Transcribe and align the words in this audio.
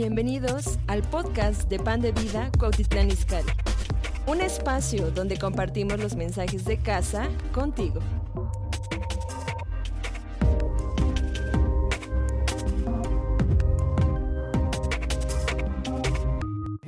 Bienvenidos 0.00 0.78
al 0.86 1.02
podcast 1.02 1.68
de 1.68 1.78
Pan 1.78 2.00
de 2.00 2.12
Vida 2.12 2.50
Cuautitlán 2.58 3.10
Izcalli. 3.10 3.52
Un 4.26 4.40
espacio 4.40 5.10
donde 5.10 5.36
compartimos 5.38 6.00
los 6.00 6.16
mensajes 6.16 6.64
de 6.64 6.78
casa 6.78 7.28
contigo. 7.52 8.00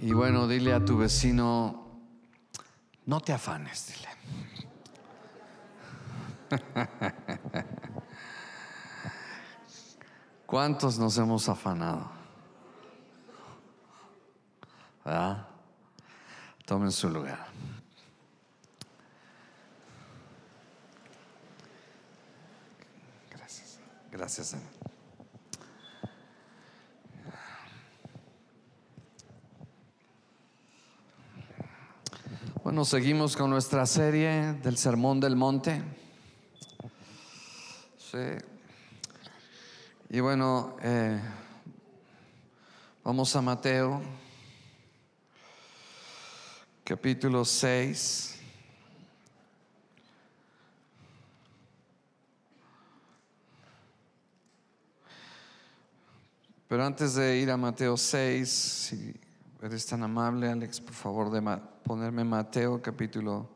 Y 0.01 0.15
bueno, 0.15 0.49
dile 0.49 0.73
a 0.73 0.83
tu 0.83 0.97
vecino, 0.97 1.85
no 3.05 3.21
te 3.21 3.35
afanes, 3.35 3.93
dile. 3.93 4.09
¿Cuántos 10.47 10.99
nos 10.99 11.19
hemos 11.19 11.47
afanado? 11.51 12.22
Tomen 16.73 16.91
su 16.91 17.11
lugar. 17.11 17.39
Gracias. 23.31 23.79
Gracias. 24.11 24.57
Bueno, 32.65 32.87
seguimos 32.87 33.37
con 33.37 33.51
nuestra 33.51 33.85
serie 33.85 34.55
del 34.55 34.79
Sermón 34.79 35.21
del 35.21 35.37
Monte. 35.37 35.83
Sí. 37.99 38.19
Y 40.09 40.21
bueno, 40.21 40.79
eh, 40.81 41.21
vamos 43.05 43.37
a 43.37 43.43
Mateo, 43.43 44.01
capítulo 46.93 47.43
6. 47.43 48.37
Pero 56.69 56.85
antes 56.85 57.15
de 57.15 57.39
ir 57.39 57.51
a 57.51 57.57
Mateo 57.57 57.97
6, 57.97 58.47
si 58.47 59.15
eres 59.63 59.87
tan 59.87 60.03
amable, 60.03 60.51
Alex, 60.51 60.83
por 60.83 60.93
favor, 60.93 61.31
de 61.31 61.41
ponerme 61.83 62.25
Mateo 62.25 62.83
capítulo 62.83 63.49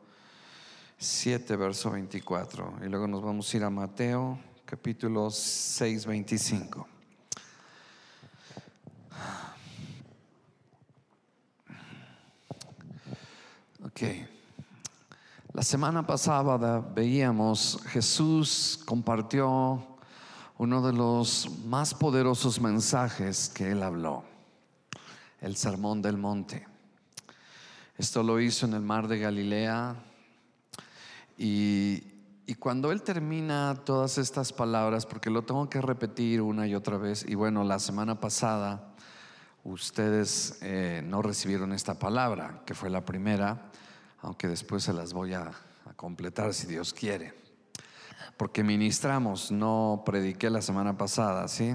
7, 0.97 1.55
verso 1.57 1.91
24. 1.91 2.79
Y 2.83 2.89
luego 2.89 3.07
nos 3.07 3.21
vamos 3.21 3.53
a 3.53 3.57
ir 3.57 3.63
a 3.63 3.69
Mateo 3.69 4.39
capítulo 4.65 5.29
6, 5.29 6.07
25. 6.07 6.96
Ok. 13.97 14.03
La 15.53 15.63
semana 15.63 16.05
pasada 16.05 16.79
veíamos 16.93 17.79
Jesús 17.87 18.79
compartió 18.85 19.97
uno 20.59 20.85
de 20.85 20.93
los 20.93 21.49
más 21.65 21.95
poderosos 21.95 22.61
mensajes 22.61 23.49
que 23.49 23.71
él 23.71 23.81
habló, 23.81 24.23
el 25.41 25.55
Sermón 25.55 26.03
del 26.03 26.15
Monte. 26.15 26.67
Esto 27.97 28.21
lo 28.21 28.39
hizo 28.39 28.67
en 28.67 28.75
el 28.75 28.83
mar 28.83 29.07
de 29.07 29.17
Galilea 29.17 29.95
y, 31.35 32.03
cuando 32.59 32.91
él 32.91 33.01
termina 33.01 33.81
todas 33.83 34.19
estas 34.19 34.53
palabras, 34.53 35.07
porque 35.07 35.31
lo 35.31 35.41
tengo 35.41 35.67
que 35.71 35.81
repetir 35.81 36.43
una 36.43 36.67
y 36.67 36.75
otra 36.75 36.97
vez, 36.97 37.25
y 37.27 37.33
bueno, 37.33 37.63
la 37.63 37.79
semana 37.79 38.19
pasada 38.19 38.93
ustedes 39.63 40.59
eh, 40.61 41.01
no 41.03 41.23
recibieron 41.23 41.73
esta 41.73 41.97
palabra, 41.97 42.61
que 42.63 42.75
fue 42.75 42.91
la 42.91 43.03
primera, 43.03 43.71
aunque 44.27 44.49
después 44.49 44.83
se 44.83 44.91
las 44.91 45.13
voy 45.13 45.33
a, 45.33 45.53
completar 45.95 46.53
si 46.53 46.67
Dios 46.67 46.93
quiere. 46.93 47.33
Porque 48.35 48.61
ministramos, 48.61 49.51
no 49.53 50.03
prediqué 50.05 50.49
la 50.49 50.61
semana 50.61 50.97
pasada, 50.97 51.47
¿sí? 51.47 51.73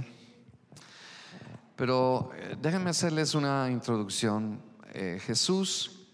Pero 1.76 2.30
eh, 2.36 2.56
déjenme 2.60 2.90
hacerles 2.90 3.34
una 3.34 3.70
introducción. 3.70 4.60
Eh, 4.92 5.18
Jesús 5.24 6.06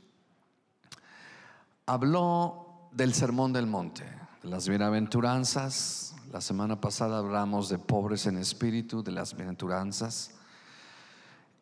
habló 1.86 2.88
del 2.92 3.14
sermón 3.14 3.52
del 3.52 3.66
monte, 3.66 4.04
de 4.40 4.48
las 4.48 4.68
bienaventuranzas. 4.68 6.14
La 6.30 6.40
semana 6.40 6.80
pasada 6.80 7.18
hablamos 7.18 7.68
de 7.68 7.78
pobres 7.78 8.26
en 8.26 8.38
espíritu, 8.38 9.02
de 9.02 9.10
las 9.10 9.34
bienaventuranzas. 9.34 10.30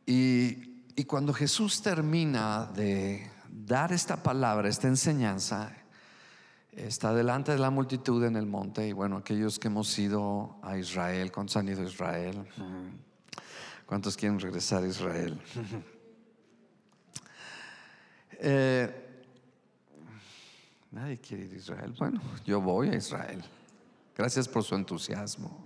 Y 0.05 1.05
cuando 1.07 1.33
Jesús 1.33 1.81
termina 1.81 2.67
de 2.67 3.36
dar 3.65 3.93
esta 3.93 4.23
palabra, 4.23 4.69
esta 4.69 4.87
enseñanza, 4.87 5.73
está 6.73 7.15
delante 7.15 7.53
de 7.53 7.59
la 7.59 7.71
multitud 7.71 8.23
en 8.25 8.37
el 8.37 8.47
monte. 8.47 8.87
Y 8.87 8.93
bueno, 8.93 9.17
aquellos 9.17 9.59
que 9.59 9.69
hemos 9.69 9.99
ido 9.99 10.57
a 10.63 10.77
Israel, 10.77 11.33
¿cuántos 11.33 11.57
han 11.57 11.69
ido 11.69 11.83
a 11.83 11.87
Israel? 11.87 12.47
¿Cuántos 13.87 14.17
quieren 14.17 14.39
regresar 14.39 14.83
a 14.83 14.87
Israel? 14.87 15.41
Eh, 18.39 19.23
nadie 20.91 21.17
quiere 21.17 21.47
ir 21.47 21.55
a 21.55 21.57
Israel. 21.57 21.95
Bueno, 21.99 22.21
yo 22.45 22.61
voy 22.61 22.91
a 22.91 22.95
Israel. 22.95 23.43
Gracias 24.15 24.47
por 24.47 24.63
su 24.63 24.75
entusiasmo. 24.75 25.66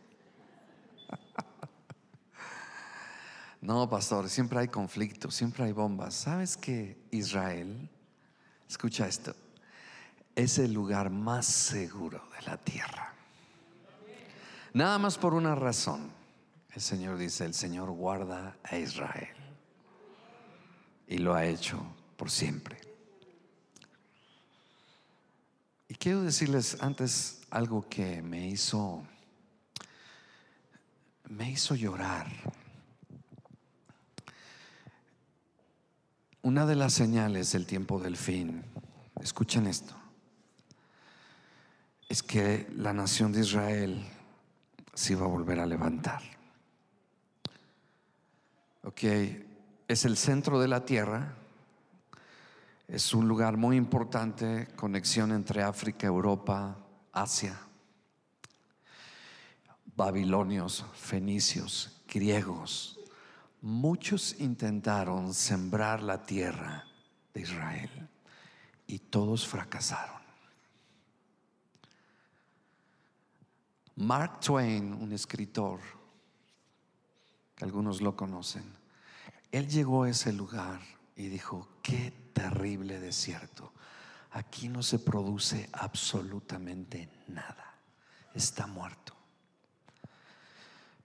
No, 3.61 3.89
pastor, 3.89 4.29
siempre 4.31 4.61
hay 4.61 4.69
conflicto, 4.69 5.31
siempre 5.31 5.65
hay 5.65 5.73
bombas. 5.73 6.15
¿Sabes 6.15 6.57
que 6.57 6.97
Israel, 7.11 7.91
escucha 8.69 9.07
esto, 9.07 9.35
es 10.35 10.59
el 10.59 10.73
lugar 10.73 11.11
más 11.11 11.47
seguro 11.47 12.23
de 12.39 12.47
la 12.47 12.57
tierra? 12.57 13.15
Nada 14.73 14.99
más 14.99 15.19
por 15.19 15.35
una 15.35 15.55
razón. 15.55 16.11
El 16.73 16.81
Señor 16.81 17.19
dice, 17.19 17.45
el 17.45 17.55
Señor 17.55 17.91
guarda 17.91 18.57
a 18.63 18.77
Israel. 18.77 19.35
Y 21.07 21.19
lo 21.19 21.35
ha 21.35 21.45
hecho 21.45 21.83
por 22.17 22.31
siempre. 22.31 22.81
Y 25.89 25.95
quiero 25.95 26.23
decirles 26.23 26.79
antes 26.81 27.43
algo 27.51 27.87
que 27.89 28.23
me 28.23 28.47
hizo 28.47 29.05
me 31.31 31.51
hizo 31.51 31.75
llorar. 31.75 32.27
Una 36.43 36.65
de 36.65 36.75
las 36.75 36.95
señales 36.95 37.53
del 37.53 37.67
tiempo 37.67 38.01
del 38.01 38.17
fin, 38.17 38.65
escuchen 39.21 39.67
esto, 39.67 39.95
es 42.09 42.23
que 42.23 42.67
la 42.77 42.95
nación 42.95 43.31
de 43.31 43.41
Israel 43.41 44.03
se 44.95 45.13
iba 45.13 45.27
a 45.27 45.29
volver 45.29 45.61
a 45.61 45.67
levantar. 45.67 46.23
Ok, 48.85 49.03
es 49.87 50.05
el 50.07 50.17
centro 50.17 50.59
de 50.59 50.69
la 50.69 50.87
tierra, 50.87 51.35
es 52.89 53.13
un 53.13 53.29
lugar 53.29 53.59
muy 53.59 53.77
importante, 53.77 54.69
conexión 54.77 55.33
entre 55.33 55.63
África, 55.63 56.07
Europa, 56.07 56.79
Asia. 57.13 57.61
Babilonios, 59.95 60.87
fenicios, 60.95 62.01
griegos, 62.09 63.00
muchos 63.63 64.41
intentaron 64.41 65.35
sembrar 65.35 66.03
la 66.03 66.25
tierra 66.25 66.85
de 67.35 67.41
Israel 67.43 68.09
y 68.87 68.99
todos 68.99 69.47
fracasaron. 69.47 70.21
Mark 73.97 74.41
Twain, 74.41 74.95
un 74.95 75.13
escritor, 75.13 75.81
que 77.55 77.65
algunos 77.65 78.01
lo 78.01 78.17
conocen, 78.17 78.65
él 79.53 79.69
llegó 79.69 80.05
a 80.05 80.11
ese 80.11 80.33
lugar 80.33 80.81
y 81.17 81.29
dijo, 81.29 81.69
qué 81.83 82.13
terrible 82.33 82.99
desierto. 82.99 83.75
Aquí 84.31 84.69
no 84.69 84.83
se 84.83 84.99
produce 84.99 85.69
absolutamente 85.73 87.11
nada. 87.29 87.75
Está 88.33 88.67
muerto. 88.67 89.20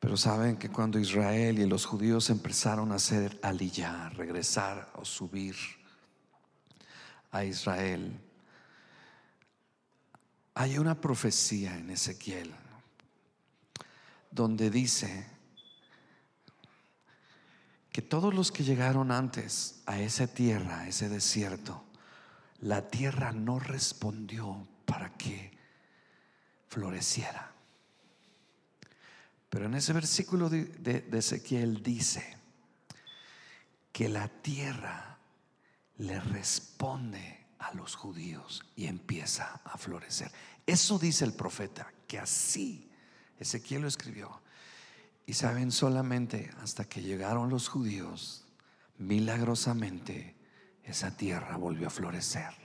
Pero 0.06 0.18
saben 0.18 0.58
que 0.58 0.70
cuando 0.70 1.00
Israel 1.00 1.58
y 1.58 1.66
los 1.66 1.88
judíos 1.88 2.30
empezaron 2.30 2.92
a 2.92 2.98
hacer 2.98 3.40
aliyah, 3.42 4.10
regresar 4.10 4.92
o 4.98 5.04
subir 5.04 5.56
a 7.32 7.44
Israel, 7.44 8.16
hay 10.54 10.78
una 10.78 11.02
profecía 11.02 11.76
en 11.76 11.90
Ezequiel 11.90 12.54
donde 14.30 14.70
dice 14.70 15.26
que 17.92 18.04
todos 18.04 18.32
los 18.32 18.52
que 18.52 18.64
llegaron 18.64 19.12
antes 19.12 19.82
a 19.88 20.00
esa 20.00 20.28
tierra, 20.28 20.82
a 20.82 20.88
ese 20.88 21.10
desierto, 21.10 21.84
la 22.60 22.90
tierra 22.90 23.32
no 23.32 23.58
respondió 23.58 24.68
para 24.86 25.18
que 25.18 25.58
floreciera. 26.68 27.55
Pero 29.50 29.66
en 29.66 29.76
ese 29.76 29.94
versículo 29.94 30.50
de, 30.50 31.08
Ezequiel 31.12 31.82
dice 31.82 32.38
que 33.92 34.10
la 34.10 34.28
tierra 34.28 35.18
le 35.98 36.20
responde 36.20 37.46
a 37.60 37.74
los 37.74 37.96
judíos 37.96 38.66
y 38.76 38.88
empieza 38.88 39.62
a 39.64 39.78
florecer. 39.78 40.32
Eso 40.66 41.00
dice 41.00 41.26
el 41.26 41.34
profeta, 41.34 41.94
que 42.08 42.20
así 42.20 42.92
Ezequiel 43.40 43.84
lo 43.84 43.88
escribió. 43.88 44.42
Y 45.26 45.34
saben, 45.34 45.72
solamente 45.72 46.52
hasta 46.62 46.86
que 46.86 47.02
llegaron 47.02 47.50
los 47.50 47.68
judíos, 47.68 48.46
milagrosamente 48.98 50.36
esa 50.84 51.16
tierra 51.16 51.58
volvió 51.58 51.88
a 51.88 51.92
florecer. 51.92 52.65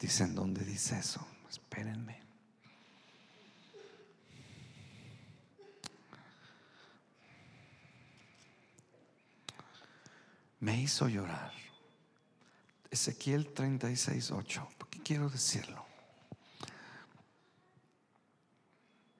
Dicen, 0.00 0.34
¿dónde 0.34 0.64
dice 0.64 0.98
eso? 0.98 1.26
Espérenme. 1.50 2.22
Me 10.60 10.80
hizo 10.80 11.06
llorar. 11.06 11.52
Ezequiel 12.90 13.52
36, 13.52 14.30
8. 14.30 14.68
Porque 14.78 15.00
quiero 15.02 15.28
decirlo. 15.28 15.84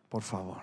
Por 0.09 0.23
favor. 0.23 0.63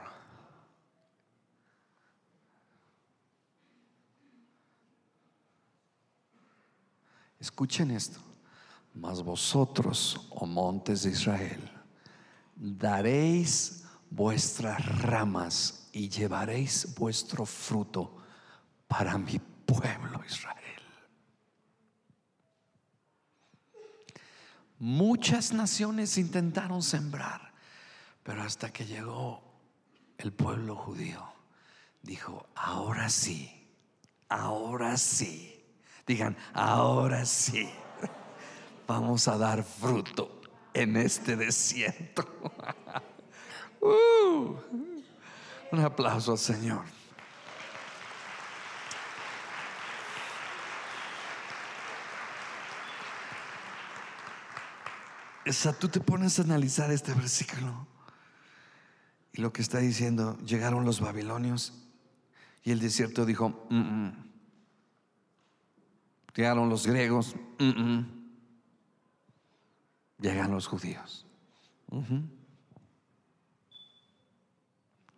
Escuchen 7.39 7.91
esto. 7.91 8.19
Mas 8.99 9.21
vosotros, 9.21 10.27
oh 10.31 10.47
montes 10.47 11.03
de 11.03 11.11
Israel, 11.11 11.71
daréis 12.55 13.85
vuestras 14.09 14.83
ramas 15.03 15.89
y 15.91 16.09
llevaréis 16.09 16.95
vuestro 16.95 17.45
fruto 17.45 18.17
para 18.88 19.17
mi 19.19 19.39
pueblo 19.39 20.21
Israel. 20.25 20.57
Muchas 24.79 25.53
naciones 25.53 26.17
intentaron 26.17 26.81
sembrar, 26.81 27.53
pero 28.23 28.41
hasta 28.41 28.73
que 28.73 28.85
llegó 28.85 29.43
el 30.17 30.33
pueblo 30.33 30.75
judío, 30.75 31.23
dijo, 32.01 32.47
ahora 32.55 33.09
sí, 33.09 33.69
ahora 34.27 34.97
sí. 34.97 35.53
Digan, 36.07 36.35
ahora 36.53 37.25
sí 37.25 37.69
vamos 38.88 39.28
a 39.28 39.38
dar 39.38 39.63
fruto 39.63 40.42
en 40.74 40.98
este 40.98 41.36
desierto. 41.36 42.25
Uh, 43.80 44.57
un 45.72 45.80
aplauso 45.80 46.31
al 46.31 46.39
Señor. 46.39 46.84
Esa, 55.45 55.78
tú 55.78 55.88
te 55.89 56.00
pones 56.00 56.39
a 56.39 56.42
analizar 56.42 56.92
este 56.92 57.13
versículo 57.13 57.86
y 59.31 59.42
lo 59.42 59.54
que 59.54 59.62
está 59.62 59.78
diciendo, 59.78 60.36
llegaron 60.39 60.84
los 60.84 61.00
babilonios 61.00 61.72
y 62.63 62.72
el 62.72 62.80
desierto 62.80 63.24
dijo, 63.24 63.68
mm, 63.69 63.78
mm". 63.78 64.31
llegaron 66.36 66.68
los 66.68 66.88
griegos, 66.88 67.36
mm, 67.60 68.16
llegan 70.19 70.51
los 70.51 70.67
judíos. 70.67 71.25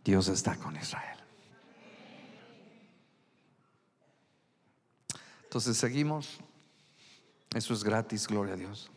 Dios 0.04 0.28
está 0.28 0.56
con 0.56 0.76
Israel. 0.76 1.20
Entonces 5.44 5.78
seguimos. 5.78 6.40
Eso 7.56 7.74
es 7.74 7.84
gratis, 7.84 8.28
gloria 8.28 8.54
a 8.54 8.58
Dios. 8.58 8.92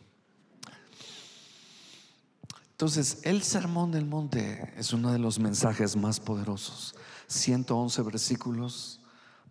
Entonces, 2.71 3.21
el 3.23 3.43
sermón 3.43 3.91
del 3.91 4.05
monte 4.05 4.73
es 4.77 4.93
uno 4.93 5.11
de 5.11 5.19
los 5.19 5.39
mensajes 5.39 5.95
más 5.95 6.19
poderosos. 6.19 6.95
111 7.27 8.01
versículos, 8.01 8.99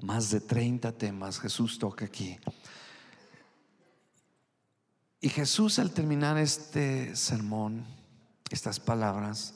más 0.00 0.30
de 0.30 0.40
30 0.40 0.92
temas 0.92 1.40
Jesús 1.40 1.78
toca 1.78 2.04
aquí. 2.04 2.38
Y 5.24 5.28
Jesús 5.28 5.78
al 5.78 5.92
terminar 5.92 6.36
este 6.36 7.14
sermón, 7.14 7.84
estas 8.50 8.80
palabras, 8.80 9.54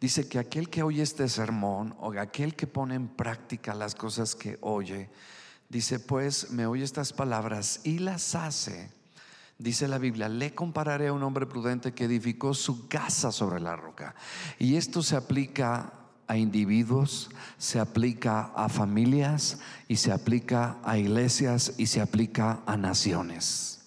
dice 0.00 0.28
que 0.28 0.38
aquel 0.38 0.70
que 0.70 0.84
oye 0.84 1.02
este 1.02 1.28
sermón 1.28 1.96
o 1.98 2.12
aquel 2.12 2.54
que 2.54 2.68
pone 2.68 2.94
en 2.94 3.08
práctica 3.08 3.74
las 3.74 3.96
cosas 3.96 4.36
que 4.36 4.58
oye, 4.60 5.10
dice 5.68 5.98
pues 5.98 6.52
me 6.52 6.66
oye 6.66 6.84
estas 6.84 7.12
palabras 7.12 7.80
y 7.82 7.98
las 7.98 8.36
hace. 8.36 8.92
Dice 9.58 9.88
la 9.88 9.98
Biblia, 9.98 10.28
le 10.28 10.54
compararé 10.54 11.08
a 11.08 11.12
un 11.12 11.24
hombre 11.24 11.46
prudente 11.46 11.92
que 11.92 12.04
edificó 12.04 12.54
su 12.54 12.86
casa 12.86 13.32
sobre 13.32 13.58
la 13.58 13.74
roca. 13.74 14.14
Y 14.56 14.76
esto 14.76 15.02
se 15.02 15.16
aplica 15.16 15.94
a 16.28 16.36
individuos, 16.36 17.28
se 17.58 17.80
aplica 17.80 18.52
a 18.54 18.68
familias 18.68 19.58
y 19.88 19.96
se 19.96 20.12
aplica 20.12 20.78
a 20.84 20.96
iglesias 20.96 21.72
y 21.76 21.86
se 21.86 22.00
aplica 22.00 22.60
a 22.66 22.76
naciones. 22.76 23.77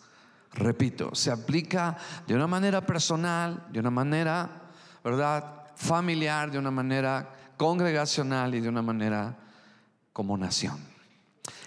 Repito, 0.53 1.15
se 1.15 1.31
aplica 1.31 1.97
de 2.27 2.35
una 2.35 2.47
manera 2.47 2.85
personal, 2.85 3.67
de 3.71 3.79
una 3.79 3.89
manera, 3.89 4.69
¿verdad? 5.03 5.67
Familiar, 5.75 6.51
de 6.51 6.59
una 6.59 6.71
manera 6.71 7.33
congregacional 7.57 8.53
y 8.53 8.59
de 8.59 8.69
una 8.69 8.81
manera 8.81 9.37
como 10.11 10.37
nación. 10.37 10.77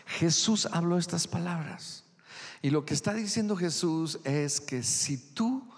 Jesús 0.07 0.69
habló 0.71 0.99
estas 0.99 1.27
palabras. 1.27 2.05
Y 2.61 2.71
lo 2.71 2.85
que 2.85 2.95
está 2.95 3.15
diciendo 3.15 3.57
Jesús 3.57 4.21
es 4.25 4.61
que 4.61 4.83
si 4.83 5.19
tú 5.19 5.69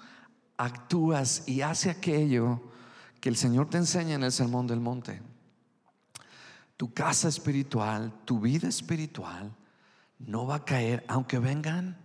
actúas 0.57 1.45
y 1.47 1.63
haces 1.63 1.97
aquello 1.97 2.61
que 3.21 3.29
el 3.29 3.37
Señor 3.37 3.71
te 3.71 3.79
enseña 3.79 4.15
en 4.15 4.25
el 4.25 4.33
Sermón 4.33 4.67
del 4.67 4.81
Monte, 4.81 5.23
tu 6.77 6.93
casa 6.93 7.29
espiritual, 7.29 8.13
tu 8.25 8.41
vida 8.41 8.69
espiritual, 8.69 9.53
no 10.19 10.47
va 10.47 10.57
a 10.57 10.65
caer, 10.65 11.05
aunque 11.09 11.39
vengan 11.39 11.97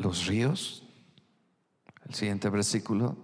los 0.00 0.26
ríos. 0.26 0.82
El 2.08 2.14
siguiente 2.14 2.48
versículo. 2.48 3.16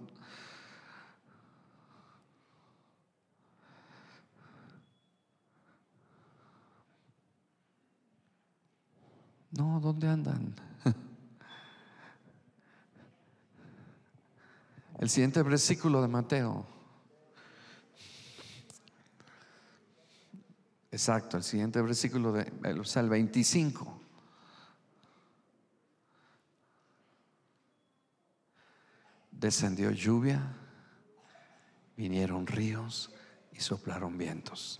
No, 9.51 9.79
¿dónde 9.79 10.07
andan? 10.07 10.53
El 14.99 15.09
siguiente 15.09 15.41
versículo 15.41 16.01
de 16.01 16.07
Mateo. 16.07 16.65
Exacto, 20.89 21.37
el 21.37 21.43
siguiente 21.43 21.79
versículo 21.81 22.31
de, 22.31 22.51
o 22.79 22.83
sea, 22.83 23.03
el 23.03 23.09
25. 23.09 24.06
Descendió 29.39 29.91
lluvia, 29.91 30.55
vinieron 31.95 32.47
ríos 32.47 33.11
y 33.51 33.59
soplaron 33.59 34.17
vientos. 34.17 34.79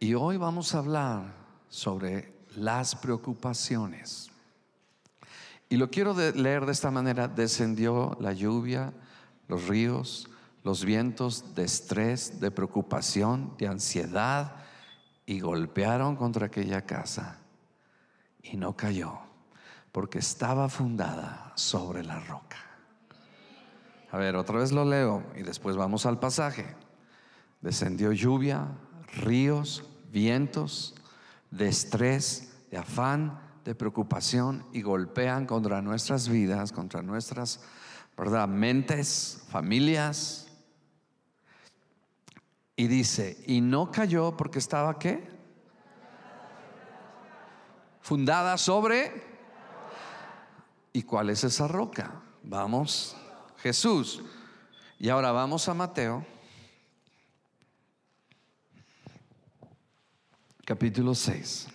Y 0.00 0.14
hoy 0.14 0.36
vamos 0.36 0.74
a 0.74 0.78
hablar 0.78 1.34
sobre 1.68 2.32
las 2.56 2.94
preocupaciones. 2.94 4.30
Y 5.68 5.76
lo 5.76 5.90
quiero 5.90 6.14
leer 6.14 6.66
de 6.66 6.72
esta 6.72 6.90
manera. 6.90 7.28
Descendió 7.28 8.16
la 8.20 8.32
lluvia, 8.32 8.92
los 9.48 9.66
ríos, 9.66 10.28
los 10.62 10.84
vientos 10.84 11.54
de 11.54 11.64
estrés, 11.64 12.40
de 12.40 12.50
preocupación, 12.50 13.54
de 13.58 13.68
ansiedad, 13.68 14.56
y 15.26 15.40
golpearon 15.40 16.16
contra 16.16 16.46
aquella 16.46 16.86
casa. 16.86 17.38
Y 18.42 18.56
no 18.56 18.76
cayó, 18.76 19.18
porque 19.92 20.20
estaba 20.20 20.68
fundada 20.68 21.52
sobre 21.54 22.02
la 22.02 22.18
roca. 22.20 22.67
A 24.10 24.16
ver, 24.16 24.36
otra 24.36 24.58
vez 24.58 24.72
lo 24.72 24.84
leo 24.84 25.22
y 25.36 25.42
después 25.42 25.76
vamos 25.76 26.06
al 26.06 26.18
pasaje. 26.18 26.74
Descendió 27.60 28.12
lluvia, 28.12 28.68
ríos, 29.16 29.84
vientos, 30.10 30.94
de 31.50 31.68
estrés, 31.68 32.54
de 32.70 32.78
afán, 32.78 33.40
de 33.64 33.74
preocupación 33.74 34.64
y 34.72 34.80
golpean 34.80 35.44
contra 35.44 35.82
nuestras 35.82 36.28
vidas, 36.28 36.72
contra 36.72 37.02
nuestras, 37.02 37.60
¿verdad? 38.16 38.48
Mentes, 38.48 39.42
familias. 39.50 40.46
Y 42.76 42.86
dice, 42.86 43.42
y 43.46 43.60
no 43.60 43.90
cayó 43.90 44.36
porque 44.36 44.58
estaba 44.58 44.98
qué? 44.98 45.28
Fundada 48.00 48.56
sobre... 48.56 49.28
¿Y 50.94 51.02
cuál 51.02 51.28
es 51.28 51.44
esa 51.44 51.68
roca? 51.68 52.22
Vamos 52.42 53.14
Jesús. 53.58 54.22
Y 54.98 55.08
ahora 55.08 55.30
vamos 55.32 55.68
a 55.68 55.74
Mateo, 55.74 56.24
capítulo 60.64 61.14
6. 61.14 61.68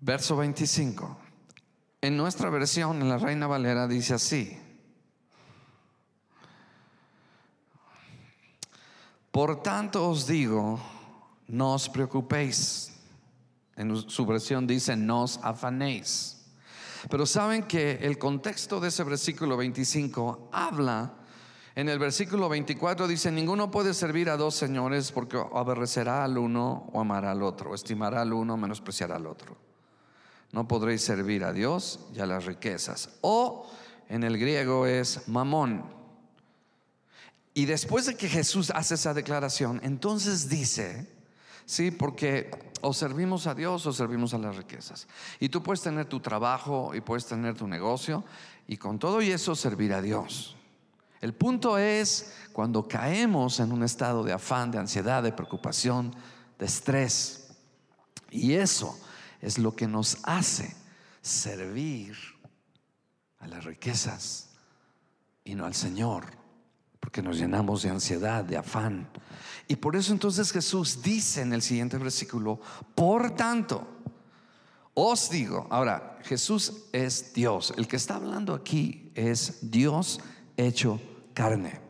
Verso 0.00 0.36
25. 0.36 1.18
En 2.00 2.16
nuestra 2.16 2.50
versión, 2.50 3.02
en 3.02 3.08
la 3.08 3.18
Reina 3.18 3.46
Valera, 3.46 3.86
dice 3.88 4.14
así. 4.14 4.58
Por 9.30 9.62
tanto 9.62 10.08
os 10.08 10.26
digo, 10.26 10.80
no 11.48 11.74
os 11.74 11.88
preocupéis. 11.88 12.92
En 13.76 13.96
su 13.96 14.26
versión 14.26 14.66
dice, 14.66 14.96
no 14.96 15.22
os 15.22 15.38
afanéis. 15.42 16.37
Pero 17.10 17.26
saben 17.26 17.64
que 17.64 17.98
el 18.02 18.18
contexto 18.18 18.80
de 18.80 18.88
ese 18.88 19.04
versículo 19.04 19.56
25 19.56 20.50
habla, 20.52 21.14
en 21.74 21.88
el 21.88 21.98
versículo 21.98 22.48
24 22.48 23.06
dice, 23.06 23.30
ninguno 23.30 23.70
puede 23.70 23.94
servir 23.94 24.30
a 24.30 24.36
dos 24.36 24.54
señores 24.54 25.12
porque 25.12 25.36
aborrecerá 25.36 26.24
al 26.24 26.36
uno 26.36 26.90
o 26.92 27.00
amará 27.00 27.30
al 27.30 27.42
otro, 27.42 27.74
estimará 27.74 28.22
al 28.22 28.32
uno 28.32 28.56
menospreciará 28.56 29.16
al 29.16 29.26
otro. 29.26 29.56
No 30.50 30.66
podréis 30.66 31.02
servir 31.02 31.44
a 31.44 31.52
Dios 31.52 32.00
y 32.14 32.20
a 32.20 32.26
las 32.26 32.46
riquezas. 32.46 33.10
O 33.20 33.70
en 34.08 34.24
el 34.24 34.38
griego 34.38 34.86
es 34.86 35.28
mamón. 35.28 35.84
Y 37.54 37.66
después 37.66 38.06
de 38.06 38.16
que 38.16 38.28
Jesús 38.28 38.70
hace 38.74 38.94
esa 38.94 39.14
declaración, 39.14 39.80
entonces 39.82 40.48
dice, 40.48 41.06
sí, 41.66 41.90
porque 41.90 42.50
o 42.82 42.92
servimos 42.92 43.46
a 43.46 43.54
Dios 43.54 43.86
o 43.86 43.92
servimos 43.92 44.34
a 44.34 44.38
las 44.38 44.56
riquezas. 44.56 45.06
Y 45.40 45.48
tú 45.48 45.62
puedes 45.62 45.82
tener 45.82 46.06
tu 46.06 46.20
trabajo 46.20 46.94
y 46.94 47.00
puedes 47.00 47.26
tener 47.26 47.56
tu 47.56 47.66
negocio 47.66 48.24
y 48.66 48.76
con 48.76 48.98
todo 48.98 49.22
y 49.22 49.30
eso 49.30 49.54
servir 49.54 49.92
a 49.92 50.02
Dios. 50.02 50.56
El 51.20 51.34
punto 51.34 51.78
es 51.78 52.34
cuando 52.52 52.86
caemos 52.86 53.60
en 53.60 53.72
un 53.72 53.82
estado 53.82 54.22
de 54.22 54.32
afán, 54.32 54.70
de 54.70 54.78
ansiedad, 54.78 55.22
de 55.22 55.32
preocupación, 55.32 56.14
de 56.58 56.66
estrés. 56.66 57.48
Y 58.30 58.54
eso 58.54 58.98
es 59.40 59.58
lo 59.58 59.74
que 59.74 59.88
nos 59.88 60.18
hace 60.22 60.76
servir 61.20 62.16
a 63.40 63.48
las 63.48 63.64
riquezas 63.64 64.50
y 65.44 65.54
no 65.54 65.64
al 65.64 65.74
Señor, 65.74 66.37
porque 67.08 67.22
nos 67.22 67.38
llenamos 67.38 67.80
de 67.80 67.88
ansiedad, 67.88 68.44
de 68.44 68.58
afán. 68.58 69.08
Y 69.66 69.76
por 69.76 69.96
eso 69.96 70.12
entonces 70.12 70.52
Jesús 70.52 71.00
dice 71.00 71.40
en 71.40 71.54
el 71.54 71.62
siguiente 71.62 71.96
versículo, 71.96 72.60
por 72.94 73.30
tanto, 73.30 73.88
os 74.92 75.30
digo, 75.30 75.66
ahora 75.70 76.18
Jesús 76.24 76.84
es 76.92 77.32
Dios, 77.32 77.72
el 77.78 77.88
que 77.88 77.96
está 77.96 78.16
hablando 78.16 78.52
aquí 78.52 79.10
es 79.14 79.70
Dios 79.70 80.20
hecho 80.54 81.00
carne. 81.32 81.80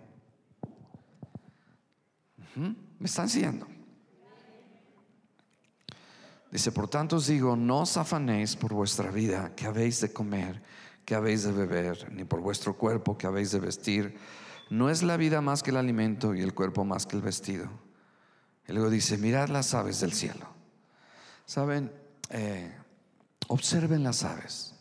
¿Me 2.54 3.06
están 3.06 3.28
siguiendo? 3.28 3.66
Dice, 6.52 6.70
por 6.70 6.86
tanto 6.86 7.16
os 7.16 7.26
digo, 7.26 7.56
no 7.56 7.80
os 7.80 7.96
afanéis 7.96 8.54
por 8.54 8.72
vuestra 8.72 9.10
vida, 9.10 9.52
que 9.56 9.66
habéis 9.66 10.00
de 10.00 10.12
comer, 10.12 10.62
que 11.04 11.16
habéis 11.16 11.42
de 11.42 11.50
beber, 11.50 12.08
ni 12.12 12.22
por 12.22 12.40
vuestro 12.40 12.76
cuerpo, 12.76 13.18
que 13.18 13.26
habéis 13.26 13.50
de 13.50 13.58
vestir. 13.58 14.16
No 14.70 14.90
es 14.90 15.02
la 15.02 15.16
vida 15.16 15.40
más 15.40 15.62
que 15.62 15.70
el 15.70 15.76
alimento 15.76 16.34
y 16.34 16.42
el 16.42 16.54
cuerpo 16.54 16.84
más 16.84 17.06
que 17.06 17.16
el 17.16 17.22
vestido. 17.22 17.70
Y 18.66 18.72
luego 18.72 18.90
dice, 18.90 19.16
mirad 19.16 19.48
las 19.48 19.72
aves 19.74 20.00
del 20.00 20.12
cielo. 20.12 20.46
Saben, 21.46 21.90
eh, 22.28 22.76
observen 23.48 24.02
las 24.02 24.24
aves. 24.24 24.74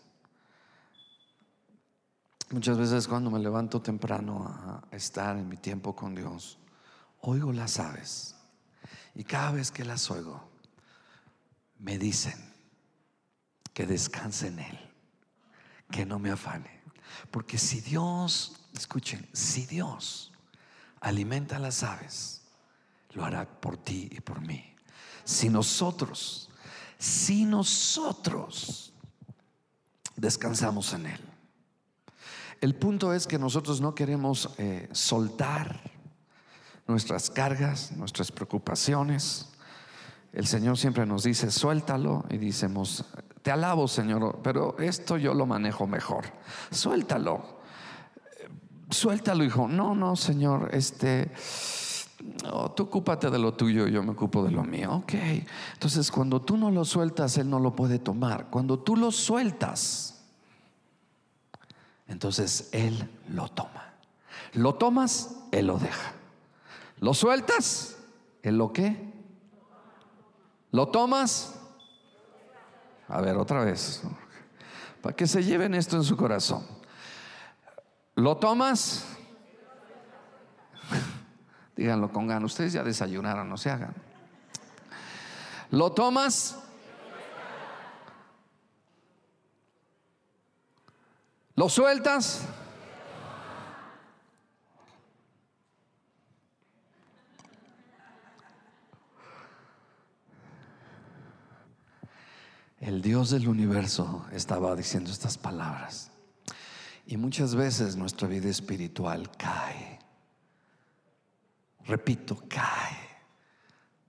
Muchas 2.50 2.78
veces 2.78 3.08
cuando 3.08 3.30
me 3.32 3.40
levanto 3.40 3.82
temprano 3.82 4.46
a 4.46 4.96
estar 4.96 5.38
en 5.38 5.48
mi 5.48 5.58
tiempo 5.58 5.96
con 5.96 6.16
Dios, 6.16 6.60
oigo 7.22 7.52
las 7.54 7.80
aves. 7.80 8.36
Y 9.16 9.24
cada 9.24 9.52
vez 9.52 9.72
que 9.72 9.84
las 9.84 10.12
oigo, 10.12 10.50
me 11.80 11.98
dicen 11.98 12.54
que 13.74 13.86
descanse 13.86 14.48
en 14.48 14.60
Él, 14.60 14.80
que 15.92 16.06
no 16.06 16.20
me 16.20 16.32
afane. 16.32 16.82
Porque 17.32 17.58
si 17.58 17.82
Dios 17.82 18.67
Escuchen, 18.78 19.28
si 19.34 19.66
Dios 19.66 20.32
alimenta 21.02 21.58
a 21.58 21.60
las 21.60 21.84
aves, 21.84 22.42
lo 23.14 23.26
hará 23.26 23.46
por 23.60 23.78
ti 23.78 24.08
y 24.12 24.22
por 24.22 24.40
mí. 24.42 24.76
Si 25.24 25.50
nosotros, 25.50 26.50
si 26.98 27.46
nosotros 27.46 28.94
descansamos 30.16 30.94
en 30.94 31.08
Él. 31.08 31.22
El 32.62 32.76
punto 32.76 33.14
es 33.14 33.28
que 33.28 33.38
nosotros 33.38 33.82
no 33.82 33.94
queremos 33.94 34.50
eh, 34.58 34.90
soltar 34.92 35.80
nuestras 36.88 37.30
cargas, 37.30 37.92
nuestras 37.92 38.32
preocupaciones. 38.32 39.50
El 40.34 40.48
Señor 40.48 40.78
siempre 40.78 41.06
nos 41.06 41.24
dice, 41.24 41.52
suéltalo 41.52 42.26
y 42.30 42.38
decimos, 42.38 43.06
te 43.42 43.52
alabo 43.52 43.88
Señor, 43.88 44.40
pero 44.44 44.78
esto 44.80 45.18
yo 45.18 45.34
lo 45.34 45.46
manejo 45.46 45.88
mejor. 45.88 46.26
Suéltalo 46.72 47.57
suéltalo, 48.90 49.44
hijo. 49.44 49.68
No, 49.68 49.96
no, 49.96 50.16
Señor, 50.16 50.70
este, 50.74 51.32
tú 52.76 52.84
ocúpate 52.84 53.30
de 53.30 53.40
lo 53.40 53.54
tuyo, 53.54 53.88
yo 53.88 54.04
me 54.04 54.12
ocupo 54.12 54.44
de 54.44 54.52
lo 54.52 54.64
mío. 54.64 54.94
Ok. 54.94 55.14
Entonces, 55.74 56.12
cuando 56.12 56.42
tú 56.42 56.58
no 56.58 56.72
lo 56.72 56.86
sueltas, 56.86 57.38
Él 57.38 57.50
no 57.50 57.60
lo 57.60 57.76
puede 57.76 58.00
tomar. 58.00 58.48
Cuando 58.50 58.80
tú 58.80 58.96
lo 58.96 59.12
sueltas, 59.12 60.24
entonces 62.08 62.70
Él 62.72 63.10
lo 63.30 63.50
toma. 63.50 63.94
Lo 64.54 64.76
tomas, 64.76 65.36
Él 65.52 65.68
lo 65.68 65.78
deja. 65.78 66.14
Lo 67.00 67.14
sueltas, 67.14 67.98
Él 68.42 68.58
lo 68.58 68.74
qué? 68.74 69.14
Lo 70.72 70.88
tomas. 70.88 71.54
A 73.08 73.22
ver, 73.22 73.38
otra 73.38 73.64
vez. 73.64 74.02
Para 75.02 75.16
que 75.16 75.28
se 75.28 75.44
lleven 75.44 75.74
esto 75.74 75.96
en 75.96 76.04
su 76.04 76.18
corazón. 76.18 76.77
¿Lo 78.18 78.36
tomas? 78.38 79.06
Díganlo 81.76 82.12
con 82.12 82.26
ganas. 82.26 82.52
Ustedes 82.52 82.74
ya 82.74 82.84
desayunaron, 82.84 83.48
no 83.48 83.58
se 83.58 83.70
hagan. 83.70 83.94
¿Lo 85.70 85.92
tomas? 85.92 86.58
¿Lo 91.54 91.70
sueltas? 91.70 92.42
El 102.80 103.04
Dios 103.04 103.30
del 103.30 103.48
universo 103.48 104.26
estaba 104.32 104.76
diciendo 104.76 105.12
estas 105.12 105.38
palabras. 105.38 106.17
Y 107.08 107.16
muchas 107.16 107.56
veces 107.56 107.96
nuestra 107.96 108.28
vida 108.28 108.50
espiritual 108.50 109.32
cae. 109.38 109.98
Repito, 111.86 112.44
cae 112.50 112.98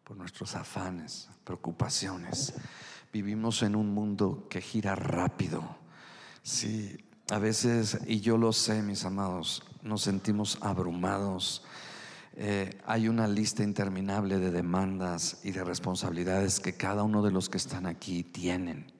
por 0.03 0.17
nuestros 0.17 0.57
afanes, 0.57 1.29
preocupaciones. 1.45 2.55
Vivimos 3.13 3.63
en 3.63 3.77
un 3.77 3.95
mundo 3.95 4.49
que 4.51 4.61
gira 4.61 4.97
rápido. 4.97 5.77
Sí, 6.43 6.99
a 7.31 7.39
veces, 7.39 8.01
y 8.05 8.19
yo 8.19 8.37
lo 8.37 8.53
sé, 8.53 8.83
mis 8.83 9.05
amados, 9.05 9.63
nos 9.83 10.03
sentimos 10.03 10.59
abrumados. 10.61 11.63
Eh, 12.35 12.81
hay 12.85 13.07
una 13.07 13.29
lista 13.29 13.63
interminable 13.63 14.41
de 14.41 14.51
demandas 14.51 15.39
y 15.45 15.53
de 15.53 15.63
responsabilidades 15.63 16.59
que 16.59 16.73
cada 16.73 17.05
uno 17.05 17.23
de 17.23 17.31
los 17.31 17.49
que 17.49 17.59
están 17.59 17.87
aquí 17.87 18.25
tienen. 18.25 18.91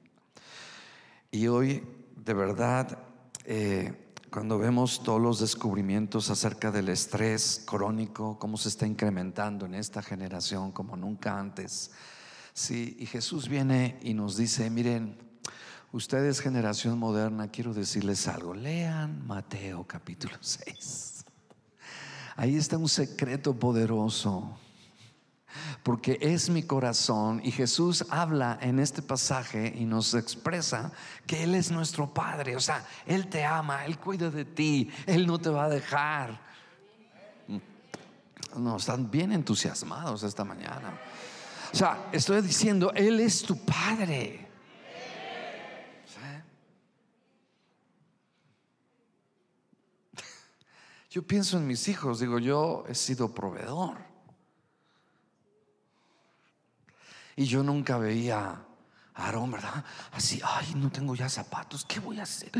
Y 1.31 1.47
hoy, 1.47 1.83
de 2.15 2.33
verdad, 2.33 3.08
eh, 3.51 4.13
cuando 4.29 4.59
vemos 4.59 5.01
todos 5.01 5.19
los 5.19 5.39
descubrimientos 5.39 6.29
acerca 6.29 6.69
del 6.69 6.87
estrés 6.87 7.63
crónico, 7.65 8.37
cómo 8.37 8.57
se 8.57 8.69
está 8.69 8.85
incrementando 8.85 9.65
en 9.65 9.73
esta 9.73 10.03
generación 10.03 10.71
como 10.71 10.95
nunca 10.95 11.39
antes. 11.39 11.89
Sí, 12.53 12.95
y 12.99 13.07
Jesús 13.07 13.49
viene 13.49 13.97
y 14.03 14.13
nos 14.13 14.37
dice, 14.37 14.69
miren, 14.69 15.17
ustedes 15.91 16.41
generación 16.41 16.99
moderna, 16.99 17.47
quiero 17.47 17.73
decirles 17.73 18.27
algo, 18.27 18.53
lean 18.53 19.25
Mateo 19.25 19.83
capítulo 19.87 20.35
6. 20.41 21.25
Ahí 22.35 22.55
está 22.55 22.77
un 22.77 22.87
secreto 22.87 23.57
poderoso 23.57 24.59
porque 25.83 26.17
es 26.21 26.49
mi 26.49 26.63
corazón 26.63 27.41
y 27.43 27.51
Jesús 27.51 28.05
habla 28.09 28.57
en 28.61 28.79
este 28.79 29.01
pasaje 29.01 29.73
y 29.77 29.85
nos 29.85 30.13
expresa 30.13 30.91
que 31.25 31.43
Él 31.43 31.55
es 31.55 31.71
nuestro 31.71 32.13
Padre, 32.13 32.55
o 32.55 32.59
sea, 32.59 32.85
Él 33.05 33.27
te 33.27 33.43
ama, 33.43 33.85
Él 33.85 33.97
cuida 33.97 34.29
de 34.29 34.45
ti, 34.45 34.89
Él 35.05 35.25
no 35.25 35.39
te 35.39 35.49
va 35.49 35.65
a 35.65 35.69
dejar. 35.69 36.49
No, 38.57 38.77
están 38.77 39.11
bien 39.11 39.31
entusiasmados 39.31 40.23
esta 40.23 40.43
mañana. 40.43 40.99
O 41.71 41.75
sea, 41.75 42.09
estoy 42.11 42.41
diciendo, 42.41 42.91
Él 42.95 43.19
es 43.19 43.43
tu 43.43 43.57
Padre. 43.63 44.47
Yo 51.11 51.23
pienso 51.23 51.57
en 51.57 51.65
mis 51.65 51.87
hijos, 51.87 52.19
digo, 52.19 52.37
yo 52.37 52.83
he 52.87 52.93
sido 52.93 53.33
proveedor 53.33 54.08
Y 57.39 57.45
yo 57.45 57.63
nunca 57.63 57.97
veía 57.97 58.49
a 58.49 58.65
Aarón, 59.13 59.49
¿verdad? 59.49 59.85
Así, 60.11 60.41
ay, 60.43 60.73
no 60.75 60.91
tengo 60.91 61.15
ya 61.15 61.29
zapatos, 61.29 61.85
¿qué 61.85 62.01
voy 62.01 62.19
a 62.19 62.23
hacer? 62.23 62.51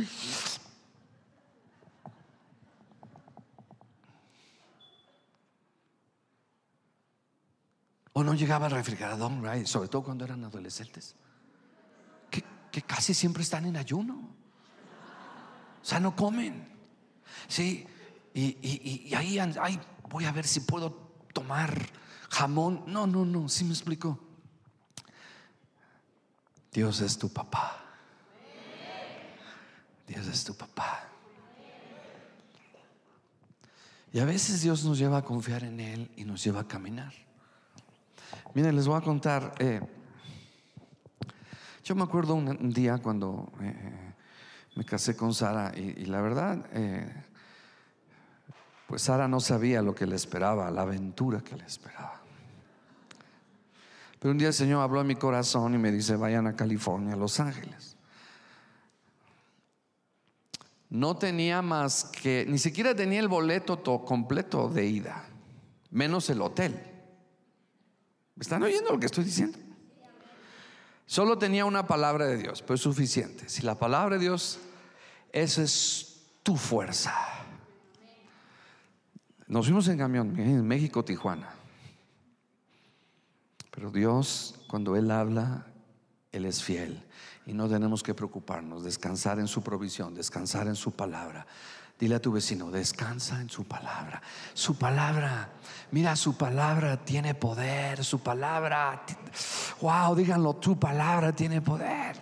O 8.13 8.23
no 8.23 8.33
llegaba 8.33 8.67
al 8.67 8.71
refrigerador, 8.71 9.33
sobre 9.67 9.89
todo 9.89 10.01
cuando 10.01 10.23
eran 10.23 10.45
adolescentes, 10.45 11.13
que, 12.31 12.81
casi 12.83 13.13
siempre 13.13 13.43
están 13.43 13.65
en 13.65 13.75
ayuno. 13.75 14.29
O 15.81 15.85
sea, 15.85 15.99
no 15.99 16.15
comen. 16.15 16.69
Sí, 17.49 17.85
y, 18.33 19.13
ahí, 19.13 19.39
ahí 19.39 19.77
voy 20.09 20.23
a 20.23 20.31
ver 20.31 20.47
si 20.47 20.61
puedo 20.61 21.11
tomar 21.33 21.89
jamón. 22.29 22.85
No, 22.87 23.05
no, 23.07 23.25
no, 23.25 23.49
sí 23.49 23.65
me 23.65 23.71
explico. 23.71 24.28
Dios 26.71 27.01
es 27.01 27.17
tu 27.17 27.29
papá. 27.29 27.77
Dios 30.07 30.27
es 30.27 30.43
tu 30.43 30.55
papá. 30.55 31.09
Y 34.11 34.19
a 34.19 34.25
veces 34.25 34.61
Dios 34.61 34.83
nos 34.83 34.97
lleva 34.97 35.19
a 35.19 35.21
confiar 35.21 35.63
en 35.63 35.79
Él 35.79 36.11
y 36.15 36.25
nos 36.25 36.43
lleva 36.43 36.61
a 36.61 36.67
caminar. 36.67 37.13
Miren, 38.55 38.75
les 38.75 38.87
voy 38.87 38.97
a 38.97 39.01
contar. 39.01 39.53
Eh, 39.59 39.81
yo 41.83 41.95
me 41.95 42.03
acuerdo 42.03 42.33
un, 42.33 42.71
día 42.71 42.97
cuando 42.97 43.51
eh, 43.61 44.13
me 44.75 44.83
casé 44.83 45.15
con 45.15 45.33
Sara 45.33 45.71
y, 45.75 46.05
la 46.05 46.21
verdad, 46.21 46.65
eh, 46.73 47.23
pues 48.87 49.03
Sara 49.03 49.27
no 49.27 49.39
sabía 49.39 49.81
lo 49.83 49.93
que 49.93 50.07
le 50.07 50.15
esperaba, 50.15 50.71
la 50.71 50.81
aventura 50.81 51.41
que 51.41 51.55
le 51.55 51.65
esperaba. 51.65 52.18
Pero 54.19 54.33
un 54.33 54.37
día 54.37 54.49
el 54.49 54.53
Señor 54.53 54.81
habló 54.81 54.99
a 54.99 55.03
mi 55.03 55.15
corazón 55.15 55.73
y 55.73 55.77
me 55.77 55.91
dice, 55.91 56.15
vayan 56.17 56.45
a 56.45 56.55
California, 56.55 57.13
a 57.13 57.17
Los 57.17 57.39
Ángeles. 57.39 57.95
No 60.89 61.15
tenía 61.15 61.61
más 61.61 62.05
que, 62.05 62.45
ni 62.47 62.57
siquiera 62.57 62.95
tenía 62.95 63.19
el 63.19 63.27
boleto 63.27 63.81
completo 64.03 64.69
de 64.69 64.85
ida, 64.87 65.23
menos 65.91 66.29
el 66.29 66.41
hotel. 66.41 66.73
¿Me 68.35 68.41
están 68.41 68.63
oyendo 68.63 68.91
lo 68.91 68.99
que 68.99 69.05
estoy 69.05 69.23
diciendo? 69.23 69.57
Solo 71.05 71.37
tenía 71.37 71.65
una 71.65 71.87
palabra 71.87 72.25
de 72.25 72.37
Dios, 72.37 72.61
pues 72.61 72.81
suficiente. 72.81 73.47
Si 73.49 73.63
la 73.63 73.75
palabra 73.75 74.17
de 74.17 74.21
Dios, 74.21 74.59
esa 75.31 75.63
es 75.63 76.21
tu 76.43 76.55
fuerza. 76.55 77.13
Nos 79.47 79.65
fuimos 79.65 79.87
en 79.87 79.97
camión 79.97 80.39
en 80.39 80.67
México, 80.67 81.03
Tijuana. 81.03 81.58
Pero 83.79 83.91
Dios, 83.91 84.55
cuando 84.67 84.97
Él 84.97 85.09
habla, 85.09 85.65
Él 86.33 86.43
es 86.43 86.61
fiel. 86.61 87.01
Y 87.45 87.53
no 87.53 87.69
tenemos 87.69 88.03
que 88.03 88.13
preocuparnos, 88.13 88.83
descansar 88.83 89.39
en 89.39 89.47
su 89.47 89.61
provisión, 89.61 90.13
descansar 90.13 90.67
en 90.67 90.75
su 90.75 90.91
palabra. 90.91 91.47
Dile 91.97 92.15
a 92.15 92.21
tu 92.21 92.33
vecino, 92.33 92.71
descansa 92.71 93.39
en 93.39 93.49
su 93.49 93.63
palabra. 93.63 94.21
Su 94.53 94.77
palabra, 94.77 95.53
mira, 95.91 96.17
su 96.17 96.35
palabra 96.35 97.05
tiene 97.05 97.35
poder. 97.35 98.03
Su 98.03 98.19
palabra, 98.19 99.05
wow, 99.79 100.13
díganlo, 100.13 100.57
tu 100.57 100.77
palabra 100.77 101.33
tiene 101.33 101.61
poder. 101.61 102.21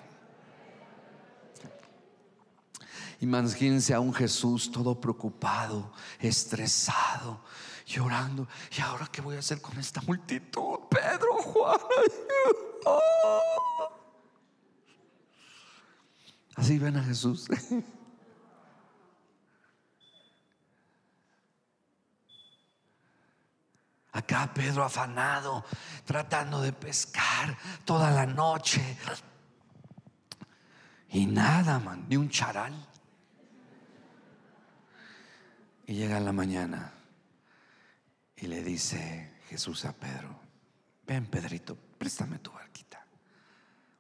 Imagínense 3.20 3.96
a 3.96 4.00
un 4.00 4.14
Jesús 4.14 4.72
todo 4.72 5.02
preocupado, 5.02 5.92
estresado, 6.20 7.42
llorando. 7.88 8.48
¿Y 8.78 8.82
ahora 8.82 9.10
qué 9.12 9.22
voy 9.22 9.38
a 9.38 9.40
hacer 9.40 9.60
con 9.60 9.80
esta 9.80 10.02
multitud? 10.02 10.87
Pedro, 11.08 11.34
Juan. 11.42 11.80
Así 16.56 16.80
ven 16.80 16.98
a 16.98 17.04
Jesús. 17.04 17.48
Acá 24.12 24.52
Pedro 24.54 24.84
afanado, 24.84 25.64
tratando 26.04 26.62
de 26.62 26.74
pescar 26.74 27.58
toda 27.86 28.12
la 28.12 28.26
noche. 28.26 28.98
Y 31.10 31.26
nada, 31.26 31.80
man, 31.80 32.06
ni 32.10 32.18
un 32.18 32.30
charal. 32.30 32.74
Y 35.86 35.94
llega 35.94 36.20
la 36.20 36.34
mañana 36.34 36.92
y 38.36 38.48
le 38.48 38.62
dice 38.62 39.38
Jesús 39.48 39.86
a 39.86 39.94
Pedro, 39.94 40.47
ven 41.08 41.26
Pedrito, 41.26 41.78
préstame 41.98 42.40
tu 42.40 42.52
barquita. 42.52 43.06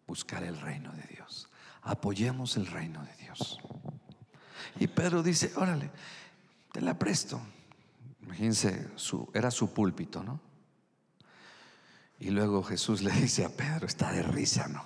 Buscar 0.05 0.43
el 0.43 0.59
reino 0.59 0.91
de 0.91 1.03
Dios. 1.03 1.49
Apoyemos 1.83 2.57
el 2.57 2.67
reino 2.67 3.03
de 3.03 3.15
Dios. 3.23 3.59
Y 4.79 4.87
Pedro 4.87 5.23
dice, 5.23 5.53
órale, 5.55 5.89
te 6.71 6.81
la 6.81 6.99
presto. 6.99 7.41
Imagínense, 8.21 8.89
era 9.33 9.51
su 9.51 9.73
púlpito, 9.73 10.21
¿no? 10.21 10.39
Y 12.19 12.31
luego 12.31 12.63
Jesús 12.63 13.01
le 13.01 13.11
dice 13.11 13.45
a 13.45 13.49
Pedro, 13.49 13.87
está 13.87 14.11
de 14.11 14.23
risa, 14.23 14.67
¿no? 14.67 14.83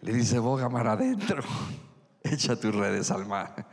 Le 0.00 0.12
dice, 0.12 0.38
boga 0.38 0.68
mar 0.68 0.86
adentro, 0.86 1.42
echa 2.22 2.56
tus 2.56 2.74
redes 2.74 3.10
al 3.10 3.26
mar. 3.26 3.68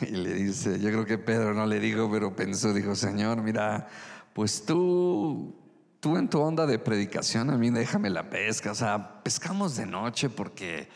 Y 0.00 0.06
le 0.06 0.34
dice, 0.34 0.80
yo 0.80 0.90
creo 0.90 1.04
que 1.04 1.18
Pedro 1.18 1.54
no 1.54 1.66
le 1.66 1.80
dijo, 1.80 2.10
pero 2.10 2.34
pensó, 2.34 2.72
dijo, 2.72 2.94
Señor, 2.94 3.42
mira, 3.42 3.88
pues 4.32 4.64
tú, 4.64 5.61
tú 6.02 6.16
en 6.16 6.28
tu 6.28 6.40
onda 6.40 6.66
de 6.66 6.80
predicación, 6.80 7.48
a 7.50 7.56
mí 7.56 7.70
déjame 7.70 8.10
la 8.10 8.28
pesca, 8.28 8.72
o 8.72 8.74
sea, 8.74 9.22
pescamos 9.22 9.76
de 9.76 9.86
noche 9.86 10.28
porque, 10.28 10.88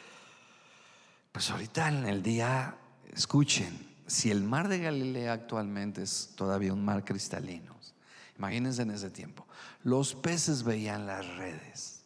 pues 1.30 1.48
ahorita 1.48 1.88
en 1.88 2.06
el 2.06 2.24
día, 2.24 2.76
escuchen, 3.14 3.78
si 4.08 4.32
el 4.32 4.42
mar 4.42 4.66
de 4.66 4.80
Galilea 4.80 5.32
actualmente 5.32 6.02
es 6.02 6.32
todavía 6.34 6.72
un 6.72 6.84
mar 6.84 7.04
cristalino, 7.04 7.76
imagínense 8.36 8.82
en 8.82 8.90
ese 8.90 9.08
tiempo, 9.10 9.46
los 9.84 10.12
peces 10.12 10.64
veían 10.64 11.06
las 11.06 11.24
redes. 11.36 12.02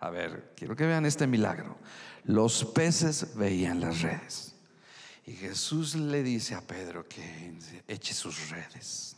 A 0.00 0.10
ver, 0.10 0.54
quiero 0.56 0.74
que 0.74 0.84
vean 0.84 1.06
este 1.06 1.28
milagro. 1.28 1.78
Los 2.24 2.64
peces 2.64 3.36
veían 3.36 3.78
las 3.78 4.02
redes. 4.02 4.56
Y 5.26 5.34
Jesús 5.34 5.94
le 5.94 6.24
dice 6.24 6.56
a 6.56 6.60
Pedro 6.60 7.06
que 7.08 7.54
eche 7.86 8.14
sus 8.14 8.50
redes. 8.50 9.11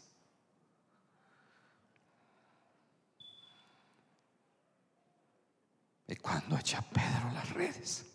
Cuando 6.17 6.57
echa 6.57 6.83
Pedro 6.83 7.31
las 7.33 7.51
redes. 7.51 8.07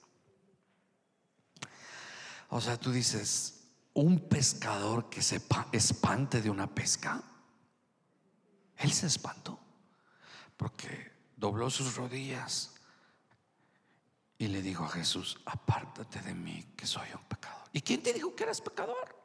O 2.49 2.59
sea, 2.59 2.77
tú 2.77 2.91
dices, 2.91 3.59
un 3.93 4.27
pescador 4.27 5.09
que 5.09 5.21
se 5.21 5.41
espante 5.71 6.41
de 6.41 6.49
una 6.49 6.73
pesca. 6.73 7.23
Él 8.77 8.91
se 8.91 9.07
espantó 9.07 9.59
porque 10.57 11.11
dobló 11.35 11.69
sus 11.69 11.95
rodillas 11.95 12.75
y 14.37 14.47
le 14.47 14.61
dijo 14.61 14.85
a 14.85 14.89
Jesús, 14.89 15.41
apártate 15.45 16.21
de 16.21 16.33
mí 16.33 16.73
que 16.77 16.87
soy 16.87 17.07
un 17.13 17.23
pecador. 17.25 17.67
¿Y 17.73 17.81
quién 17.81 18.01
te 18.01 18.13
dijo 18.13 18.35
que 18.35 18.43
eras 18.43 18.61
pecador? 18.61 19.18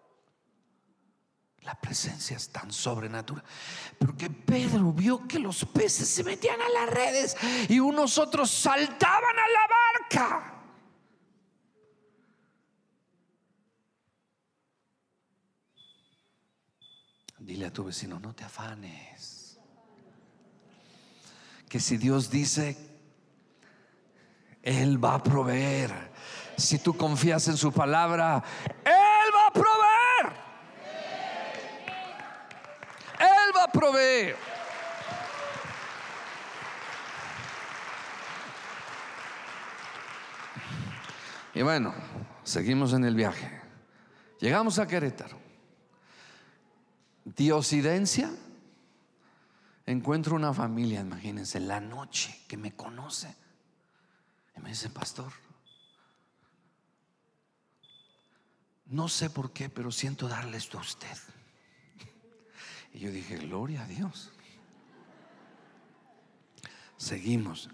La 1.65 1.75
presencia 1.75 2.37
es 2.37 2.51
tan 2.51 2.71
sobrenatural. 2.71 3.43
Porque 3.99 4.29
Pedro 4.29 4.93
vio 4.93 5.27
que 5.27 5.39
los 5.39 5.65
peces 5.65 6.09
se 6.09 6.23
metían 6.23 6.61
a 6.61 6.69
las 6.69 6.91
redes 6.91 7.37
y 7.69 7.81
unos 7.81 8.19
otros 8.19 8.51
saltaban 8.51 9.37
a 9.39 9.49
la 9.49 9.67
barca. 10.11 10.51
Dile 17.39 17.67
a 17.67 17.73
tu 17.73 17.85
vecino, 17.85 18.19
no 18.19 18.35
te 18.35 18.45
afanes. 18.45 19.59
Que 21.69 21.81
si 21.81 21.97
Dios 21.97 22.31
dice, 22.31 22.77
Él 24.63 25.03
va 25.03 25.15
a 25.15 25.23
proveer 25.23 26.13
si 26.57 26.79
tú 26.79 26.97
confías 26.97 27.49
en 27.49 27.57
su 27.57 27.73
palabra, 27.73 28.43
Él 28.85 29.35
va 29.35 29.47
a 29.47 29.51
proveer. 29.51 29.95
Proveer. 33.85 34.35
Y 41.53 41.61
bueno, 41.61 41.95
seguimos 42.45 42.95
en 42.95 43.05
el 43.05 43.15
viaje. 43.15 43.61
Llegamos 44.41 44.79
a 44.79 44.87
Querétaro. 44.87 45.39
Diosidencia. 47.27 48.31
Encuentro 49.85 50.35
una 50.35 50.55
familia, 50.55 51.01
imagínense, 51.01 51.61
la 51.61 51.79
noche 51.79 52.41
que 52.49 52.57
me 52.57 52.75
conoce. 52.75 53.37
Y 54.57 54.61
me 54.61 54.71
dice, 54.71 54.89
pastor, 54.89 55.31
no 58.87 59.11
sé 59.11 59.29
por 59.29 59.53
qué, 59.53 59.69
pero 59.69 59.93
siento 59.93 60.27
darle 60.27 60.57
esto 60.57 60.79
a 60.79 60.81
usted. 60.81 61.19
Y 62.95 63.01
yo 63.01 63.11
dije, 63.11 63.37
gloria 63.37 63.83
a 63.83 63.87
Dios. 63.87 64.31
Seguimos. 66.97 67.69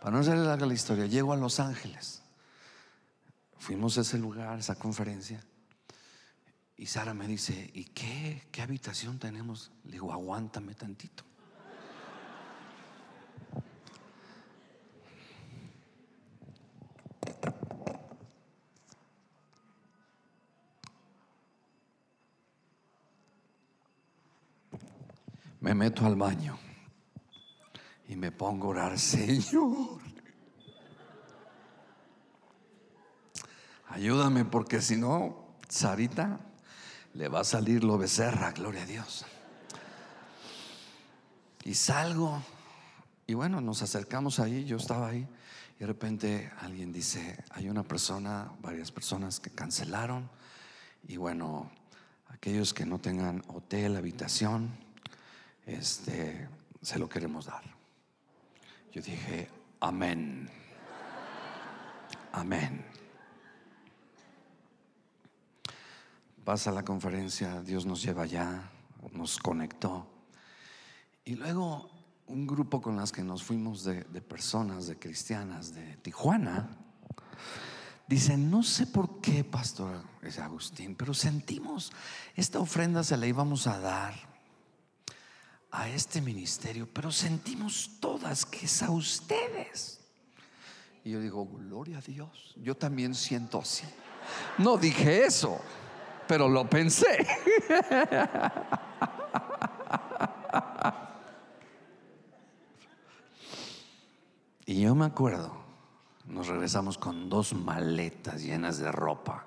Para 0.00 0.12
no 0.12 0.18
hacerle 0.20 0.44
larga 0.44 0.64
la 0.64 0.74
historia, 0.74 1.06
llego 1.06 1.32
a 1.32 1.36
Los 1.36 1.60
Ángeles. 1.60 2.22
Fuimos 3.58 3.98
a 3.98 4.02
ese 4.02 4.16
lugar, 4.16 4.58
esa 4.58 4.76
conferencia. 4.76 5.44
Y 6.76 6.86
Sara 6.86 7.12
me 7.12 7.26
dice, 7.26 7.70
¿y 7.74 7.84
qué, 7.86 8.46
qué 8.52 8.62
habitación 8.62 9.18
tenemos? 9.18 9.72
Le 9.84 9.92
digo, 9.92 10.12
aguántame 10.12 10.74
tantito. 10.74 11.24
Me 25.60 25.74
meto 25.74 26.06
al 26.06 26.16
baño 26.16 26.58
y 28.08 28.16
me 28.16 28.32
pongo 28.32 28.68
a 28.68 28.70
orar, 28.70 28.98
Señor. 28.98 30.00
Ayúdame 33.88 34.44
porque 34.44 34.80
si 34.80 34.96
no, 34.96 35.58
Sarita 35.68 36.40
le 37.14 37.28
va 37.28 37.40
a 37.40 37.44
salir 37.44 37.84
lo 37.84 37.98
becerra, 37.98 38.52
gloria 38.52 38.82
a 38.82 38.86
Dios. 38.86 39.24
Y 41.64 41.74
salgo 41.74 42.42
y 43.26 43.34
bueno, 43.34 43.60
nos 43.60 43.82
acercamos 43.82 44.40
ahí, 44.40 44.64
yo 44.64 44.76
estaba 44.76 45.08
ahí 45.08 45.28
y 45.76 45.80
de 45.80 45.86
repente 45.86 46.50
alguien 46.60 46.92
dice, 46.92 47.44
hay 47.50 47.68
una 47.68 47.82
persona, 47.82 48.50
varias 48.60 48.90
personas 48.90 49.40
que 49.40 49.50
cancelaron 49.50 50.30
y 51.06 51.16
bueno, 51.16 51.70
aquellos 52.28 52.72
que 52.72 52.86
no 52.86 52.98
tengan 52.98 53.42
hotel, 53.48 53.96
habitación, 53.96 54.70
este, 55.66 56.48
se 56.82 56.98
lo 56.98 57.08
queremos 57.08 57.46
dar. 57.46 57.64
Yo 58.92 59.02
dije, 59.02 59.48
amén. 59.80 60.48
Amén. 62.32 62.84
Pasa 66.44 66.72
la 66.72 66.84
conferencia, 66.84 67.60
Dios 67.60 67.86
nos 67.86 68.02
lleva 68.02 68.22
allá, 68.22 68.70
nos 69.12 69.38
conectó. 69.38 70.06
Y 71.24 71.34
luego 71.34 71.90
un 72.26 72.46
grupo 72.46 72.80
con 72.80 72.96
las 72.96 73.12
que 73.12 73.22
nos 73.22 73.42
fuimos 73.42 73.84
de, 73.84 74.02
personas, 74.22 74.86
de 74.86 74.98
cristianas 74.98 75.74
de 75.74 75.96
Tijuana, 75.96 76.70
dicen, 78.06 78.50
no 78.50 78.62
sé 78.62 78.86
por 78.86 79.20
qué, 79.20 79.44
pastor 79.44 80.02
Agustín, 80.40 80.94
pero 80.94 81.12
sentimos, 81.12 81.92
esta 82.36 82.60
ofrenda 82.60 83.02
se 83.02 83.16
la 83.16 83.26
íbamos 83.26 83.66
a 83.66 83.78
dar 83.80 84.29
a 85.72 85.88
este 85.88 86.20
ministerio, 86.20 86.88
pero 86.92 87.12
sentimos 87.12 87.98
todas 88.00 88.44
que 88.44 88.66
es 88.66 88.82
a 88.82 88.90
ustedes. 88.90 90.00
Y 91.04 91.10
yo 91.10 91.20
digo, 91.20 91.46
gloria 91.46 91.98
a 91.98 92.02
Dios, 92.02 92.54
yo 92.56 92.76
también 92.76 93.14
siento 93.14 93.60
así. 93.60 93.86
No 94.58 94.76
dije 94.76 95.24
eso, 95.24 95.58
pero 96.26 96.48
lo 96.48 96.68
pensé. 96.68 97.26
Y 104.70 104.82
yo 104.82 104.94
me 104.94 105.04
acuerdo, 105.04 105.50
nos 106.26 106.46
regresamos 106.46 106.96
con 106.96 107.28
dos 107.28 107.54
maletas 107.54 108.40
llenas 108.40 108.78
de 108.78 108.92
ropa, 108.92 109.44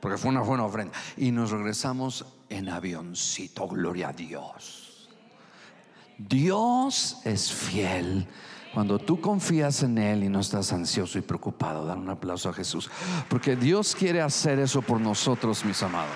porque 0.00 0.16
fue 0.16 0.30
una 0.30 0.40
buena 0.40 0.64
ofrenda, 0.64 0.94
y 1.18 1.30
nos 1.30 1.50
regresamos 1.50 2.24
en 2.48 2.70
avioncito, 2.70 3.68
gloria 3.68 4.08
a 4.08 4.12
Dios. 4.14 4.91
Dios 6.28 7.18
es 7.24 7.52
fiel. 7.52 8.26
Cuando 8.72 8.98
tú 8.98 9.20
confías 9.20 9.82
en 9.82 9.98
Él 9.98 10.24
y 10.24 10.28
no 10.28 10.40
estás 10.40 10.72
ansioso 10.72 11.18
y 11.18 11.22
preocupado, 11.22 11.84
dan 11.84 11.98
un 11.98 12.10
aplauso 12.10 12.48
a 12.48 12.54
Jesús. 12.54 12.90
Porque 13.28 13.54
Dios 13.54 13.94
quiere 13.94 14.22
hacer 14.22 14.58
eso 14.58 14.80
por 14.80 14.98
nosotros, 14.98 15.64
mis 15.64 15.82
amados. 15.82 16.14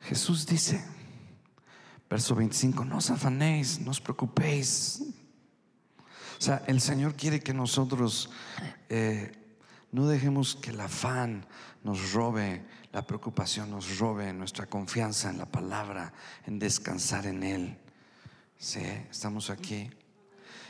Jesús 0.00 0.44
dice, 0.44 0.84
verso 2.10 2.34
25, 2.34 2.84
no 2.84 2.98
os 2.98 3.10
afanéis, 3.10 3.78
no 3.78 3.92
os 3.92 4.00
preocupéis 4.00 5.00
o 6.42 6.44
sea, 6.44 6.64
el 6.66 6.80
Señor 6.80 7.14
quiere 7.14 7.38
que 7.38 7.54
nosotros 7.54 8.28
eh, 8.88 9.30
no 9.92 10.08
dejemos 10.08 10.56
que 10.56 10.70
el 10.70 10.80
afán 10.80 11.46
nos 11.84 12.14
robe, 12.14 12.66
la 12.90 13.06
preocupación 13.06 13.70
nos 13.70 14.00
robe 14.00 14.32
nuestra 14.32 14.66
confianza 14.66 15.30
en 15.30 15.38
la 15.38 15.46
palabra, 15.46 16.12
en 16.44 16.58
descansar 16.58 17.26
en 17.26 17.44
Él. 17.44 17.78
Sí, 18.58 18.82
estamos 19.08 19.50
aquí. 19.50 19.88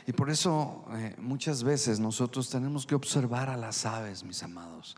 Y 0.05 0.11
por 0.11 0.29
eso 0.29 0.85
eh, 0.91 1.15
muchas 1.17 1.63
veces 1.63 1.99
nosotros 1.99 2.51
tenemos 2.51 2.85
que 2.85 2.93
observar 2.93 3.49
a 3.49 3.57
las 3.57 3.87
aves, 3.87 4.23
mis 4.23 4.43
amados, 4.43 4.95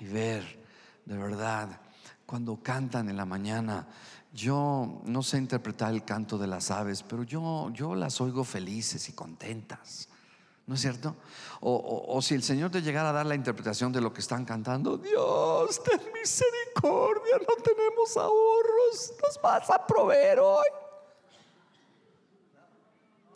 y 0.00 0.06
ver 0.06 0.60
de 1.04 1.16
verdad 1.16 1.68
cuando 2.26 2.60
cantan 2.60 3.08
en 3.08 3.16
la 3.16 3.26
mañana. 3.26 3.86
Yo 4.34 5.02
no 5.04 5.22
sé 5.22 5.38
interpretar 5.38 5.94
el 5.94 6.04
canto 6.04 6.36
de 6.36 6.48
las 6.48 6.72
aves, 6.72 7.04
pero 7.04 7.22
yo, 7.22 7.70
yo 7.72 7.94
las 7.94 8.20
oigo 8.20 8.42
felices 8.42 9.08
y 9.08 9.12
contentas. 9.12 10.08
¿No 10.66 10.74
es 10.74 10.80
cierto? 10.80 11.16
O, 11.60 12.20
si 12.20 12.34
el 12.34 12.42
Señor 12.42 12.70
te 12.70 12.82
llegara 12.82 13.10
a 13.10 13.12
dar 13.12 13.26
la 13.26 13.36
interpretación 13.36 13.92
de 13.92 14.00
lo 14.00 14.12
que 14.12 14.20
están 14.20 14.44
cantando, 14.44 14.98
Dios, 14.98 15.82
ten 15.82 16.00
misericordia, 16.12 17.38
no 17.38 17.62
tenemos 17.62 18.16
ahorros, 18.16 19.12
nos 19.22 19.40
vas 19.40 19.70
a 19.70 19.86
proveer 19.86 20.40
hoy. 20.40 20.66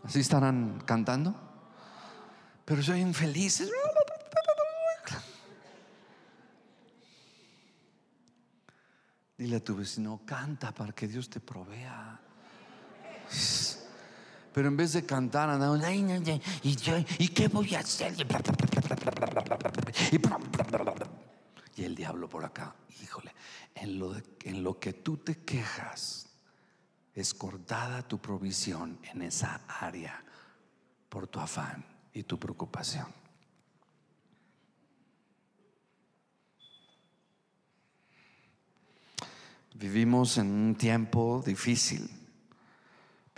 Así 0.02 0.20
estarán 0.20 0.82
cantando. 0.84 1.34
Pero 2.64 2.82
soy 2.82 3.00
infelices. 3.00 3.70
Dile 9.36 9.56
a 9.56 9.64
tu 9.64 9.74
vecino, 9.74 10.20
canta 10.26 10.72
para 10.72 10.92
que 10.92 11.08
Dios 11.08 11.30
te 11.30 11.40
provea. 11.40 12.20
Pero 14.52 14.68
en 14.68 14.76
vez 14.76 14.92
de 14.92 15.06
cantar, 15.06 15.48
andamos, 15.48 15.80
y, 16.62 16.76
¿y 17.18 17.28
qué 17.28 17.48
voy 17.48 17.74
a 17.74 17.80
hacer? 17.80 18.14
Y 21.76 21.84
el 21.84 21.94
diablo 21.94 22.28
por 22.28 22.44
acá, 22.44 22.74
híjole, 23.02 23.32
en 23.74 23.98
lo, 23.98 24.16
en 24.44 24.64
lo 24.64 24.78
que 24.78 24.92
tú 24.92 25.18
te 25.18 25.38
quejas, 25.44 26.26
es 27.14 27.34
cortada 27.34 28.06
tu 28.06 28.18
provisión 28.18 28.98
en 29.12 29.22
esa 29.22 29.60
área 29.68 30.22
por 31.08 31.26
tu 31.28 31.38
afán 31.38 31.84
y 32.12 32.24
tu 32.24 32.38
preocupación. 32.38 33.06
Vivimos 39.74 40.36
en 40.38 40.50
un 40.50 40.74
tiempo 40.74 41.42
difícil 41.46 42.19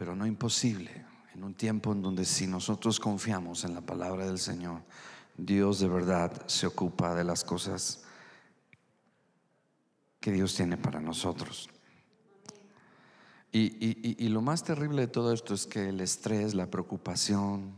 pero 0.03 0.17
no 0.17 0.27
imposible, 0.27 0.91
en 1.33 1.45
un 1.45 1.55
tiempo 1.55 1.93
en 1.93 2.03
donde 2.03 2.25
si 2.25 2.49
nosotros 2.49 2.99
confiamos 2.99 3.63
en 3.63 3.73
la 3.73 3.83
palabra 3.83 4.27
del 4.27 4.41
Señor, 4.41 4.83
Dios 5.37 5.79
de 5.79 5.87
verdad 5.87 6.45
se 6.49 6.67
ocupa 6.67 7.15
de 7.15 7.23
las 7.23 7.45
cosas 7.45 8.03
que 10.19 10.33
Dios 10.33 10.57
tiene 10.57 10.77
para 10.77 11.01
nosotros. 11.01 11.71
Y, 13.53 14.29
lo 14.29 14.43
más 14.43 14.65
terrible 14.65 15.03
de 15.03 15.07
todo 15.07 15.33
esto 15.33 15.55
es 15.55 15.69
que 15.69 15.91
el 15.91 16.01
estrés, 16.01 16.53
la 16.55 16.69
preocupación, 16.69 17.71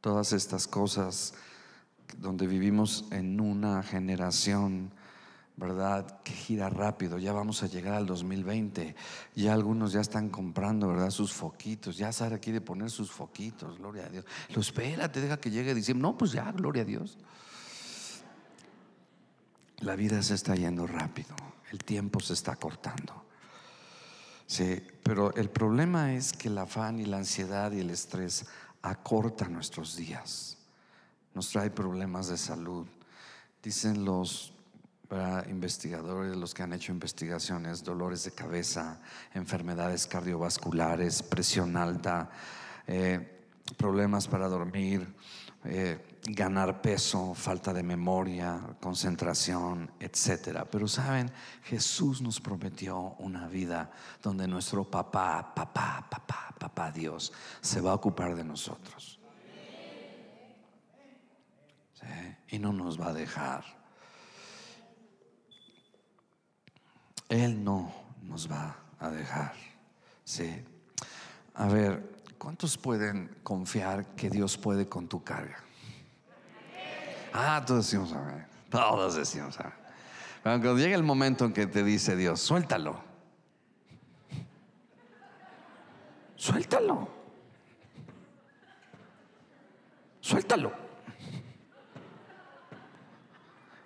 todas 0.00 0.32
estas 0.32 0.68
cosas 0.68 1.34
donde 2.18 2.46
vivimos 2.46 3.06
en 3.10 3.40
una 3.40 3.82
generación 3.82 4.92
¿verdad? 5.60 6.22
Que 6.22 6.32
gira 6.32 6.70
rápido, 6.70 7.18
ya 7.18 7.34
vamos 7.34 7.62
a 7.62 7.66
llegar 7.66 7.92
al 7.92 8.06
2020, 8.06 8.96
ya 9.36 9.52
algunos 9.52 9.92
ya 9.92 10.00
están 10.00 10.30
comprando, 10.30 10.88
¿verdad? 10.88 11.10
Sus 11.10 11.34
foquitos, 11.34 11.98
ya 11.98 12.10
Sara 12.12 12.38
quiere 12.38 12.62
poner 12.62 12.90
sus 12.90 13.10
foquitos, 13.10 13.78
gloria 13.78 14.06
a 14.06 14.08
Dios. 14.08 14.24
Lo 14.54 14.62
espera, 14.62 15.12
te 15.12 15.20
deja 15.20 15.38
que 15.38 15.50
llegue 15.50 15.74
diciembre, 15.74 16.02
no, 16.02 16.16
pues 16.16 16.32
ya, 16.32 16.50
gloria 16.50 16.82
a 16.82 16.86
Dios. 16.86 17.18
La 19.80 19.96
vida 19.96 20.22
se 20.22 20.34
está 20.34 20.54
yendo 20.56 20.86
rápido, 20.86 21.36
el 21.70 21.78
tiempo 21.78 22.20
se 22.20 22.32
está 22.32 22.56
cortando. 22.56 23.26
Sí, 24.46 24.82
pero 25.02 25.34
el 25.34 25.50
problema 25.50 26.14
es 26.14 26.32
que 26.32 26.48
el 26.48 26.56
afán 26.56 27.00
y 27.00 27.04
la 27.04 27.18
ansiedad 27.18 27.70
y 27.72 27.80
el 27.80 27.90
estrés 27.90 28.46
acortan 28.80 29.52
nuestros 29.52 29.94
días, 29.94 30.56
nos 31.34 31.50
trae 31.50 31.70
problemas 31.70 32.28
de 32.28 32.38
salud. 32.38 32.86
Dicen 33.62 34.06
los 34.06 34.54
para 35.10 35.44
investigadores, 35.50 36.36
los 36.36 36.54
que 36.54 36.62
han 36.62 36.72
hecho 36.72 36.92
investigaciones, 36.92 37.82
dolores 37.82 38.22
de 38.22 38.30
cabeza, 38.30 39.00
enfermedades 39.34 40.06
cardiovasculares, 40.06 41.24
presión 41.24 41.76
alta, 41.76 42.30
eh, 42.86 43.44
problemas 43.76 44.28
para 44.28 44.46
dormir, 44.46 45.12
eh, 45.64 46.16
ganar 46.28 46.80
peso, 46.80 47.34
falta 47.34 47.72
de 47.72 47.82
memoria, 47.82 48.60
concentración, 48.80 49.90
etcétera. 49.98 50.64
Pero 50.70 50.86
saben, 50.86 51.32
Jesús 51.64 52.22
nos 52.22 52.40
prometió 52.40 53.16
una 53.18 53.48
vida 53.48 53.90
donde 54.22 54.46
nuestro 54.46 54.88
papá, 54.88 55.52
papá, 55.52 56.06
papá, 56.08 56.54
papá 56.56 56.92
Dios 56.92 57.32
se 57.60 57.80
va 57.80 57.90
a 57.90 57.94
ocupar 57.94 58.36
de 58.36 58.44
nosotros. 58.44 59.18
Y 62.46 62.60
no 62.60 62.72
nos 62.72 63.00
va 63.00 63.08
a 63.08 63.12
dejar. 63.12 63.79
Él 67.30 67.62
no 67.62 67.92
nos 68.24 68.50
va 68.50 68.76
a 68.98 69.08
dejar. 69.08 69.54
Sí. 70.24 70.62
A 71.54 71.66
ver, 71.68 72.22
¿cuántos 72.36 72.76
pueden 72.76 73.34
confiar 73.44 74.04
que 74.16 74.28
Dios 74.28 74.58
puede 74.58 74.88
con 74.88 75.08
tu 75.08 75.22
carga? 75.22 75.58
Ah, 77.32 77.62
todos 77.64 77.86
decimos 77.86 78.12
amén. 78.12 78.44
Todos 78.68 79.14
decimos 79.14 79.58
amén. 79.60 79.72
cuando 80.42 80.76
llega 80.76 80.96
el 80.96 81.04
momento 81.04 81.44
en 81.44 81.52
que 81.52 81.66
te 81.66 81.84
dice 81.84 82.16
Dios, 82.16 82.40
suéltalo. 82.40 83.00
Suéltalo. 86.34 87.08
Suéltalo. 90.20 90.72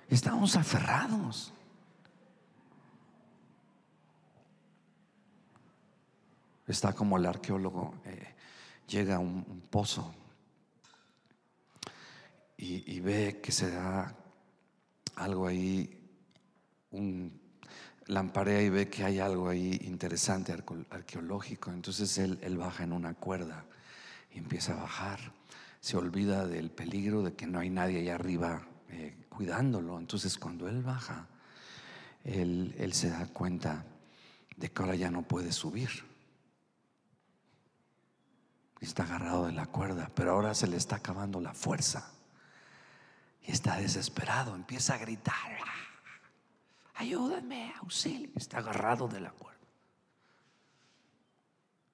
Estamos 0.09 0.57
aferrados. 0.57 1.54
Está 6.67 6.93
como 6.93 7.19
el 7.19 7.27
arqueólogo, 7.27 7.95
eh, 8.07 8.35
llega 8.87 9.17
a 9.17 9.19
un 9.19 9.63
pozo 9.71 10.15
y, 12.57 13.01
ve 13.01 13.41
que 13.43 13.53
se 13.53 13.71
da 13.71 14.15
algo 15.17 15.47
ahí, 15.47 16.01
un, 16.93 17.41
lamparea 18.07 18.63
y 18.63 18.69
ve 18.69 18.89
que 18.89 19.05
hay 19.05 19.19
algo 19.19 19.49
ahí 19.49 19.81
interesante, 19.85 20.53
arqueológico. 20.91 21.71
Entonces 21.71 22.17
él, 22.19 22.57
baja 22.57 22.85
en 22.85 22.93
una 22.93 23.15
cuerda 23.15 23.65
y 24.33 24.39
empieza 24.39 24.73
a 24.73 24.83
bajar. 24.83 25.33
Se 25.81 25.97
olvida 25.97 26.47
del 26.47 26.71
peligro 26.71 27.23
de 27.23 27.35
que 27.35 27.47
no 27.47 27.59
hay 27.59 27.71
nadie 27.71 28.01
allá 28.01 28.15
arriba 28.15 28.67
eh, 28.91 29.15
cuidándolo. 29.29 29.99
Entonces 29.99 30.39
cuando 30.39 30.69
él 30.69 30.83
baja, 30.83 31.27
él, 32.25 32.75
él 32.79 32.93
se 32.95 33.11
da 33.11 33.27
cuenta 33.27 33.85
de 34.57 34.71
que 34.71 34.83
ahora 34.83 34.95
ya 34.95 35.11
no 35.11 35.23
puede 35.23 35.53
subir. 35.53 36.14
Está 38.85 39.05
agarrado 39.05 39.47
de 39.47 39.53
la 39.53 39.67
cuerda, 39.67 40.11
pero 40.15 40.33
ahora 40.33 40.55
se 40.55 40.67
le 40.67 40.77
está 40.77 40.97
acabando 40.97 41.41
la 41.41 41.55
fuerza. 41.55 42.13
Y 43.43 43.51
está 43.51 43.77
desesperado, 43.77 44.55
empieza 44.55 44.95
a 44.95 44.99
gritar. 44.99 45.59
Ayúdame, 46.95 47.73
auxilio. 47.81 48.31
Está 48.37 48.59
agarrado 48.59 49.09
de 49.09 49.21
la 49.21 49.31
cuerda. 49.31 49.59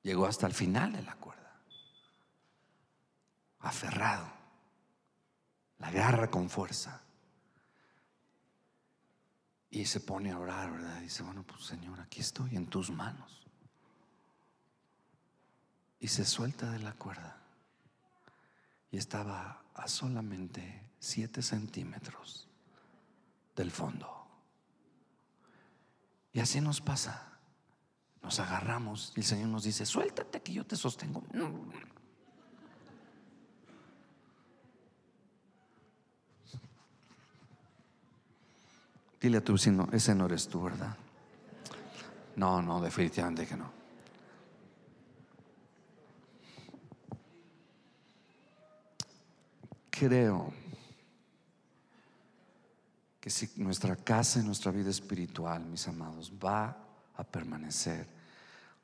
Llegó 0.03 0.27
hasta 0.27 0.49
el 0.49 0.53
final 0.53 0.93
de 0.93 1.03
la 1.03 1.15
cuerda. 1.15 1.61
Aferrado. 3.61 4.29
La 5.79 5.89
agarra 5.89 6.29
con 6.29 6.51
fuerza. 6.51 7.01
Y 9.71 9.87
se 9.87 10.01
pone 10.01 10.33
a 10.33 10.39
orar, 10.39 10.73
¿verdad? 10.73 11.01
dice, 11.01 11.23
bueno, 11.23 11.45
pues 11.45 11.65
Señor, 11.65 12.01
aquí 12.01 12.21
estoy 12.21 12.57
en 12.57 12.67
tus 12.67 12.91
manos. 12.91 13.40
Y 16.01 16.09
se 16.09 16.25
suelta 16.25 16.71
de 16.71 16.79
la 16.81 16.93
cuerda. 16.95 17.37
Y 18.91 18.97
estaba 18.97 19.63
a 19.75 19.87
solamente 19.87 20.83
7 20.99 21.43
centímetros 21.43 22.49
del 23.55 23.71
fondo. 23.71 24.27
Y 26.33 26.41
así 26.41 26.61
nos 26.61 26.81
pasa. 26.81 27.27
Nos 28.23 28.39
agarramos 28.39 29.13
y 29.17 29.21
el 29.21 29.27
Señor 29.27 29.49
nos 29.49 29.65
dice, 29.65 29.87
suéltate 29.87 30.43
que 30.43 30.53
yo 30.53 30.67
te 30.67 30.77
sostengo. 30.77 31.23
Dile 39.21 39.39
a 39.39 39.45
tu 39.45 39.53
vecino, 39.53 39.89
ese 39.93 40.15
no 40.15 40.27
eres 40.27 40.49
tú, 40.49 40.63
¿verdad? 40.63 40.97
No, 42.37 42.63
no, 42.63 42.81
definitivamente 42.81 43.47
que 43.47 43.57
no. 43.57 43.80
Creo 49.91 50.53
que 53.21 53.29
si 53.29 53.51
nuestra 53.57 53.97
casa 53.97 54.41
y 54.41 54.45
nuestra 54.45 54.73
vida 54.73 54.91
espiritual, 54.91 55.65
mis 55.67 55.87
amados, 55.89 56.33
va 56.43 56.77
a 57.17 57.25
permanecer. 57.25 58.07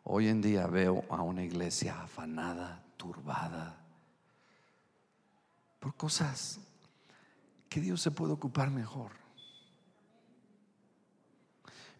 Hoy 0.05 0.29
en 0.29 0.43
día 0.43 0.67
veo 0.67 1.05
a 1.09 1.23
una 1.23 1.43
iglesia 1.43 2.03
afanada, 2.03 2.85
turbada, 2.97 3.79
por 5.81 5.95
cosas 5.97 6.61
que 7.69 7.81
Dios 7.81 8.03
se 8.03 8.11
puede 8.11 8.33
ocupar 8.33 8.71
mejor. 8.71 9.13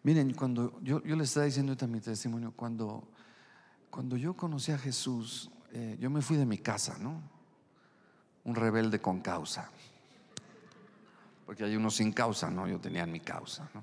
Miren, 0.03 0.33
cuando 0.33 0.79
yo, 0.81 1.03
yo 1.03 1.15
les 1.15 1.29
estaba 1.29 1.47
diciendo 1.47 1.75
también 1.75 2.01
mi 2.01 2.05
testimonio, 2.05 2.53
cuando, 2.55 3.07
cuando 3.89 4.15
yo 4.15 4.35
conocí 4.35 4.71
a 4.71 4.77
Jesús, 4.77 5.49
eh, 5.71 5.97
yo 5.99 6.09
me 6.09 6.21
fui 6.21 6.37
de 6.37 6.45
mi 6.45 6.59
casa, 6.59 6.97
¿no? 6.99 7.36
Un 8.47 8.55
rebelde 8.55 8.99
con 8.99 9.21
causa 9.21 9.69
porque 11.47 11.63
hay 11.63 11.77
uno 11.77 11.89
sin 11.89 12.11
causa, 12.11 12.51
¿no? 12.51 12.67
Yo 12.67 12.77
tenía 12.77 13.05
mi 13.05 13.21
causa, 13.21 13.69
¿no? 13.73 13.81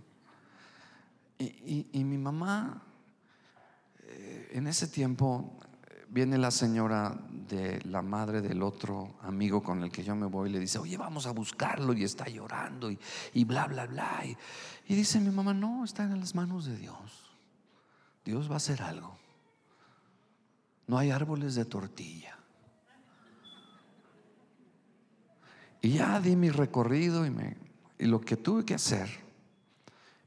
Y, 1.39 2.05
mi 2.05 2.19
mamá, 2.19 2.83
eh, 4.03 4.51
en 4.53 4.67
ese 4.67 4.87
tiempo, 4.87 5.59
viene 6.11 6.37
la 6.37 6.51
señora 6.51 7.19
de 7.31 7.81
la 7.87 8.03
madre 8.03 8.43
del 8.43 8.63
otro 8.63 9.15
amigo 9.23 9.63
con 9.63 9.83
el 9.83 9.91
que 9.91 10.05
yo 10.05 10.15
me 10.15 10.27
voy 10.27 10.51
y 10.51 10.53
le 10.53 10.61
dice, 10.61 10.79
oye, 10.79 10.99
vamos 10.99 11.27
a 11.27 11.31
buscarlo 11.31 11.95
y 11.95 12.05
está 12.05 12.29
llorando 12.29 12.91
y, 12.91 13.45
bla, 13.45 13.67
bla, 13.67 13.87
bla. 13.87 14.21
Y, 14.27 14.37
y 14.87 14.95
dice 14.95 15.19
mi 15.19 15.31
mamá, 15.31 15.55
no, 15.55 15.85
está 15.85 16.03
en 16.05 16.21
las 16.21 16.35
manos 16.35 16.67
de 16.67 16.77
Dios. 16.77 17.31
Dios 18.27 18.51
va 18.51 18.55
a 18.55 18.57
hacer 18.59 18.83
algo. 18.83 19.17
No 20.87 20.99
hay 20.99 21.11
árboles 21.11 21.55
de 21.55 21.65
tortilla. 21.65 22.34
Y 25.85 25.91
ya 25.91 26.19
di 26.19 26.35
mi 26.35 26.49
recorrido 26.49 27.27
y, 27.27 27.31
me, 27.31 27.59
y 27.99 28.07
lo 28.07 28.19
que 28.19 28.39
tuve 28.39 28.65
que 28.65 28.73
hacer. 28.73 29.07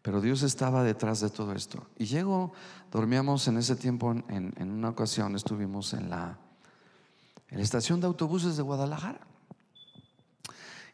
Pero 0.03 0.21
Dios 0.21 0.43
estaba 0.43 0.83
detrás 0.83 1.19
de 1.19 1.31
todo 1.31 1.51
esto. 1.53 1.89
Y 1.97 2.05
llego, 2.05 2.53
dormíamos 2.91 3.47
en 3.47 3.57
ese 3.57 3.75
tiempo, 3.75 4.11
en, 4.11 4.53
una 4.71 4.89
ocasión 4.89 5.35
estuvimos 5.35 5.93
en 5.93 6.11
la, 6.11 6.37
en 7.47 7.57
la 7.57 7.63
estación 7.63 7.99
de 7.99 8.05
autobuses 8.05 8.55
de 8.55 8.61
Guadalajara. 8.61 9.25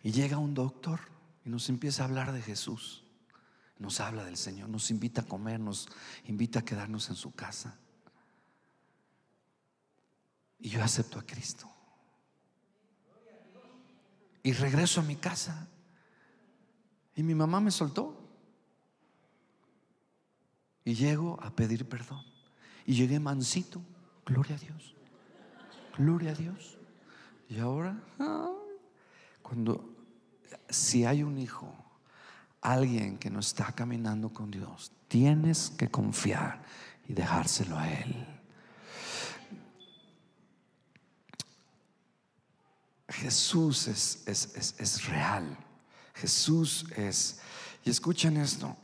Y 0.02 0.14
llega 0.14 0.38
un 0.38 0.54
doctor 0.54 1.02
y 1.44 1.50
nos 1.50 1.68
empieza 1.68 2.04
a 2.04 2.06
hablar 2.06 2.32
de 2.32 2.42
Jesús. 2.42 3.04
Nos 3.80 4.00
habla 4.00 4.24
del 4.24 4.38
Señor, 4.38 4.70
nos 4.70 4.92
invita 4.92 5.24
a 5.24 5.26
comer, 5.26 5.60
nos 5.60 5.90
invita 6.24 6.60
a 6.60 6.66
quedarnos 6.66 7.10
en 7.10 7.16
su 7.16 7.34
casa. 7.34 7.78
Y 10.58 10.70
yo 10.70 10.82
acepto 10.82 11.20
a 11.20 11.24
Cristo. 11.24 11.70
Y 14.44 14.52
regreso 14.52 15.00
a 15.00 15.04
mi 15.04 15.16
casa. 15.16 15.68
Y 17.16 17.24
mi 17.24 17.34
mamá 17.34 17.62
me 17.62 17.72
soltó. 17.72 18.20
Y 20.84 20.94
llego 20.94 21.40
a 21.42 21.50
pedir 21.56 21.88
perdón. 21.88 22.24
Y 22.86 22.94
llegué 22.94 23.20
mansito. 23.20 23.82
Gloria 24.26 24.56
a 24.56 24.60
Dios. 24.60 24.96
Gloria 25.98 26.32
a 26.32 26.36
Dios. 26.36 26.78
Y 27.50 27.60
ahora, 27.60 28.02
cuando, 29.42 29.96
si 30.70 31.06
hay 31.06 31.24
un 31.24 31.38
hijo, 31.38 31.74
alguien 32.62 33.18
que 33.18 33.30
no 33.30 33.40
está 33.40 33.72
caminando 33.74 34.30
con 34.34 34.50
Dios, 34.50 34.92
tienes 35.08 35.70
que 35.70 35.90
confiar 35.90 36.64
y 37.08 37.14
dejárselo 37.14 37.78
a 37.78 37.92
Él. 37.92 38.33
Jesús 43.14 43.88
es, 43.88 44.24
es, 44.28 45.06
real. 45.08 45.58
Jesús 46.16 46.86
es... 46.96 47.40
Y 47.86 47.90
escuchen 47.90 48.38
esto. 48.38 48.76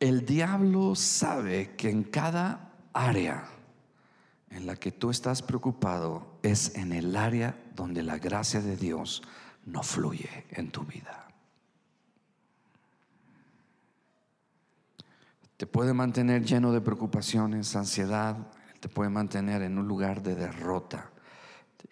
El 0.00 0.24
diablo 0.26 0.94
sabe 0.94 1.76
que 1.76 1.90
en 1.90 2.04
cada 2.04 2.72
área 2.92 3.48
en 4.52 4.66
la 4.66 4.76
que 4.76 4.92
tú 4.92 5.10
estás 5.10 5.42
preocupado, 5.42 6.38
es 6.42 6.74
en 6.76 6.92
el 6.92 7.16
área 7.16 7.56
donde 7.74 8.02
la 8.02 8.18
gracia 8.18 8.60
de 8.60 8.76
Dios 8.76 9.22
no 9.64 9.82
fluye 9.82 10.46
en 10.50 10.70
tu 10.70 10.82
vida. 10.82 11.21
Te 15.62 15.68
puede 15.68 15.94
mantener 15.94 16.44
lleno 16.44 16.72
de 16.72 16.80
preocupaciones, 16.80 17.76
ansiedad, 17.76 18.36
te 18.80 18.88
puede 18.88 19.10
mantener 19.10 19.62
en 19.62 19.78
un 19.78 19.86
lugar 19.86 20.20
de 20.20 20.34
derrota. 20.34 21.12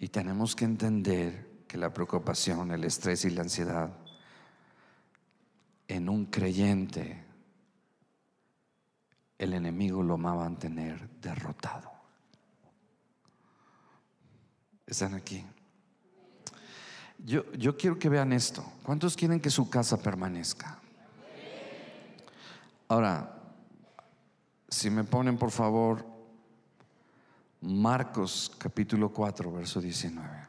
Y 0.01 0.09
tenemos 0.09 0.57
que 0.57 0.65
entender 0.65 1.63
que 1.69 1.79
la 1.79 1.93
preocupación, 1.93 2.73
el 2.73 2.83
estrés 2.83 3.25
y 3.27 3.31
la 3.31 3.43
ansiedad 3.43 3.93
en 5.87 6.09
un 6.09 6.27
creyente, 6.27 7.23
el 9.39 9.53
enemigo 9.53 10.03
lo 10.03 10.21
va 10.21 10.33
a 10.33 10.35
mantener 10.35 11.09
derrotado. 11.21 11.93
¿Están 14.85 15.15
aquí? 15.15 15.47
Yo, 17.19 17.53
yo 17.53 17.77
quiero 17.77 18.01
que 18.01 18.09
vean 18.09 18.33
esto. 18.33 18.65
¿Cuántos 18.83 19.17
quieren 19.17 19.39
que 19.39 19.49
su 19.49 19.71
casa 19.71 19.97
permanezca? 19.97 20.81
Ahora, 22.89 23.37
si 24.71 24.89
me 24.89 25.05
ponen 25.05 25.37
por 25.37 25.51
favor 25.51 26.07
Marcos 27.63 28.51
capítulo 28.57 29.13
4, 29.13 29.53
verso 29.53 29.81
19. 29.81 30.49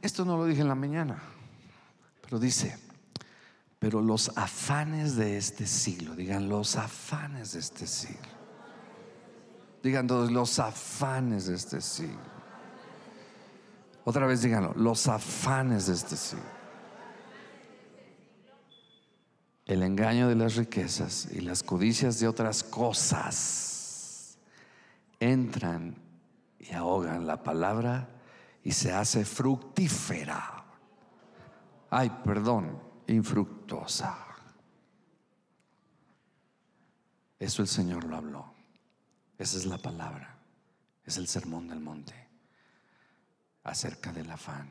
Esto 0.00 0.24
no 0.24 0.38
lo 0.38 0.46
dije 0.46 0.62
en 0.62 0.68
la 0.68 0.74
mañana, 0.74 1.20
pero 2.22 2.38
dice, 2.38 2.87
pero 3.78 4.00
los 4.00 4.30
afanes 4.36 5.16
de 5.16 5.36
este 5.36 5.66
siglo, 5.66 6.14
digan 6.14 6.48
los 6.48 6.76
afanes 6.76 7.52
de 7.52 7.60
este 7.60 7.86
siglo 7.86 8.38
Digan 9.82 10.06
todos 10.06 10.30
los 10.30 10.58
afanes 10.58 11.46
de 11.46 11.54
este 11.54 11.80
siglo. 11.80 12.18
Otra 14.04 14.26
vez 14.26 14.42
díganlo, 14.42 14.72
los 14.74 15.06
afanes 15.06 15.86
de 15.86 15.94
este 15.94 16.16
siglo. 16.16 16.58
El 19.66 19.82
engaño 19.82 20.28
de 20.28 20.34
las 20.34 20.56
riquezas 20.56 21.28
y 21.30 21.42
las 21.42 21.62
codicias 21.62 22.18
de 22.18 22.26
otras 22.26 22.64
cosas 22.64 24.38
entran 25.20 25.94
y 26.58 26.72
ahogan 26.72 27.26
la 27.26 27.42
palabra 27.42 28.08
y 28.64 28.72
se 28.72 28.92
hace 28.92 29.24
fructífera. 29.24 30.64
Ay, 31.90 32.10
perdón, 32.24 32.80
infructuosa. 33.08 34.26
Eso 37.38 37.62
el 37.62 37.68
Señor 37.68 38.04
lo 38.04 38.16
habló. 38.16 38.54
Esa 39.38 39.58
es 39.58 39.66
la 39.66 39.78
palabra. 39.78 40.36
Es 41.04 41.16
el 41.16 41.26
sermón 41.26 41.68
del 41.68 41.80
monte 41.80 42.14
acerca 43.64 44.12
del 44.12 44.30
afán. 44.30 44.68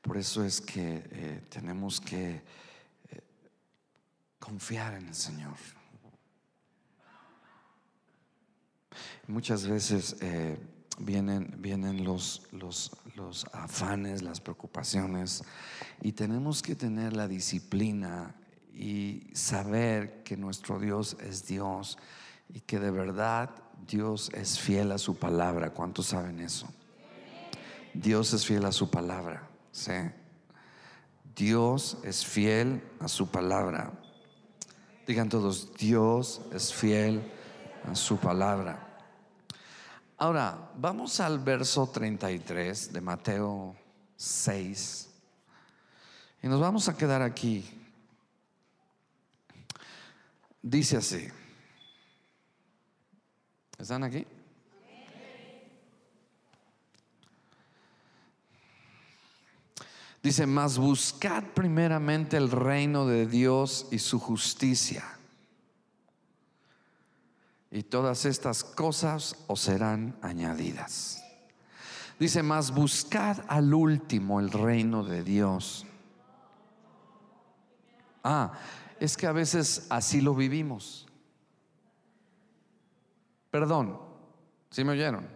Por 0.00 0.16
eso 0.16 0.44
es 0.44 0.60
que 0.60 1.02
eh, 1.10 1.42
tenemos 1.50 2.00
que 2.00 2.36
eh, 2.36 2.42
confiar 4.38 4.94
en 4.94 5.08
el 5.08 5.14
Señor. 5.14 5.56
Muchas 9.26 9.66
veces 9.66 10.16
eh, 10.20 10.58
vienen, 11.00 11.56
vienen 11.58 12.04
los, 12.04 12.42
los, 12.52 12.92
los 13.16 13.46
afanes, 13.52 14.22
las 14.22 14.40
preocupaciones, 14.40 15.42
y 16.02 16.12
tenemos 16.12 16.62
que 16.62 16.74
tener 16.74 17.14
la 17.14 17.28
disciplina 17.28 18.34
y 18.74 19.26
saber 19.32 20.22
que 20.22 20.36
nuestro 20.36 20.78
Dios 20.78 21.16
es 21.20 21.46
Dios 21.46 21.98
y 22.48 22.60
que 22.60 22.78
de 22.78 22.90
verdad 22.90 23.50
Dios 23.86 24.30
es 24.34 24.58
fiel 24.58 24.92
a 24.92 24.98
su 24.98 25.16
palabra. 25.16 25.70
¿Cuántos 25.70 26.06
saben 26.06 26.40
eso? 26.40 26.68
Dios 27.94 28.32
es 28.32 28.46
fiel 28.46 28.64
a 28.64 28.72
su 28.72 28.90
palabra. 28.90 29.48
¿sí? 29.72 29.92
Dios 31.34 31.98
es 32.04 32.24
fiel 32.24 32.82
a 33.00 33.08
su 33.08 33.30
palabra. 33.30 33.92
Digan 35.06 35.28
todos, 35.28 35.74
Dios 35.74 36.42
es 36.52 36.72
fiel 36.72 37.22
a 37.84 37.94
su 37.94 38.16
palabra. 38.18 38.89
Ahora, 40.22 40.70
vamos 40.76 41.18
al 41.18 41.38
verso 41.38 41.86
33 41.86 42.92
de 42.92 43.00
Mateo 43.00 43.74
6. 44.16 45.08
Y 46.42 46.46
nos 46.46 46.60
vamos 46.60 46.90
a 46.90 46.94
quedar 46.94 47.22
aquí. 47.22 47.64
Dice 50.60 50.98
así. 50.98 51.26
¿Están 53.78 54.04
aquí? 54.04 54.26
Dice, 60.22 60.44
mas 60.44 60.76
buscad 60.76 61.44
primeramente 61.54 62.36
el 62.36 62.50
reino 62.50 63.06
de 63.06 63.26
Dios 63.26 63.88
y 63.90 63.98
su 63.98 64.20
justicia. 64.20 65.02
Y 67.70 67.84
todas 67.84 68.24
estas 68.24 68.64
cosas 68.64 69.36
os 69.46 69.60
serán 69.60 70.18
añadidas. 70.22 71.22
Dice, 72.18 72.42
mas 72.42 72.72
buscad 72.72 73.38
al 73.48 73.72
último 73.72 74.40
el 74.40 74.50
reino 74.50 75.04
de 75.04 75.22
Dios. 75.22 75.86
Ah, 78.22 78.52
es 78.98 79.16
que 79.16 79.26
a 79.26 79.32
veces 79.32 79.86
así 79.88 80.20
lo 80.20 80.34
vivimos. 80.34 81.06
Perdón, 83.50 83.98
¿sí 84.70 84.84
me 84.84 84.92
oyeron? 84.92 85.26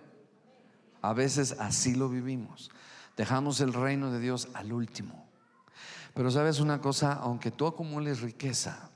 A 1.00 1.12
veces 1.12 1.56
así 1.58 1.94
lo 1.94 2.08
vivimos. 2.08 2.70
Dejamos 3.16 3.60
el 3.60 3.72
reino 3.72 4.10
de 4.10 4.20
Dios 4.20 4.48
al 4.54 4.72
último. 4.72 5.26
Pero 6.14 6.30
sabes 6.30 6.60
una 6.60 6.80
cosa, 6.80 7.14
aunque 7.14 7.50
tú 7.50 7.66
acumules 7.66 8.20
riqueza, 8.20 8.90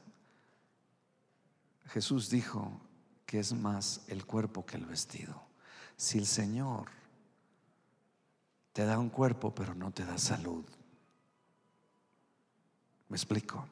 Jesús 1.87 2.29
dijo 2.29 2.81
que 3.29 3.39
es 3.39 3.53
más 3.53 4.01
el 4.09 4.25
cuerpo 4.25 4.65
que 4.65 4.79
el 4.79 4.87
vestido. 4.87 5.43
Si 5.99 6.17
el 6.17 6.25
Señor 6.25 6.87
te 8.73 8.87
da 8.87 8.99
un 8.99 9.11
cuerpo 9.11 9.55
pero 9.55 9.75
no 9.75 9.91
te 9.91 10.07
da 10.07 10.17
salud, 10.17 10.65
¿me 13.11 13.19
explico? 13.19 13.67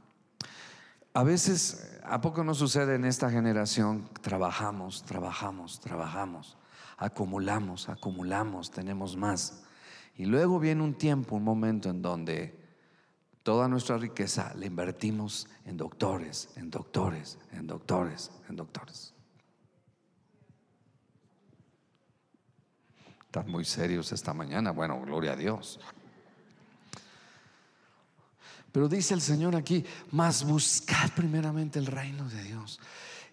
A 1.15 1.23
veces, 1.23 1.99
¿a 2.05 2.21
poco 2.21 2.45
no 2.45 2.53
sucede 2.53 2.97
en 2.97 3.07
esta 3.07 3.31
generación? 3.31 4.11
Trabajamos, 4.21 5.05
trabajamos, 5.05 5.81
trabajamos, 5.81 6.59
acumulamos, 6.99 7.89
acumulamos, 7.89 8.71
tenemos 8.71 9.17
más. 9.17 9.63
Y 10.17 10.27
luego 10.27 10.61
viene 10.61 10.83
un 10.83 10.99
tiempo, 10.99 11.35
un 11.35 11.45
momento 11.45 11.89
en 11.89 12.03
donde 12.03 12.63
toda 13.43 13.69
nuestra 13.69 13.97
riqueza 13.97 14.53
la 14.55 14.67
invertimos 14.67 15.49
en 15.65 15.79
doctores, 15.79 16.51
en 16.57 16.69
doctores, 16.71 17.39
en 17.53 17.67
doctores, 17.67 18.31
en 18.51 18.57
doctores. 18.57 19.16
Muy 23.43 23.65
serios 23.65 24.13
esta 24.13 24.33
mañana. 24.33 24.71
Bueno, 24.71 25.01
gloria 25.01 25.33
a 25.33 25.37
Dios. 25.37 25.81
Pero 28.73 28.89
dice 28.89 29.15
el 29.15 29.23
Señor 29.23 29.57
aquí, 29.57 29.85
más 30.11 30.45
buscar 30.45 31.15
primeramente 31.15 31.79
el 31.79 31.87
reino 31.87 32.29
de 32.29 32.43
Dios. 32.43 32.79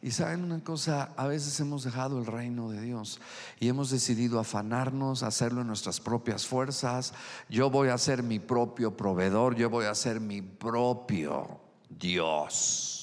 Y 0.02 0.12
saben 0.12 0.44
una 0.44 0.62
cosa, 0.62 1.14
a 1.16 1.28
veces 1.28 1.58
hemos 1.62 1.84
dejado 1.84 2.20
el 2.20 2.26
reino 2.26 2.70
de 2.70 2.82
Dios 2.82 3.22
y 3.60 3.70
hemos 3.70 3.90
decidido 3.90 4.40
afanarnos, 4.40 5.24
hacerlo 5.24 5.62
en 5.62 5.68
nuestras 5.68 6.02
propias 6.02 6.46
fuerzas. 6.46 7.14
Yo 7.50 7.70
voy 7.70 7.88
a 7.88 7.98
ser 7.98 8.22
mi 8.22 8.40
propio 8.40 8.98
proveedor, 8.98 9.56
yo 9.56 9.70
voy 9.70 9.86
a 9.86 9.96
ser 9.96 10.20
mi 10.20 10.42
propio 10.42 11.60
Dios. 11.90 13.03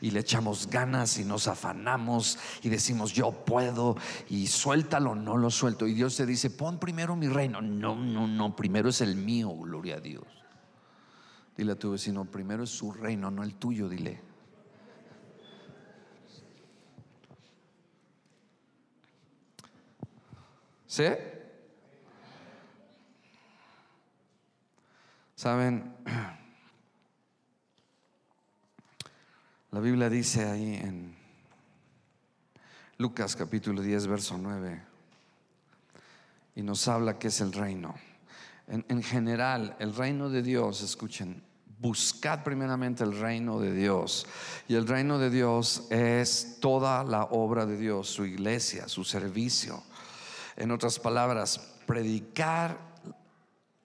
Y 0.00 0.10
le 0.10 0.20
echamos 0.20 0.68
ganas 0.68 1.18
y 1.18 1.24
nos 1.24 1.48
afanamos 1.48 2.38
y 2.62 2.68
decimos, 2.68 3.12
yo 3.12 3.32
puedo 3.32 3.96
y 4.28 4.46
suéltalo, 4.46 5.14
no 5.14 5.36
lo 5.36 5.50
suelto. 5.50 5.86
Y 5.86 5.94
Dios 5.94 6.16
te 6.16 6.26
dice, 6.26 6.50
pon 6.50 6.78
primero 6.78 7.16
mi 7.16 7.28
reino. 7.28 7.60
No, 7.60 7.96
no, 7.96 8.26
no, 8.26 8.56
primero 8.56 8.88
es 8.88 9.00
el 9.00 9.16
mío, 9.16 9.50
gloria 9.50 9.96
a 9.96 10.00
Dios. 10.00 10.24
Dile 11.56 11.72
a 11.72 11.78
tu 11.78 11.90
vecino, 11.90 12.24
primero 12.24 12.64
es 12.64 12.70
su 12.70 12.92
reino, 12.92 13.30
no 13.30 13.42
el 13.42 13.54
tuyo, 13.54 13.88
dile. 13.88 14.20
¿Sí? 20.86 21.04
Saben, 25.36 25.94
la 29.72 29.80
Biblia 29.80 30.08
dice 30.08 30.46
ahí 30.46 30.74
en 30.74 31.14
Lucas 32.98 33.36
capítulo 33.36 33.82
10, 33.82 34.06
verso 34.08 34.36
9, 34.36 34.82
y 36.56 36.62
nos 36.62 36.86
habla 36.88 37.18
que 37.18 37.28
es 37.28 37.40
el 37.40 37.52
reino. 37.52 37.94
En, 38.66 38.84
en 38.88 39.02
general, 39.02 39.76
el 39.78 39.94
reino 39.94 40.28
de 40.28 40.42
Dios, 40.42 40.82
escuchen, 40.82 41.42
buscad 41.78 42.42
primeramente 42.42 43.04
el 43.04 43.18
reino 43.18 43.58
de 43.58 43.72
Dios. 43.72 44.26
Y 44.68 44.74
el 44.74 44.86
reino 44.86 45.18
de 45.18 45.30
Dios 45.30 45.86
es 45.90 46.58
toda 46.60 47.02
la 47.04 47.24
obra 47.24 47.64
de 47.64 47.76
Dios, 47.76 48.08
su 48.08 48.26
iglesia, 48.26 48.88
su 48.88 49.04
servicio. 49.04 49.82
En 50.56 50.70
otras 50.72 50.98
palabras, 50.98 51.58
predicar 51.86 52.89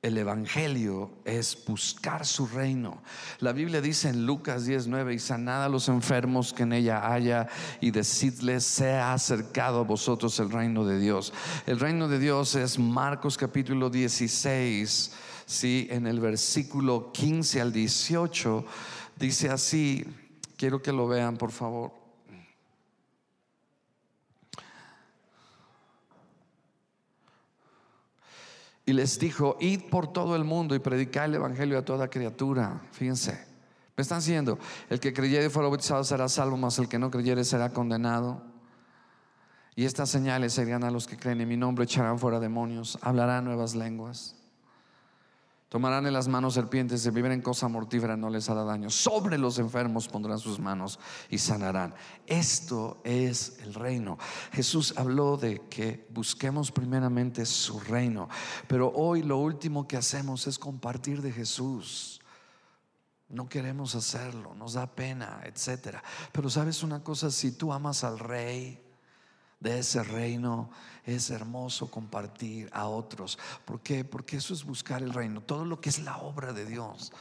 el 0.05 0.19
Evangelio 0.19 1.09
es 1.25 1.57
buscar 1.65 2.27
su 2.27 2.45
reino. 2.45 3.01
La 3.39 3.53
Biblia 3.53 3.81
dice 3.81 4.09
en 4.09 4.27
Lucas 4.27 4.65
19, 4.65 5.15
y 5.15 5.19
sanad 5.19 5.63
a 5.63 5.69
los 5.69 5.89
enfermos 5.89 6.53
que 6.53 6.61
en 6.61 6.73
ella 6.73 7.11
haya 7.11 7.47
y 7.81 7.89
decidles, 7.89 8.63
sea 8.63 9.13
acercado 9.13 9.79
a 9.79 9.83
vosotros 9.83 10.39
el 10.39 10.51
reino 10.51 10.85
de 10.85 10.99
Dios. 10.99 11.33
El 11.65 11.79
reino 11.79 12.07
de 12.07 12.19
Dios 12.19 12.53
es 12.53 12.77
Marcos 12.77 13.35
capítulo 13.35 13.89
16, 13.89 15.11
¿sí? 15.47 15.87
en 15.89 16.05
el 16.05 16.19
versículo 16.19 17.11
15 17.11 17.61
al 17.61 17.73
18, 17.73 18.63
dice 19.17 19.49
así, 19.49 20.05
quiero 20.55 20.83
que 20.83 20.91
lo 20.91 21.07
vean 21.07 21.35
por 21.35 21.51
favor. 21.51 22.04
Y 28.85 28.93
les 28.93 29.17
dijo, 29.19 29.57
id 29.59 29.89
por 29.89 30.11
todo 30.11 30.35
el 30.35 30.43
mundo 30.43 30.75
y 30.75 30.79
predicad 30.79 31.25
el 31.25 31.35
Evangelio 31.35 31.79
a 31.79 31.85
toda 31.85 32.09
criatura. 32.09 32.81
Fíjense, 32.91 33.31
me 33.97 34.01
están 34.01 34.19
diciendo, 34.19 34.59
el 34.89 34.99
que 34.99 35.13
creyere 35.13 35.45
y 35.45 35.49
fuera 35.49 35.69
bautizado 35.69 36.03
será 36.03 36.29
salvo, 36.29 36.57
mas 36.57 36.77
el 36.77 36.87
que 36.87 36.99
no 36.99 37.09
creyere 37.09 37.43
será 37.43 37.69
condenado. 37.69 38.43
Y 39.75 39.85
estas 39.85 40.09
señales 40.09 40.53
serían 40.53 40.83
a 40.83 40.91
los 40.91 41.07
que 41.07 41.17
creen 41.17 41.41
en 41.41 41.49
mi 41.49 41.57
nombre, 41.57 41.85
echarán 41.85 42.19
fuera 42.19 42.39
demonios, 42.39 42.97
hablarán 43.01 43.45
nuevas 43.45 43.75
lenguas. 43.75 44.35
Tomarán 45.69 46.05
en 46.05 46.13
las 46.13 46.27
manos 46.27 46.53
serpientes, 46.53 47.01
si 47.01 47.09
viven 47.09 47.31
en 47.31 47.41
cosa 47.41 47.67
mortífera 47.67 48.15
no 48.15 48.29
les 48.29 48.49
hará 48.49 48.63
daño. 48.63 48.89
Sobre 48.91 49.37
los 49.37 49.57
enfermos 49.57 50.07
pondrán 50.07 50.37
sus 50.37 50.59
manos 50.59 50.99
y 51.29 51.39
sanarán. 51.39 51.95
Esto 52.27 53.01
es 53.03 53.57
el 53.63 53.73
reino. 53.73 54.17
Jesús 54.51 54.93
habló 54.95 55.37
de 55.37 55.67
que 55.67 56.07
busquemos 56.11 56.71
primeramente 56.71 57.45
su 57.47 57.79
reino, 57.79 58.29
pero 58.67 58.91
hoy 58.93 59.23
lo 59.23 59.39
último 59.39 59.87
que 59.87 59.97
hacemos 59.97 60.45
es 60.45 60.59
compartir 60.59 61.21
de 61.23 61.31
Jesús. 61.31 62.21
No 63.27 63.49
queremos 63.49 63.95
hacerlo, 63.95 64.53
nos 64.53 64.73
da 64.73 64.85
pena, 64.85 65.41
etcétera. 65.45 66.03
Pero 66.31 66.47
sabes 66.47 66.83
una 66.83 67.03
cosa, 67.03 67.31
si 67.31 67.53
tú 67.53 67.73
amas 67.73 68.03
al 68.03 68.19
rey, 68.19 68.84
de 69.59 69.79
ese 69.79 70.03
reino 70.03 70.69
es 71.03 71.29
hermoso 71.29 71.89
compartir 71.89 72.69
a 72.73 72.87
otros. 72.87 73.37
Porque 73.65 74.05
eso 74.31 74.53
es 74.53 74.63
buscar 74.63 75.01
el 75.01 75.13
reino, 75.13 75.41
todo 75.41 75.65
lo 75.65 75.79
que 75.79 75.89
es 75.89 75.99
la 75.99 76.17
obra 76.17 76.53
de 76.53 76.65
Dios. 76.65 77.11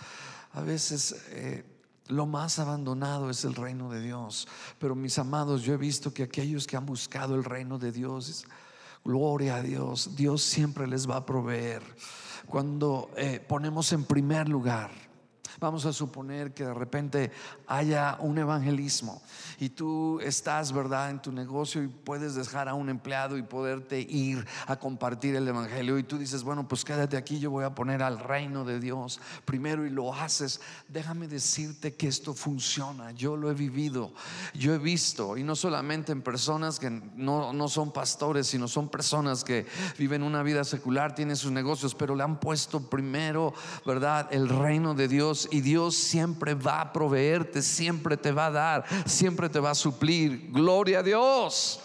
A 0.52 0.60
veces 0.60 1.16
eh, 1.30 1.64
lo 2.08 2.26
más 2.26 2.58
abandonado 2.58 3.30
es 3.30 3.44
el 3.44 3.54
reino 3.54 3.90
de 3.90 4.00
Dios, 4.00 4.46
pero 4.78 4.94
mis 4.94 5.18
amados, 5.18 5.62
yo 5.62 5.74
he 5.74 5.78
visto 5.78 6.12
que 6.12 6.22
aquellos 6.22 6.66
que 6.66 6.76
han 6.76 6.86
buscado 6.86 7.34
el 7.34 7.44
reino 7.44 7.78
de 7.78 7.92
Dios, 7.92 8.44
gloria 9.04 9.56
a 9.56 9.62
Dios, 9.62 10.14
Dios 10.14 10.42
siempre 10.42 10.86
les 10.86 11.08
va 11.08 11.16
a 11.16 11.26
proveer. 11.26 11.82
Cuando 12.46 13.10
eh, 13.16 13.44
ponemos 13.46 13.92
en 13.92 14.04
primer 14.04 14.48
lugar, 14.48 14.90
Vamos 15.60 15.86
a 15.86 15.92
suponer 15.92 16.52
que 16.52 16.64
de 16.64 16.74
repente 16.74 17.30
haya 17.66 18.16
un 18.20 18.38
evangelismo 18.38 19.22
y 19.58 19.70
tú 19.70 20.20
estás, 20.20 20.72
¿verdad?, 20.72 21.10
en 21.10 21.22
tu 21.22 21.32
negocio 21.32 21.82
y 21.82 21.88
puedes 21.88 22.34
dejar 22.34 22.68
a 22.68 22.74
un 22.74 22.88
empleado 22.88 23.36
y 23.38 23.42
poderte 23.42 24.00
ir 24.00 24.46
a 24.66 24.76
compartir 24.76 25.36
el 25.36 25.46
evangelio 25.46 25.98
y 25.98 26.02
tú 26.02 26.18
dices, 26.18 26.42
bueno, 26.42 26.66
pues 26.66 26.84
quédate 26.84 27.16
aquí, 27.16 27.38
yo 27.38 27.50
voy 27.50 27.64
a 27.64 27.74
poner 27.74 28.02
al 28.02 28.18
reino 28.18 28.64
de 28.64 28.80
Dios 28.80 29.20
primero 29.44 29.86
y 29.86 29.90
lo 29.90 30.14
haces. 30.14 30.60
Déjame 30.88 31.28
decirte 31.28 31.94
que 31.94 32.08
esto 32.08 32.34
funciona, 32.34 33.12
yo 33.12 33.36
lo 33.36 33.50
he 33.50 33.54
vivido, 33.54 34.12
yo 34.54 34.74
he 34.74 34.78
visto 34.78 35.36
y 35.36 35.42
no 35.42 35.56
solamente 35.56 36.12
en 36.12 36.22
personas 36.22 36.78
que 36.78 36.90
no, 36.90 37.52
no 37.52 37.68
son 37.68 37.92
pastores, 37.92 38.46
sino 38.46 38.68
son 38.68 38.88
personas 38.88 39.44
que 39.44 39.66
viven 39.98 40.22
una 40.22 40.42
vida 40.42 40.64
secular, 40.64 41.14
tienen 41.14 41.36
sus 41.36 41.52
negocios, 41.52 41.94
pero 41.94 42.14
le 42.14 42.22
han 42.22 42.40
puesto 42.40 42.88
primero, 42.88 43.54
¿verdad?, 43.86 44.28
el 44.30 44.48
reino 44.48 44.94
de 44.94 45.08
Dios 45.08 45.48
y 45.54 45.60
Dios 45.60 45.94
siempre 45.94 46.54
va 46.54 46.80
a 46.80 46.92
proveerte, 46.92 47.62
siempre 47.62 48.16
te 48.16 48.32
va 48.32 48.46
a 48.46 48.50
dar, 48.50 48.84
siempre 49.06 49.48
te 49.48 49.60
va 49.60 49.70
a 49.70 49.74
suplir. 49.76 50.50
Gloria 50.50 50.98
a 50.98 51.02
Dios. 51.04 51.78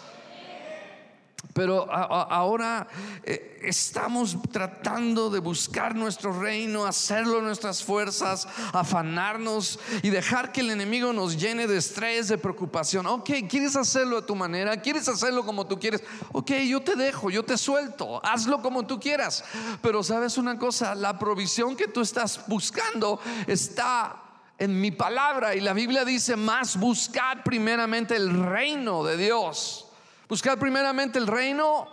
Pero 1.52 1.90
ahora 1.90 2.86
eh, 3.24 3.58
estamos 3.62 4.36
tratando 4.52 5.30
de 5.30 5.40
buscar 5.40 5.94
nuestro 5.96 6.38
reino, 6.38 6.86
hacerlo 6.86 7.40
nuestras 7.40 7.82
fuerzas, 7.82 8.46
afanarnos 8.72 9.80
y 10.02 10.10
dejar 10.10 10.52
que 10.52 10.60
el 10.60 10.70
enemigo 10.70 11.12
nos 11.12 11.36
llene 11.36 11.66
de 11.66 11.78
estrés, 11.78 12.28
de 12.28 12.38
preocupación. 12.38 13.06
Ok, 13.06 13.30
¿quieres 13.48 13.74
hacerlo 13.74 14.18
a 14.18 14.26
tu 14.26 14.36
manera? 14.36 14.80
¿Quieres 14.80 15.08
hacerlo 15.08 15.44
como 15.44 15.66
tú 15.66 15.78
quieres? 15.78 16.02
Ok, 16.32 16.52
yo 16.68 16.82
te 16.82 16.94
dejo, 16.94 17.30
yo 17.30 17.44
te 17.44 17.58
suelto, 17.58 18.24
hazlo 18.24 18.62
como 18.62 18.86
tú 18.86 19.00
quieras. 19.00 19.44
Pero 19.82 20.02
sabes 20.02 20.38
una 20.38 20.58
cosa, 20.58 20.94
la 20.94 21.18
provisión 21.18 21.76
que 21.76 21.88
tú 21.88 22.00
estás 22.00 22.44
buscando 22.46 23.20
está 23.46 24.22
en 24.58 24.80
mi 24.80 24.90
palabra 24.90 25.54
y 25.54 25.60
la 25.60 25.72
Biblia 25.72 26.04
dice 26.04 26.36
más 26.36 26.78
buscar 26.78 27.42
primeramente 27.42 28.14
el 28.14 28.44
reino 28.44 29.02
de 29.02 29.16
Dios 29.16 29.89
Buscar 30.30 30.60
primeramente 30.60 31.18
el 31.18 31.26
reino, 31.26 31.88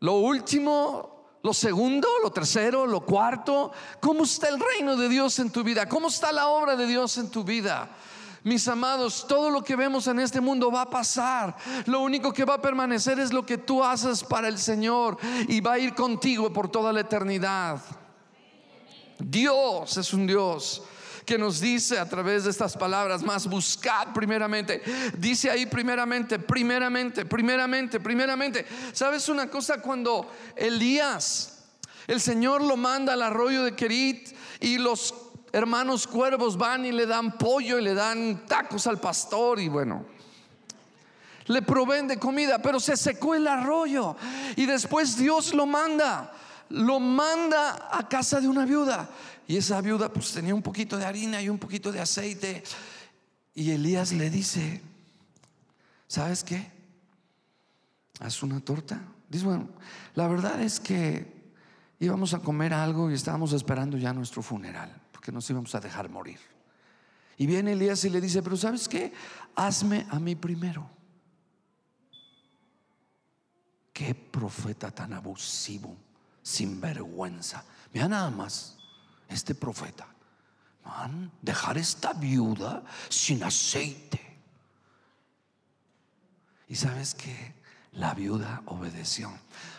lo 0.00 0.12
último, 0.16 1.38
lo 1.42 1.54
segundo, 1.54 2.06
lo 2.22 2.30
tercero, 2.30 2.86
lo 2.86 3.00
cuarto. 3.00 3.72
¿Cómo 4.00 4.24
está 4.24 4.50
el 4.50 4.60
reino 4.60 4.96
de 4.96 5.08
Dios 5.08 5.38
en 5.38 5.50
tu 5.50 5.64
vida? 5.64 5.88
¿Cómo 5.88 6.08
está 6.08 6.30
la 6.30 6.48
obra 6.48 6.76
de 6.76 6.86
Dios 6.86 7.16
en 7.16 7.30
tu 7.30 7.44
vida? 7.44 7.88
Mis 8.44 8.68
amados, 8.68 9.26
todo 9.26 9.48
lo 9.48 9.64
que 9.64 9.76
vemos 9.76 10.06
en 10.08 10.18
este 10.18 10.42
mundo 10.42 10.70
va 10.70 10.82
a 10.82 10.90
pasar. 10.90 11.56
Lo 11.86 12.00
único 12.00 12.34
que 12.34 12.44
va 12.44 12.54
a 12.54 12.60
permanecer 12.60 13.18
es 13.18 13.32
lo 13.32 13.46
que 13.46 13.56
tú 13.56 13.82
haces 13.82 14.22
para 14.22 14.48
el 14.48 14.58
Señor 14.58 15.16
y 15.48 15.62
va 15.62 15.72
a 15.72 15.78
ir 15.78 15.94
contigo 15.94 16.52
por 16.52 16.70
toda 16.70 16.92
la 16.92 17.00
eternidad. 17.00 17.80
Dios 19.18 19.96
es 19.96 20.12
un 20.12 20.26
Dios 20.26 20.82
que 21.28 21.36
nos 21.36 21.60
dice 21.60 21.98
a 21.98 22.08
través 22.08 22.44
de 22.44 22.50
estas 22.50 22.74
palabras 22.74 23.22
más, 23.22 23.46
buscad 23.46 24.14
primeramente. 24.14 24.82
Dice 25.18 25.50
ahí 25.50 25.66
primeramente, 25.66 26.38
primeramente, 26.38 27.26
primeramente, 27.26 28.00
primeramente. 28.00 28.64
¿Sabes 28.94 29.28
una 29.28 29.50
cosa? 29.50 29.82
Cuando 29.82 30.32
Elías, 30.56 31.66
el 32.06 32.22
Señor 32.22 32.62
lo 32.62 32.78
manda 32.78 33.12
al 33.12 33.20
arroyo 33.20 33.62
de 33.62 33.76
Kerit 33.76 34.30
y 34.60 34.78
los 34.78 35.14
hermanos 35.52 36.06
cuervos 36.06 36.56
van 36.56 36.86
y 36.86 36.92
le 36.92 37.04
dan 37.04 37.36
pollo 37.36 37.78
y 37.78 37.82
le 37.82 37.92
dan 37.92 38.46
tacos 38.46 38.86
al 38.86 38.98
pastor 38.98 39.60
y 39.60 39.68
bueno, 39.68 40.06
le 41.44 41.60
proveen 41.60 42.08
de 42.08 42.18
comida, 42.18 42.62
pero 42.62 42.80
se 42.80 42.96
secó 42.96 43.34
el 43.34 43.46
arroyo 43.46 44.16
y 44.56 44.64
después 44.64 45.18
Dios 45.18 45.52
lo 45.52 45.66
manda, 45.66 46.32
lo 46.70 46.98
manda 46.98 47.90
a 47.92 48.08
casa 48.08 48.40
de 48.40 48.48
una 48.48 48.64
viuda 48.64 49.10
y 49.48 49.56
esa 49.56 49.80
viuda 49.80 50.12
pues 50.12 50.30
tenía 50.30 50.54
un 50.54 50.60
poquito 50.60 50.98
de 50.98 51.06
harina 51.06 51.40
y 51.40 51.48
un 51.48 51.58
poquito 51.58 51.90
de 51.90 52.00
aceite. 52.00 52.62
Y 53.54 53.70
Elías 53.70 54.12
le 54.12 54.28
dice, 54.28 54.82
¿sabes 56.06 56.44
qué? 56.44 56.70
Haz 58.20 58.42
una 58.42 58.60
torta. 58.60 59.00
Dice, 59.26 59.46
bueno, 59.46 59.70
la 60.14 60.28
verdad 60.28 60.60
es 60.60 60.78
que 60.78 61.50
íbamos 61.98 62.34
a 62.34 62.40
comer 62.40 62.74
algo 62.74 63.10
y 63.10 63.14
estábamos 63.14 63.54
esperando 63.54 63.96
ya 63.96 64.12
nuestro 64.12 64.42
funeral, 64.42 64.94
porque 65.12 65.32
nos 65.32 65.48
íbamos 65.48 65.74
a 65.74 65.80
dejar 65.80 66.10
morir. 66.10 66.38
Y 67.38 67.46
viene 67.46 67.72
Elías 67.72 68.04
y 68.04 68.10
le 68.10 68.20
dice, 68.20 68.42
pero 68.42 68.56
¿sabes 68.58 68.86
qué? 68.86 69.14
Hazme 69.54 70.06
a 70.10 70.20
mí 70.20 70.34
primero. 70.34 70.90
Qué 73.94 74.14
profeta 74.14 74.90
tan 74.90 75.14
abusivo, 75.14 75.96
sin 76.42 76.78
vergüenza. 76.78 77.64
Mira 77.94 78.08
nada 78.08 78.30
más 78.30 78.77
este 79.28 79.54
profeta, 79.54 80.06
man, 80.84 81.30
dejar 81.42 81.78
esta 81.78 82.12
viuda 82.12 82.82
sin 83.08 83.42
aceite. 83.42 84.20
Y 86.68 86.74
sabes 86.74 87.14
que 87.14 87.54
la 87.92 88.14
viuda 88.14 88.62
obedeció. 88.66 89.32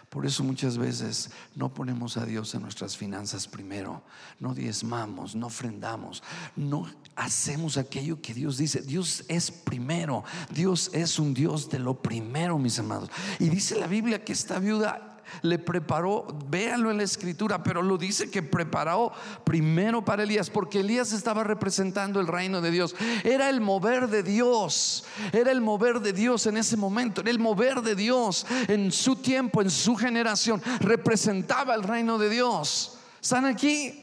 Por 0.09 0.25
eso 0.25 0.43
muchas 0.43 0.77
veces 0.77 1.29
no 1.55 1.71
ponemos 1.71 2.17
a 2.17 2.25
Dios 2.25 2.55
en 2.55 2.63
nuestras 2.63 2.97
finanzas 2.97 3.47
primero, 3.47 4.01
no 4.39 4.55
diezmamos, 4.55 5.35
no 5.35 5.47
ofrendamos, 5.47 6.23
no 6.55 6.89
hacemos 7.15 7.77
aquello 7.77 8.19
que 8.19 8.33
Dios 8.33 8.57
dice. 8.57 8.81
Dios 8.81 9.23
es 9.27 9.51
primero, 9.51 10.23
Dios 10.49 10.89
es 10.93 11.19
un 11.19 11.35
Dios 11.35 11.69
de 11.69 11.77
lo 11.77 12.01
primero, 12.01 12.57
mis 12.57 12.79
amados. 12.79 13.11
Y 13.37 13.49
dice 13.49 13.79
la 13.79 13.85
Biblia 13.85 14.23
que 14.25 14.33
esta 14.33 14.57
viuda 14.57 15.18
le 15.41 15.59
preparó, 15.59 16.27
véanlo 16.47 16.91
en 16.91 16.97
la 16.97 17.03
escritura, 17.03 17.63
pero 17.63 17.81
lo 17.81 17.97
dice 17.97 18.29
que 18.29 18.43
preparó 18.43 19.11
primero 19.43 20.03
para 20.03 20.23
Elías, 20.23 20.49
porque 20.49 20.79
Elías 20.79 21.11
estaba 21.11 21.43
representando 21.43 22.19
el 22.19 22.27
reino 22.27 22.61
de 22.61 22.71
Dios. 22.71 22.95
Era 23.23 23.49
el 23.49 23.61
mover 23.61 24.09
de 24.09 24.23
Dios, 24.23 25.05
era 25.31 25.51
el 25.51 25.61
mover 25.61 25.99
de 25.99 26.13
Dios 26.13 26.45
en 26.47 26.57
ese 26.57 26.77
momento, 26.77 27.21
era 27.21 27.29
el 27.29 27.39
mover 27.39 27.81
de 27.81 27.95
Dios 27.95 28.45
en 28.67 28.91
su 28.91 29.15
tiempo, 29.15 29.61
en 29.61 29.69
su 29.69 29.95
generación, 29.95 30.61
representaba 30.79 31.75
el 31.75 31.83
reino 31.83 32.17
de 32.17 32.29
Dios. 32.29 32.97
¿Están 33.21 33.45
aquí? 33.45 34.01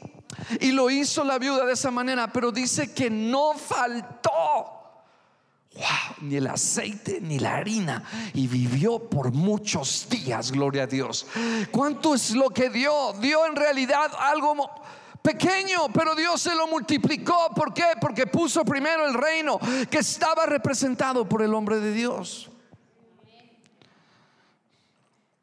Y 0.59 0.71
lo 0.71 0.89
hizo 0.89 1.23
la 1.23 1.39
viuda 1.39 1.65
de 1.65 1.73
esa 1.73 1.91
manera, 1.91 2.31
pero 2.31 2.51
dice 2.51 2.93
que 2.93 3.09
no 3.09 3.53
faltó 3.53 4.76
ni 6.21 6.35
el 6.35 6.47
aceite 6.47 7.19
ni 7.21 7.39
la 7.39 7.55
harina. 7.55 8.03
Y 8.33 8.47
vivió 8.47 8.99
por 8.99 9.31
muchos 9.31 10.07
días, 10.09 10.51
gloria 10.51 10.83
a 10.83 10.87
Dios. 10.87 11.27
¿Cuánto 11.71 12.15
es 12.15 12.31
lo 12.31 12.49
que 12.49 12.69
dio? 12.69 13.13
Dio 13.19 13.45
en 13.45 13.55
realidad 13.55 14.11
algo 14.19 14.69
pequeño, 15.21 15.89
pero 15.93 16.15
Dios 16.15 16.41
se 16.41 16.55
lo 16.55 16.67
multiplicó. 16.67 17.49
¿Por 17.55 17.73
qué? 17.73 17.93
Porque 17.99 18.27
puso 18.27 18.63
primero 18.63 19.07
el 19.07 19.13
reino 19.13 19.59
que 19.89 19.99
estaba 19.99 20.45
representado 20.45 21.27
por 21.27 21.41
el 21.41 21.53
hombre 21.53 21.79
de 21.79 21.91
Dios. 21.91 22.49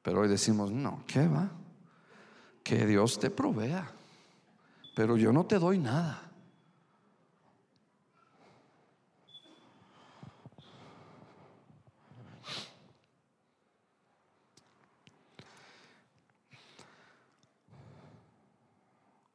Pero 0.03 0.21
hoy 0.21 0.29
decimos, 0.29 0.71
no, 0.71 1.03
¿qué 1.07 1.27
va? 1.27 1.51
Que 2.63 2.87
Dios 2.87 3.19
te 3.19 3.31
provea. 3.31 3.91
Pero 4.95 5.17
yo 5.17 5.33
no 5.33 5.45
te 5.45 5.59
doy 5.59 5.79
nada. 5.79 6.23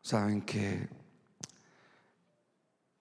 Saben 0.09 0.41
que 0.41 0.89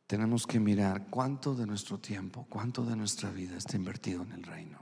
tenemos 0.06 0.46
que 0.46 0.61
mirar 0.61 1.06
cuánto 1.09 1.54
de 1.54 1.64
nuestro 1.64 1.98
tiempo, 1.98 2.46
cuánto 2.50 2.84
de 2.84 2.96
nuestra 2.96 3.30
vida 3.30 3.56
está 3.56 3.76
invertido 3.76 4.22
en 4.24 4.32
el 4.32 4.42
reino. 4.42 4.78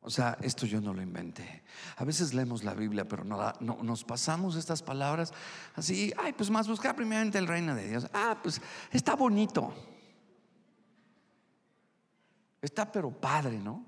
O 0.00 0.08
sea, 0.08 0.38
esto 0.40 0.64
yo 0.64 0.80
no 0.80 0.94
lo 0.94 1.02
inventé. 1.02 1.62
A 1.96 2.04
veces 2.04 2.32
leemos 2.32 2.64
la 2.64 2.72
Biblia, 2.72 3.06
pero 3.06 3.22
no, 3.22 3.52
nos 3.82 4.04
pasamos 4.04 4.56
estas 4.56 4.82
palabras 4.82 5.34
así, 5.74 6.10
ay, 6.16 6.32
pues 6.32 6.48
más 6.48 6.66
buscar 6.66 6.96
primeramente 6.96 7.36
el 7.36 7.46
reino 7.46 7.74
de 7.74 7.88
Dios. 7.88 8.08
Ah, 8.14 8.38
pues 8.42 8.62
está 8.90 9.14
bonito. 9.14 9.74
Está 12.62 12.90
pero 12.90 13.10
padre, 13.10 13.58
¿no? 13.58 13.84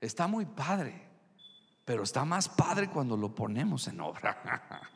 Está 0.00 0.28
muy 0.28 0.46
padre. 0.46 1.11
Pero 1.84 2.04
está 2.04 2.24
más 2.24 2.48
padre 2.48 2.88
cuando 2.88 3.16
lo 3.16 3.34
ponemos 3.34 3.88
en 3.88 4.00
obra. 4.00 4.80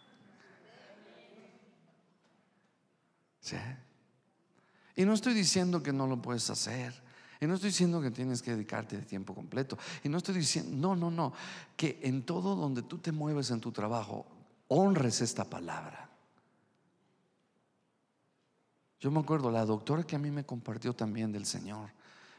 ¿Sí? 3.40 3.56
Y 4.96 5.04
no 5.04 5.12
estoy 5.12 5.34
diciendo 5.34 5.82
que 5.82 5.92
no 5.92 6.06
lo 6.06 6.22
puedes 6.22 6.48
hacer. 6.50 7.02
Y 7.40 7.46
no 7.46 7.54
estoy 7.54 7.70
diciendo 7.70 8.00
que 8.00 8.10
tienes 8.10 8.40
que 8.40 8.52
dedicarte 8.52 8.96
de 8.96 9.02
tiempo 9.02 9.34
completo. 9.34 9.76
Y 10.02 10.08
no 10.08 10.18
estoy 10.18 10.36
diciendo, 10.36 10.74
no, 10.74 10.96
no, 10.96 11.10
no, 11.10 11.32
que 11.76 12.00
en 12.02 12.22
todo 12.22 12.56
donde 12.56 12.82
tú 12.82 12.98
te 12.98 13.12
mueves 13.12 13.50
en 13.50 13.60
tu 13.60 13.72
trabajo, 13.72 14.26
honres 14.68 15.20
esta 15.20 15.44
palabra. 15.44 16.08
Yo 18.98 19.10
me 19.10 19.20
acuerdo, 19.20 19.50
la 19.50 19.66
doctora 19.66 20.04
que 20.04 20.16
a 20.16 20.18
mí 20.18 20.30
me 20.30 20.46
compartió 20.46 20.94
también 20.94 21.30
del 21.30 21.44
Señor, 21.44 21.90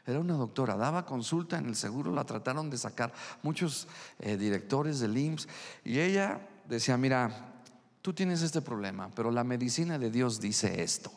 era 0.08 0.20
una 0.20 0.34
doctora, 0.34 0.76
daba 0.76 1.04
consulta 1.04 1.58
en 1.58 1.66
el 1.66 1.76
seguro, 1.76 2.10
la 2.12 2.24
trataron 2.24 2.70
de 2.70 2.78
sacar 2.78 3.12
muchos 3.42 3.86
eh, 4.18 4.38
directores 4.38 5.00
del 5.00 5.16
IMSS 5.16 5.48
y 5.84 6.00
ella 6.00 6.48
decía, 6.66 6.96
mira, 6.96 7.62
tú 8.00 8.14
tienes 8.14 8.40
este 8.40 8.62
problema, 8.62 9.10
pero 9.14 9.30
la 9.30 9.44
medicina 9.44 9.98
de 9.98 10.10
Dios 10.10 10.40
dice 10.40 10.82
esto. 10.82 11.12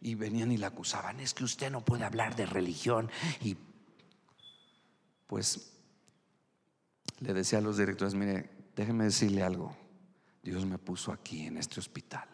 Y 0.00 0.16
venían 0.16 0.50
y 0.50 0.56
la 0.56 0.68
acusaban, 0.68 1.20
es 1.20 1.32
que 1.32 1.44
usted 1.44 1.70
no 1.70 1.84
puede 1.84 2.04
hablar 2.04 2.34
de 2.34 2.44
religión. 2.44 3.08
Y 3.40 3.56
pues 5.28 5.70
le 7.20 7.32
decía 7.32 7.60
a 7.60 7.62
los 7.62 7.76
directores, 7.76 8.14
mire, 8.14 8.50
déjeme 8.74 9.04
decirle 9.04 9.44
algo, 9.44 9.76
Dios 10.42 10.66
me 10.66 10.78
puso 10.78 11.12
aquí 11.12 11.46
en 11.46 11.56
este 11.56 11.78
hospital 11.78 12.31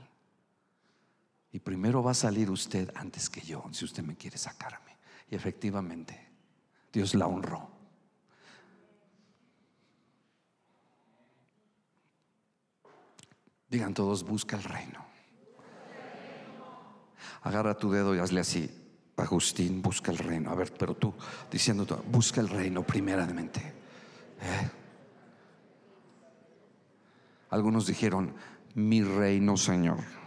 primero 1.59 2.03
va 2.03 2.11
a 2.11 2.15
salir 2.15 2.51
usted 2.51 2.91
antes 2.95 3.31
que 3.31 3.41
yo, 3.41 3.65
si 3.73 3.85
usted 3.85 4.03
me 4.03 4.17
quiere 4.17 4.39
sacarme. 4.39 4.97
Y 5.31 5.35
efectivamente, 5.35 6.29
Dios 6.93 7.15
la 7.15 7.27
honró. 7.27 7.71
Digan 13.69 13.95
todos, 13.95 14.25
busca 14.25 14.57
el 14.57 14.63
reino. 14.63 15.05
Agarra 17.43 17.77
tu 17.77 17.91
dedo 17.91 18.15
y 18.15 18.19
hazle 18.19 18.41
así. 18.41 18.71
Agustín, 19.17 19.83
busca 19.83 20.13
el 20.13 20.19
reino. 20.19 20.51
A 20.51 20.55
ver, 20.55 20.73
pero 20.73 20.95
tú 20.95 21.13
diciendo, 21.51 21.85
busca 22.11 22.41
el 22.41 22.49
reino 22.49 22.83
primeramente. 22.83 23.61
¿Eh? 24.41 24.71
Algunos 27.51 27.87
dijeron, 27.87 28.35
mi 28.75 29.03
reino, 29.03 29.57
Señor 29.57 30.18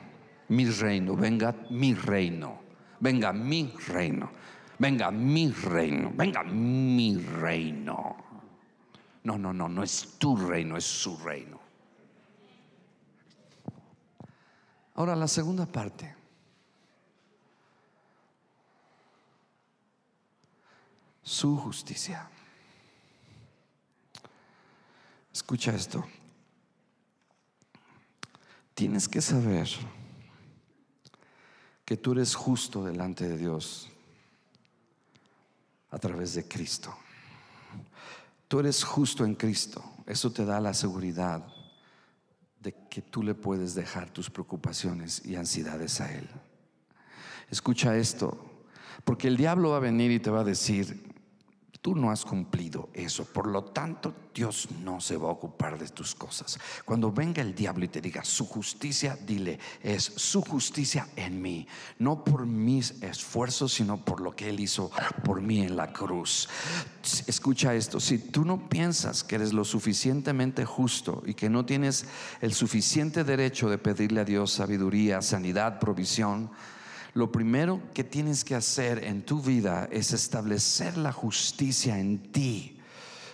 mi 0.51 0.69
reino, 0.69 1.15
venga 1.15 1.55
mi 1.69 1.93
reino, 1.93 2.61
venga 2.99 3.31
mi 3.31 3.73
reino, 3.87 4.29
venga 4.77 5.09
mi 5.09 5.49
reino, 5.49 6.11
venga 6.13 6.43
mi 6.43 7.17
reino. 7.17 8.17
No, 9.23 9.37
no, 9.37 9.53
no, 9.53 9.69
no 9.69 9.81
es 9.81 10.17
tu 10.17 10.35
reino, 10.35 10.75
es 10.75 10.83
su 10.83 11.15
reino. 11.17 11.57
Ahora 14.95 15.15
la 15.15 15.27
segunda 15.27 15.65
parte. 15.65 16.15
Su 21.23 21.55
justicia. 21.55 22.29
Escucha 25.31 25.71
esto. 25.71 26.03
Tienes 28.73 29.07
que 29.07 29.21
saber 29.21 29.69
que 31.91 31.97
tú 31.97 32.13
eres 32.13 32.35
justo 32.35 32.85
delante 32.85 33.27
de 33.27 33.37
Dios 33.37 33.89
a 35.89 35.99
través 35.99 36.33
de 36.35 36.47
Cristo. 36.47 36.95
Tú 38.47 38.61
eres 38.61 38.81
justo 38.81 39.25
en 39.25 39.35
Cristo. 39.35 39.83
Eso 40.05 40.31
te 40.31 40.45
da 40.45 40.61
la 40.61 40.73
seguridad 40.73 41.45
de 42.61 42.73
que 42.89 43.01
tú 43.01 43.21
le 43.23 43.35
puedes 43.35 43.75
dejar 43.75 44.09
tus 44.09 44.29
preocupaciones 44.29 45.25
y 45.25 45.35
ansiedades 45.35 45.99
a 45.99 46.09
Él. 46.13 46.29
Escucha 47.49 47.97
esto, 47.97 48.39
porque 49.03 49.27
el 49.27 49.35
diablo 49.35 49.71
va 49.71 49.75
a 49.75 49.81
venir 49.81 50.11
y 50.11 50.21
te 50.21 50.29
va 50.29 50.39
a 50.39 50.45
decir, 50.45 51.10
Tú 51.81 51.95
no 51.95 52.11
has 52.11 52.23
cumplido 52.23 52.89
eso, 52.93 53.25
por 53.25 53.47
lo 53.47 53.63
tanto 53.63 54.13
Dios 54.35 54.67
no 54.83 55.01
se 55.01 55.17
va 55.17 55.29
a 55.29 55.31
ocupar 55.31 55.79
de 55.79 55.87
tus 55.89 56.13
cosas. 56.13 56.59
Cuando 56.85 57.11
venga 57.11 57.41
el 57.41 57.55
diablo 57.55 57.85
y 57.85 57.87
te 57.87 57.99
diga 57.99 58.23
su 58.23 58.45
justicia, 58.45 59.17
dile, 59.25 59.57
es 59.81 60.03
su 60.03 60.43
justicia 60.43 61.07
en 61.15 61.41
mí, 61.41 61.67
no 61.97 62.23
por 62.23 62.45
mis 62.45 62.91
esfuerzos, 63.01 63.73
sino 63.73 64.05
por 64.05 64.21
lo 64.21 64.35
que 64.35 64.49
Él 64.49 64.59
hizo 64.59 64.91
por 65.23 65.41
mí 65.41 65.61
en 65.61 65.75
la 65.75 65.91
cruz. 65.91 66.47
Escucha 67.25 67.73
esto, 67.73 67.99
si 67.99 68.19
tú 68.19 68.45
no 68.45 68.69
piensas 68.69 69.23
que 69.23 69.33
eres 69.33 69.51
lo 69.51 69.65
suficientemente 69.65 70.65
justo 70.65 71.23
y 71.25 71.33
que 71.33 71.49
no 71.49 71.65
tienes 71.65 72.05
el 72.41 72.53
suficiente 72.53 73.23
derecho 73.23 73.71
de 73.71 73.79
pedirle 73.79 74.21
a 74.21 74.25
Dios 74.25 74.51
sabiduría, 74.51 75.23
sanidad, 75.23 75.79
provisión, 75.79 76.51
lo 77.13 77.31
primero 77.31 77.81
que 77.93 78.03
tienes 78.03 78.43
que 78.43 78.55
hacer 78.55 79.03
en 79.03 79.23
tu 79.23 79.41
vida 79.41 79.87
es 79.91 80.13
establecer 80.13 80.97
la 80.97 81.11
justicia 81.11 81.99
en 81.99 82.19
ti. 82.31 82.77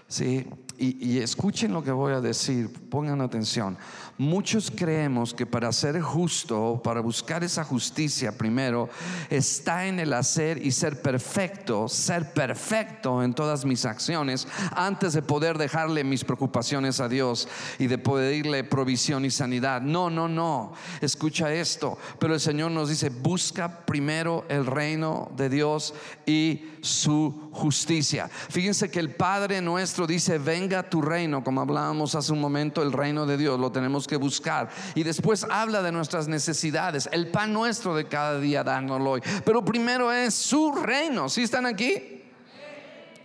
¿Sí? 0.08 0.48
Y, 0.80 1.18
escuchen 1.18 1.74
lo 1.74 1.84
que 1.84 1.92
voy 1.92 2.14
a 2.14 2.22
decir, 2.22 2.72
pongan 2.72 3.22
atención. 3.22 3.80
Muchos 4.20 4.70
creemos 4.70 5.34
que 5.34 5.48
para 5.48 5.72
ser 5.72 6.00
justo, 6.02 6.82
para 6.84 7.02
buscar 7.02 7.44
esa 7.44 7.64
justicia 7.64 8.38
primero, 8.38 8.88
está 9.32 9.88
en 9.88 10.00
el 10.00 10.14
hacer 10.14 10.64
y 10.64 10.72
ser 10.72 11.02
perfecto, 11.02 11.88
ser 11.88 12.32
perfecto 12.32 13.24
en 13.24 13.34
todas 13.34 13.66
mis 13.66 13.86
acciones, 13.86 14.48
antes 14.72 15.14
de 15.14 15.24
poder 15.24 15.58
dejarle 15.58 16.04
mis 16.04 16.24
preocupaciones 16.24 17.00
a 17.00 17.10
Dios 17.10 17.48
y 17.80 17.88
de 17.88 17.98
pedirle 17.98 18.64
provisión 18.64 19.26
y 19.26 19.32
sanidad. 19.32 19.82
No, 19.82 20.12
no, 20.12 20.28
no. 20.28 20.74
Escucha 21.02 21.52
esto. 21.52 21.98
Pero 22.20 22.36
el 22.36 22.40
Señor 22.40 22.70
nos 22.70 22.90
dice, 22.90 23.10
busca 23.10 23.80
primero 23.86 24.46
el 24.48 24.68
reino 24.68 25.32
de 25.36 25.50
Dios 25.50 25.96
y 26.28 26.66
su 26.82 27.47
justicia. 27.58 28.30
Fíjense 28.30 28.90
que 28.90 29.00
el 29.00 29.14
Padre 29.14 29.62
nuestro 29.62 30.08
dice, 30.08 30.38
venga 30.38 30.90
tu 30.90 31.02
reino, 31.02 31.44
como 31.44 31.60
hablábamos 31.62 32.16
hace 32.16 32.32
un 32.32 32.40
momento, 32.40 32.82
el 32.82 32.94
reino 32.94 33.26
de 33.26 33.36
Dios, 33.36 33.60
lo 33.60 33.72
tenemos 33.72 34.08
que 34.08 34.16
buscar. 34.16 34.70
Y 34.96 35.04
después 35.04 35.46
habla 35.50 35.82
de 35.82 35.92
nuestras 35.92 36.28
necesidades, 36.28 37.10
el 37.12 37.28
pan 37.28 37.52
nuestro 37.52 37.96
de 37.96 38.08
cada 38.08 38.40
día 38.40 38.64
dándolo 38.64 39.12
hoy. 39.12 39.22
Pero 39.44 39.66
primero 39.66 40.12
es 40.12 40.34
su 40.34 40.72
reino. 40.72 41.28
¿Sí 41.28 41.44
están 41.44 41.66
aquí? 41.66 42.24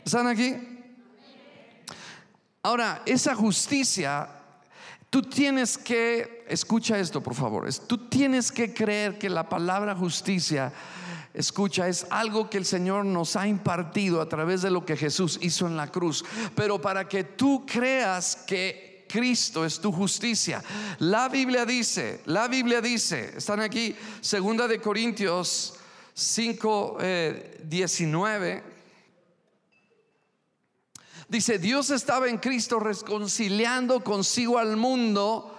¿Están 0.04 0.26
aquí? 0.26 0.56
Ahora, 2.64 3.02
esa 3.06 3.34
justicia, 3.34 4.28
tú 5.10 5.22
tienes 5.22 5.76
que, 5.76 6.44
escucha 6.48 6.98
esto 6.98 7.20
por 7.20 7.34
favor, 7.34 7.68
tú 7.86 8.08
tienes 8.08 8.52
que 8.52 8.72
creer 8.72 9.18
que 9.18 9.28
la 9.28 9.48
palabra 9.48 9.96
justicia, 9.96 10.72
escucha, 11.34 11.88
es 11.88 12.06
algo 12.10 12.50
que 12.50 12.58
el 12.58 12.64
Señor 12.64 13.04
nos 13.04 13.36
ha 13.36 13.46
impartido 13.46 14.20
a 14.20 14.28
través 14.28 14.62
de 14.62 14.70
lo 14.70 14.84
que 14.84 14.96
Jesús 14.96 15.38
hizo 15.42 15.66
en 15.66 15.76
la 15.76 15.90
cruz. 15.90 16.24
Pero 16.54 16.80
para 16.80 17.08
que 17.08 17.24
tú 17.24 17.64
creas 17.66 18.36
que 18.46 18.92
Cristo 19.12 19.66
es 19.66 19.78
tu 19.78 19.92
justicia. 19.92 20.64
La 21.00 21.28
Biblia 21.28 21.66
dice, 21.66 22.22
la 22.24 22.48
Biblia 22.48 22.80
dice, 22.80 23.34
están 23.36 23.60
aquí, 23.60 23.94
segunda 24.22 24.66
de 24.66 24.80
Corintios 24.80 25.74
5, 26.14 26.96
19. 27.62 28.52
Eh, 28.52 28.62
dice, 31.28 31.58
Dios 31.58 31.90
estaba 31.90 32.28
en 32.28 32.38
Cristo 32.38 32.80
reconciliando 32.80 34.02
consigo 34.02 34.58
al 34.58 34.78
mundo. 34.78 35.58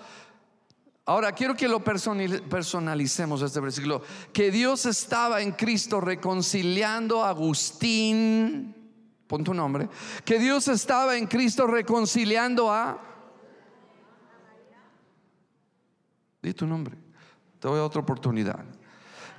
Ahora 1.06 1.34
quiero 1.34 1.56
que 1.56 1.68
lo 1.68 1.84
personalicemos 1.84 3.42
este 3.42 3.60
versículo. 3.60 4.02
Que 4.32 4.52
Dios 4.52 4.86
estaba 4.86 5.42
en 5.42 5.52
Cristo 5.52 6.00
reconciliando 6.00 7.24
a 7.24 7.30
Agustín. 7.30 8.74
Pon 9.28 9.44
tu 9.44 9.54
nombre. 9.54 9.90
Que 10.24 10.40
Dios 10.40 10.68
estaba 10.70 11.18
en 11.18 11.28
Cristo 11.28 11.68
reconciliando 11.68 12.72
a... 12.72 13.02
Di 16.42 16.54
tu 16.54 16.66
nombre. 16.66 16.96
Te 17.60 17.68
doy 17.68 17.80
otra 17.80 18.02
oportunidad 18.02 18.66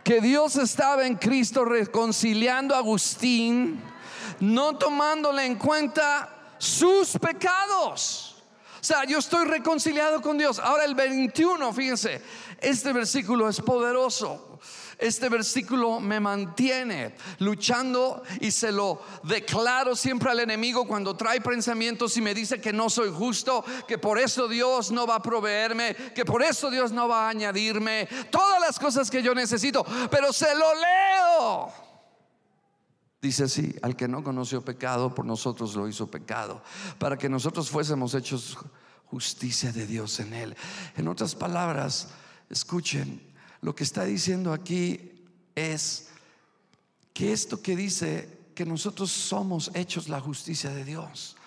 que 0.04 0.20
Dios 0.20 0.56
estaba 0.56 1.06
en 1.06 1.16
Cristo 1.16 1.64
reconciliando 1.64 2.74
a 2.74 2.78
Agustín, 2.78 3.82
no 4.38 4.76
tomándole 4.76 5.46
en 5.46 5.56
cuenta 5.56 6.54
sus 6.58 7.18
pecados. 7.18 8.34
O 8.85 8.87
sea, 8.87 9.05
yo 9.05 9.18
estoy 9.18 9.47
reconciliado 9.47 10.20
con 10.20 10.37
Dios. 10.37 10.59
Ahora 10.59 10.85
el 10.85 10.95
21, 10.95 11.72
fíjense, 11.72 12.20
este 12.61 12.93
versículo 12.93 13.49
es 13.49 13.59
poderoso. 13.62 14.59
Este 14.99 15.30
versículo 15.30 16.01
me 16.01 16.20
mantiene 16.20 17.14
luchando 17.39 18.22
y 18.43 18.51
se 18.51 18.70
lo 18.70 19.01
declaro 19.22 19.97
siempre 19.97 20.30
al 20.30 20.41
enemigo 20.41 20.87
cuando 20.87 21.16
trae 21.16 21.41
pensamientos 21.41 22.14
y 22.18 22.20
me 22.20 22.35
dice 22.35 22.61
que 22.61 22.74
no 22.74 22.91
soy 22.91 23.11
justo, 23.11 23.64
que 23.89 23.97
por 23.97 24.18
eso 24.18 24.49
Dios 24.49 24.91
no 24.91 25.07
va 25.07 25.14
a 25.14 25.22
proveerme, 25.22 25.97
que 26.14 26.26
por 26.26 26.43
eso 26.43 26.68
Dios 26.68 26.93
no 26.93 27.09
va 27.09 27.24
a 27.24 27.30
añadirme 27.30 28.07
todas 28.30 28.61
las 28.61 28.78
cosas 28.78 29.11
que 29.11 29.22
yo 29.22 29.35
necesito, 29.35 29.82
pero 30.11 30.30
se 30.30 30.55
lo 30.55 30.66
leo. 30.74 31.93
Dice 33.25 33.45
así, 33.45 33.75
al 33.81 33.97
que 33.97 34.07
no 34.07 34.22
conoció 34.22 34.62
pecado, 34.62 35.14
por 35.14 35.25
nosotros 35.25 35.75
lo 35.75 35.89
hizo 35.89 36.11
pecado, 36.11 36.62
para 36.99 37.16
que 37.16 37.31
nosotros 37.31 37.70
fuésemos 37.70 38.12
hechos 38.12 38.59
justicia 39.07 39.72
de 39.72 39.87
Dios 39.87 40.20
en 40.20 40.35
él. 40.35 40.55
En 40.95 41.09
otras 41.09 41.35
palabras, 41.35 42.09
escuchen, 42.51 43.22
lo 43.62 43.75
que 43.75 43.83
está 43.83 44.05
diciendo 44.05 44.53
aquí 44.53 45.22
es 45.55 46.11
que 47.14 47.33
esto 47.33 47.62
que 47.62 47.75
dice 47.75 48.51
que 48.55 48.66
nosotros 48.66 49.11
somos 49.11 49.70
hechos 49.72 50.11
la 50.11 50.20
justicia 50.20 50.68
de 50.68 50.85
Dios. 50.85 51.39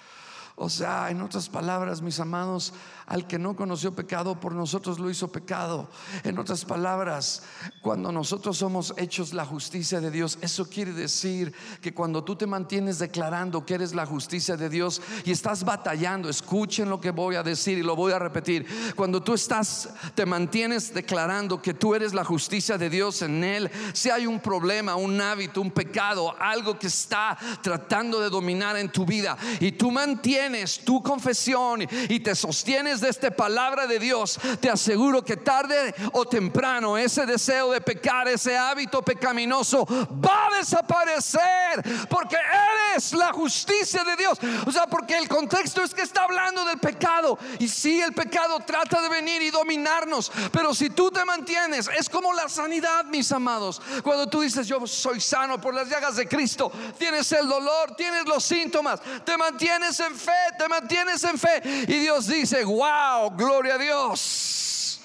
O 0.60 0.70
sea, 0.70 1.12
en 1.12 1.22
otras 1.22 1.49
palabras, 1.49 2.01
mis 2.01 2.20
amados, 2.20 2.74
al 3.05 3.28
que 3.28 3.38
no 3.38 3.55
conoció 3.55 3.93
pecado, 3.93 4.39
por 4.39 4.53
nosotros 4.53 4.97
lo 4.97 5.08
hizo 5.08 5.32
pecado. 5.32 5.88
En 6.24 6.39
otras 6.39 6.66
palabras, 6.66 7.43
cuando 7.80 8.12
nosotros 8.12 8.58
somos 8.58 8.91
hechos 8.97 9.34
la 9.34 9.45
justicia 9.45 10.01
de 10.01 10.10
Dios, 10.10 10.39
eso 10.41 10.68
quiere 10.68 10.93
decir 10.93 11.53
que 11.80 11.93
cuando 11.93 12.24
tú 12.24 12.36
te 12.36 12.47
mantienes 12.47 12.97
declarando 12.97 13.68
que 13.68 13.76
eres 13.76 13.93
la 13.93 14.08
justicia 14.08 14.58
de 14.58 14.68
Dios 14.68 14.99
y 15.26 15.32
estás 15.32 15.64
batallando, 15.64 16.28
escuchen 16.28 16.89
lo 16.89 16.99
que 16.99 17.12
voy 17.12 17.36
a 17.36 17.43
decir 17.43 17.78
y 17.78 17.84
lo 17.84 17.95
voy 17.95 18.14
a 18.14 18.20
repetir. 18.20 18.66
Cuando 18.95 19.22
tú 19.22 19.36
estás, 19.36 19.89
te 20.16 20.26
mantienes 20.26 20.91
declarando 20.91 21.62
que 21.62 21.76
tú 21.76 21.93
eres 21.93 22.16
la 22.16 22.26
justicia 22.26 22.80
de 22.80 22.89
Dios 22.89 23.22
en 23.22 23.43
Él, 23.43 23.70
si 23.93 24.10
hay 24.10 24.26
un 24.26 24.39
problema, 24.39 24.95
un 24.95 25.22
hábito, 25.22 25.62
un 25.62 25.70
pecado, 25.70 26.36
algo 26.39 26.80
que 26.80 26.88
está 26.88 27.38
tratando 27.62 28.20
de 28.20 28.32
dominar 28.32 28.76
en 28.76 28.91
tu 28.91 29.05
vida 29.05 29.38
y 29.60 29.74
tú 29.74 29.91
mantienes 29.91 30.47
tu 30.84 31.02
confesión 31.02 31.82
y 31.82 32.20
te 32.20 32.36
sostienes 32.36 33.02
de 33.02 33.10
esta 33.10 33.32
palabra 33.32 33.86
de 33.86 34.00
Dios, 34.00 34.39
te 34.62 34.70
aseguro 34.70 35.24
que 35.24 35.38
tarde 35.38 35.93
o 36.14 36.26
temprano 36.26 36.98
ese 36.98 37.26
deseo 37.26 37.72
de 37.72 37.82
pecar, 37.82 38.28
ese 38.28 38.58
hábito 38.58 39.02
pecaminoso 39.02 39.86
va 39.86 40.48
a 40.48 40.58
desaparecer 40.58 42.08
porque 42.10 42.38
eres 42.38 43.14
la 43.14 43.34
justicia 43.34 44.04
de 44.04 44.16
Dios. 44.16 44.39
O 44.66 44.72
sea, 44.72 44.88
porque 44.88 45.18
el 45.18 45.28
contexto 45.28 45.84
es 45.84 45.93
que 45.93 46.02
está 46.02 46.24
hablando 46.24 46.64
del 46.66 46.80
pecado 46.80 47.38
y 47.60 47.68
si 47.68 48.00
el 48.00 48.14
pecado 48.14 48.60
trata 48.62 49.02
de 49.02 49.10
venir 49.10 49.41
y 49.41 49.50
dominarnos, 49.50 50.32
pero 50.52 50.74
si 50.74 50.89
tú 50.89 51.12
te 51.12 51.24
mantienes, 51.26 51.89
es 51.98 52.10
como 52.10 52.34
la 52.34 52.48
sanidad, 52.48 53.06
mis 53.06 53.32
amados. 53.32 53.82
Cuando 54.04 54.28
tú 54.28 54.41
dices, 54.41 54.68
yo 54.68 54.86
soy 54.88 55.20
sano 55.20 55.60
por 55.60 55.74
las 55.74 55.89
llagas 55.89 56.16
de 56.16 56.28
Cristo, 56.28 56.72
tienes 56.98 57.32
el 57.34 57.48
dolor, 57.48 57.95
tienes 57.95 58.26
los 58.26 58.43
síntomas, 58.43 59.02
te 59.26 59.38
mantienes 59.38 60.00
en 60.00 60.16
te 60.58 60.68
mantienes 60.68 61.24
en 61.24 61.38
fe. 61.38 61.62
Y 61.64 62.00
Dios 62.00 62.28
dice, 62.28 62.64
wow, 62.64 63.32
gloria 63.36 63.76
a 63.76 63.78
Dios. 63.78 65.02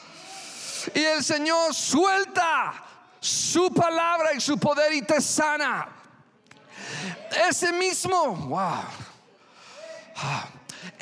Y 0.95 1.03
el 1.03 1.23
Señor 1.23 1.75
suelta 1.75 2.75
su 3.21 3.73
palabra 3.73 4.33
y 4.35 4.41
su 4.41 4.59
poder 4.59 4.93
y 4.93 5.03
te 5.03 5.21
sana. 5.21 5.89
Ese 7.49 7.73
mismo, 7.73 8.35
wow. 8.35 8.83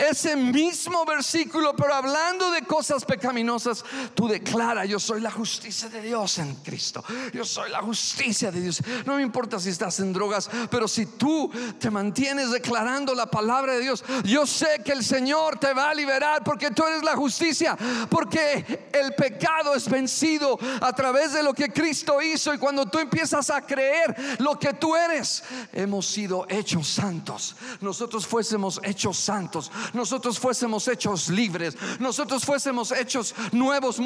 Ese 0.01 0.35
mismo 0.35 1.05
versículo, 1.05 1.77
pero 1.77 1.95
hablando 1.95 2.51
de 2.51 2.63
cosas 2.63 3.05
pecaminosas, 3.05 3.85
tú 4.15 4.29
declara, 4.29 4.87
yo 4.87 4.99
soy 4.99 5.21
la 5.21 5.31
justicia 5.31 5.91
de 5.91 6.01
Dios 6.01 6.39
en 6.39 6.55
Cristo. 6.57 7.05
Yo 7.35 7.45
soy 7.45 7.71
la 7.71 7.83
justicia 7.83 8.51
de 8.51 8.63
Dios. 8.63 8.83
No 9.05 9.17
me 9.17 9.23
importa 9.23 9.61
si 9.61 9.69
estás 9.69 10.01
en 10.01 10.15
drogas, 10.15 10.49
pero 10.71 10.89
si 10.89 11.05
tú 11.05 11.51
te 11.79 11.91
mantienes 11.91 12.51
declarando 12.51 13.15
la 13.15 13.27
palabra 13.27 13.75
de 13.75 13.81
Dios, 13.81 14.03
yo 14.25 14.47
sé 14.47 14.81
que 14.83 14.93
el 14.93 15.05
Señor 15.05 15.59
te 15.59 15.75
va 15.75 15.91
a 15.91 15.95
liberar 15.95 16.43
porque 16.45 16.71
tú 16.71 16.83
eres 16.87 17.03
la 17.03 17.15
justicia, 17.15 17.77
porque 18.09 18.89
el 18.95 19.15
pecado 19.15 19.75
es 19.75 19.87
vencido 19.87 20.59
a 20.81 20.95
través 20.95 21.35
de 21.35 21.43
lo 21.43 21.53
que 21.53 21.69
Cristo 21.69 22.23
hizo 22.23 22.55
y 22.55 22.59
cuando 22.59 22.87
tú 22.87 22.99
empiezas 22.99 23.51
a 23.51 23.61
creer 23.61 24.17
lo 24.39 24.59
que 24.59 24.73
tú 24.73 24.97
eres, 24.97 25.43
hemos 25.75 26.07
sido 26.07 26.47
hechos 26.49 26.89
santos. 26.89 27.55
Nosotros 27.83 28.27
fuésemos 28.27 28.81
hechos 28.83 29.19
santos 29.19 29.71
nosotros 29.93 30.39
fuésemos 30.39 30.87
hechos 30.89 31.29
libres, 31.29 31.77
nosotros 31.99 32.45
fuésemos 32.45 32.93
hechos 32.93 33.35
nuevos, 33.53 33.99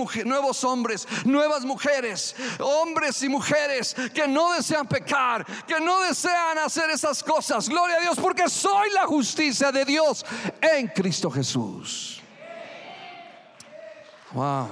hombres, 0.64 1.06
nuevas 1.24 1.64
mujeres, 1.64 2.34
hombres 2.60 3.22
y 3.22 3.28
mujeres 3.28 3.94
que 4.12 4.26
no 4.26 4.52
desean 4.54 4.86
pecar, 4.86 5.44
que 5.66 5.80
no 5.80 6.02
desean 6.02 6.58
hacer 6.58 6.90
esas 6.90 7.22
cosas. 7.22 7.68
Gloria 7.68 7.96
a 7.96 8.00
Dios, 8.00 8.18
porque 8.20 8.48
soy 8.48 8.90
la 8.92 9.06
justicia 9.06 9.70
de 9.72 9.84
Dios 9.84 10.24
en 10.60 10.88
Cristo 10.88 11.30
Jesús. 11.30 12.20
Wow. 14.32 14.68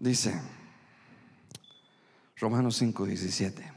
Dice, 0.00 0.40
Romanos 2.40 2.76
5, 2.76 3.04
17. 3.04 3.72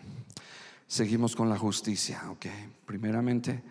Seguimos 0.87 1.35
con 1.35 1.49
la 1.49 1.57
justicia, 1.57 2.29
ok. 2.29 2.45
Primeramente, 2.85 3.63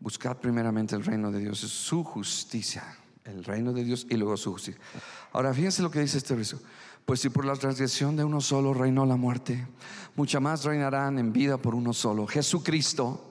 buscar 0.00 0.40
primeramente 0.40 0.94
el 0.94 1.04
reino 1.04 1.30
de 1.30 1.40
Dios, 1.40 1.62
es 1.64 1.70
su 1.70 2.02
justicia, 2.02 2.82
el 3.24 3.44
reino 3.44 3.72
de 3.72 3.84
Dios 3.84 4.06
y 4.08 4.16
luego 4.16 4.36
su 4.36 4.52
justicia. 4.52 4.80
Ahora, 5.32 5.52
fíjense 5.52 5.82
lo 5.82 5.90
que 5.90 6.00
dice 6.00 6.18
este 6.18 6.34
verso. 6.34 6.60
Pues 7.04 7.20
si 7.20 7.28
por 7.28 7.44
la 7.44 7.56
transgresión 7.56 8.16
de 8.16 8.24
uno 8.24 8.40
solo 8.40 8.72
reinó 8.72 9.04
la 9.04 9.16
muerte, 9.16 9.66
mucha 10.14 10.40
más 10.40 10.64
reinarán 10.64 11.18
en 11.18 11.32
vida 11.32 11.58
por 11.58 11.74
uno 11.74 11.92
solo. 11.92 12.26
Jesucristo. 12.26 13.28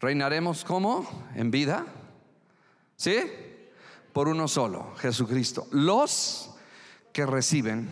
¿Reinaremos 0.00 0.64
como? 0.64 1.30
¿En 1.34 1.50
vida? 1.50 1.86
¿Sí? 2.96 3.16
Por 4.12 4.28
uno 4.28 4.46
solo, 4.46 4.94
Jesucristo. 4.96 5.66
Los 5.70 6.50
que 7.12 7.24
reciben 7.24 7.88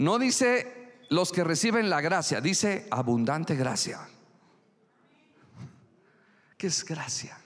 no 0.00 0.18
dice 0.18 1.04
los 1.10 1.30
que 1.30 1.44
reciben 1.44 1.90
la 1.90 2.00
gracia, 2.00 2.40
dice 2.40 2.88
abundante 2.90 3.54
gracia. 3.54 4.00
¿Qué 6.56 6.68
es 6.68 6.84
gracia? 6.84 7.38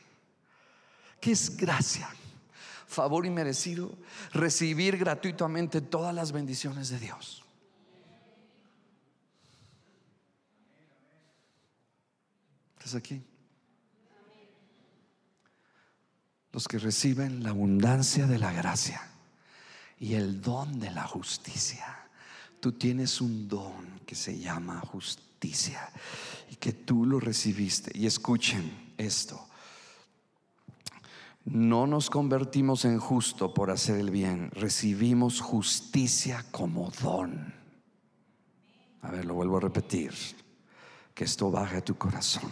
¿Qué 1.20 1.32
es 1.32 1.57
gracia? 1.57 2.09
Favor 2.86 3.26
y 3.26 3.30
merecido, 3.30 3.98
recibir 4.32 4.96
gratuitamente 4.96 5.80
todas 5.80 6.14
las 6.14 6.30
bendiciones 6.30 6.90
de 6.90 7.00
Dios. 7.00 7.44
¿Estás 12.78 12.94
aquí? 12.94 13.20
Los 16.52 16.68
que 16.68 16.78
reciben 16.78 17.42
la 17.42 17.50
abundancia 17.50 18.28
de 18.28 18.38
la 18.38 18.52
gracia 18.52 19.02
y 19.98 20.14
el 20.14 20.40
don 20.40 20.78
de 20.78 20.92
la 20.92 21.02
justicia 21.02 22.03
tú 22.64 22.72
tienes 22.72 23.20
un 23.20 23.46
don 23.46 24.00
que 24.06 24.14
se 24.14 24.38
llama 24.38 24.80
justicia 24.80 25.86
y 26.50 26.56
que 26.56 26.72
tú 26.72 27.04
lo 27.04 27.20
recibiste. 27.20 27.90
Y 27.94 28.06
escuchen 28.06 28.94
esto. 28.96 29.38
No 31.44 31.86
nos 31.86 32.08
convertimos 32.08 32.86
en 32.86 32.98
justo 32.98 33.52
por 33.52 33.70
hacer 33.70 33.98
el 33.98 34.10
bien, 34.10 34.50
recibimos 34.52 35.42
justicia 35.42 36.46
como 36.50 36.90
don. 37.02 37.52
A 39.02 39.10
ver, 39.10 39.26
lo 39.26 39.34
vuelvo 39.34 39.58
a 39.58 39.60
repetir, 39.60 40.14
que 41.12 41.24
esto 41.24 41.50
baje 41.50 41.76
a 41.76 41.84
tu 41.84 41.96
corazón. 41.96 42.50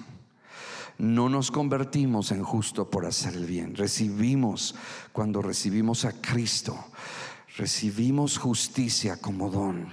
No 0.98 1.30
nos 1.30 1.50
convertimos 1.50 2.32
en 2.32 2.42
justo 2.44 2.90
por 2.90 3.06
hacer 3.06 3.34
el 3.34 3.46
bien, 3.46 3.74
recibimos 3.74 4.74
cuando 5.10 5.40
recibimos 5.40 6.04
a 6.04 6.12
Cristo, 6.12 6.78
recibimos 7.56 8.38
justicia 8.38 9.16
como 9.20 9.50
don. 9.50 9.88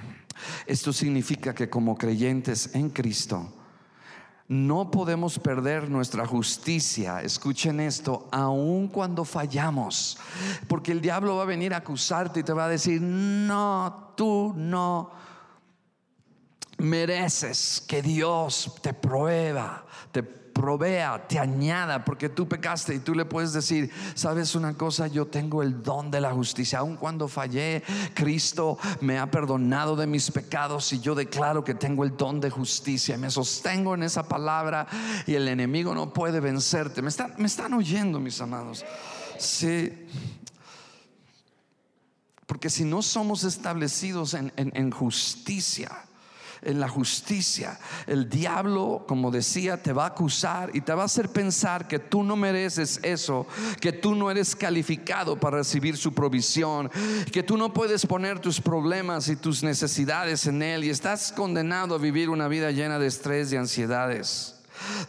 Esto 0.66 0.94
significa 0.94 1.54
que 1.54 1.70
como 1.70 1.98
creyentes 1.98 2.74
en 2.74 2.90
Cristo, 2.90 3.54
no 4.48 4.90
podemos 4.90 5.38
perder 5.38 5.90
nuestra 5.90 6.26
justicia. 6.26 7.22
Escuchen 7.22 7.80
esto, 7.80 8.28
aun 8.32 8.88
cuando 8.88 9.24
fallamos. 9.24 10.18
Porque 10.68 10.92
el 10.92 11.02
diablo 11.02 11.36
va 11.36 11.44
a 11.44 11.46
venir 11.46 11.74
a 11.74 11.78
acusarte 11.78 12.40
y 12.40 12.44
te 12.44 12.54
va 12.54 12.66
a 12.66 12.70
decir, 12.70 13.00
no, 13.00 14.14
tú 14.16 14.54
no 14.58 15.12
mereces 16.80 17.84
que 17.88 18.02
Dios 18.02 18.74
te 18.82 18.94
prueba, 18.94 19.86
te 20.12 20.39
provea, 20.60 21.26
te 21.26 21.40
añada, 21.40 22.04
porque 22.04 22.28
tú 22.28 22.46
pecaste 22.46 22.94
y 22.94 23.00
tú 23.00 23.16
le 23.16 23.24
puedes 23.24 23.54
decir, 23.54 23.90
sabes 24.14 24.56
una 24.56 24.74
cosa, 24.74 25.08
yo 25.08 25.26
tengo 25.26 25.64
el 25.64 25.82
don 25.82 26.12
de 26.12 26.20
la 26.20 26.34
justicia, 26.34 26.80
aun 26.80 26.98
cuando 26.98 27.30
fallé, 27.30 27.82
Cristo 28.14 28.78
me 29.00 29.18
ha 29.20 29.32
perdonado 29.32 29.96
de 29.96 30.06
mis 30.06 30.30
pecados 30.32 30.92
y 30.92 31.00
yo 31.00 31.16
declaro 31.16 31.64
que 31.64 31.76
tengo 31.76 32.04
el 32.04 32.18
don 32.18 32.42
de 32.42 32.50
justicia, 32.50 33.18
me 33.18 33.32
sostengo 33.32 33.96
en 33.96 34.04
esa 34.04 34.28
palabra 34.28 34.86
y 35.26 35.36
el 35.36 35.48
enemigo 35.48 35.96
no 35.96 36.12
puede 36.12 36.42
vencerte. 36.42 37.02
Me 37.02 37.08
están, 37.08 37.36
me 37.38 37.48
están 37.48 37.74
oyendo, 37.74 38.20
mis 38.20 38.42
amados. 38.42 38.84
Sí. 39.38 40.08
Porque 42.46 42.70
si 42.70 42.84
no 42.84 43.02
somos 43.02 43.46
establecidos 43.46 44.34
en, 44.34 44.52
en 44.58 44.92
justicia, 44.92 46.09
en 46.62 46.80
la 46.80 46.90
justicia. 46.90 47.80
El 48.08 48.30
diablo, 48.30 49.06
como 49.08 49.32
decía, 49.32 49.82
te 49.82 49.94
va 49.94 50.04
a 50.04 50.08
acusar 50.08 50.72
y 50.74 50.82
te 50.82 50.94
va 50.94 51.04
a 51.04 51.06
hacer 51.06 51.30
pensar 51.30 51.88
que 51.88 52.00
tú 52.00 52.24
no 52.24 52.36
mereces 52.36 53.00
eso, 53.04 53.48
que 53.80 53.92
tú 53.92 54.16
no 54.16 54.30
eres 54.30 54.56
calificado 54.56 55.40
para 55.40 55.58
recibir 55.58 55.98
su 55.98 56.14
provisión, 56.14 56.90
que 57.32 57.44
tú 57.44 57.58
no 57.58 57.74
puedes 57.74 58.06
poner 58.06 58.40
tus 58.40 58.60
problemas 58.62 59.28
y 59.30 59.36
tus 59.36 59.64
necesidades 59.64 60.46
en 60.48 60.62
él 60.62 60.84
y 60.84 60.90
estás 60.90 61.32
condenado 61.32 61.96
a 61.96 62.00
vivir 62.00 62.30
una 62.30 62.48
vida 62.48 62.72
llena 62.72 63.00
de 63.00 63.08
estrés 63.08 63.52
y 63.52 63.58
ansiedades. 63.58 64.59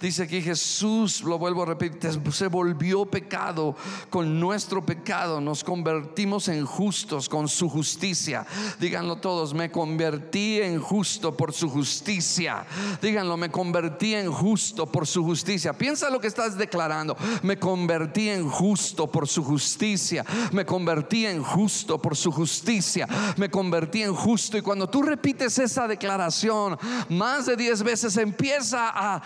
Dice 0.00 0.24
aquí 0.24 0.40
Jesús, 0.40 1.22
lo 1.22 1.38
vuelvo 1.38 1.62
a 1.62 1.66
repetir, 1.66 2.20
se 2.32 2.46
volvió 2.46 3.06
pecado 3.06 3.76
con 4.08 4.40
nuestro 4.40 4.84
pecado. 4.84 5.40
Nos 5.40 5.64
convertimos 5.64 6.48
en 6.48 6.64
justos 6.64 7.28
con 7.28 7.48
su 7.48 7.68
justicia. 7.68 8.46
Díganlo 8.78 9.16
todos, 9.16 9.54
me 9.54 9.70
convertí 9.70 10.60
en 10.60 10.80
justo 10.80 11.36
por 11.36 11.52
su 11.52 11.68
justicia. 11.68 12.64
Díganlo, 13.00 13.36
me 13.36 13.50
convertí 13.50 14.14
en 14.14 14.30
justo 14.30 14.86
por 14.86 15.06
su 15.06 15.24
justicia. 15.24 15.72
Piensa 15.72 16.10
lo 16.10 16.20
que 16.20 16.26
estás 16.26 16.56
declarando. 16.56 17.16
Me 17.42 17.58
convertí 17.58 18.28
en 18.28 18.48
justo 18.48 19.06
por 19.06 19.28
su 19.28 19.42
justicia. 19.42 20.24
Me 20.52 20.64
convertí 20.64 21.26
en 21.26 21.42
justo 21.42 22.00
por 22.00 22.16
su 22.16 22.32
justicia. 22.32 23.06
Me 23.36 23.50
convertí 23.50 24.02
en 24.02 24.14
justo. 24.14 24.56
Y 24.58 24.62
cuando 24.62 24.88
tú 24.88 25.02
repites 25.02 25.58
esa 25.58 25.86
declaración 25.86 26.78
más 27.08 27.46
de 27.46 27.56
diez 27.56 27.82
veces, 27.82 28.16
empieza 28.16 28.90
a 28.94 29.22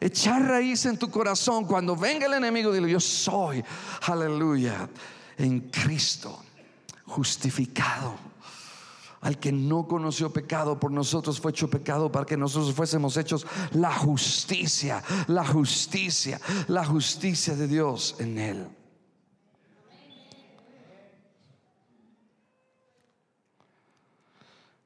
echar 0.00 0.42
raíz 0.42 0.86
en 0.86 0.98
tu 0.98 1.10
corazón. 1.10 1.64
Cuando 1.64 1.96
venga 1.96 2.26
el 2.26 2.34
enemigo, 2.34 2.72
dile, 2.72 2.90
yo 2.90 3.00
soy, 3.00 3.64
aleluya, 4.02 4.88
en 5.36 5.60
Cristo, 5.70 6.42
justificado. 7.06 8.28
Al 9.20 9.38
que 9.38 9.50
no 9.50 9.88
conoció 9.88 10.32
pecado 10.32 10.78
por 10.78 10.92
nosotros 10.92 11.40
fue 11.40 11.50
hecho 11.50 11.68
pecado 11.68 12.12
para 12.12 12.24
que 12.24 12.36
nosotros 12.36 12.72
fuésemos 12.72 13.16
hechos 13.16 13.46
la 13.72 13.92
justicia, 13.92 15.02
la 15.26 15.44
justicia, 15.44 16.40
la 16.68 16.84
justicia 16.84 17.56
de 17.56 17.66
Dios 17.66 18.14
en 18.20 18.38
él. 18.38 18.68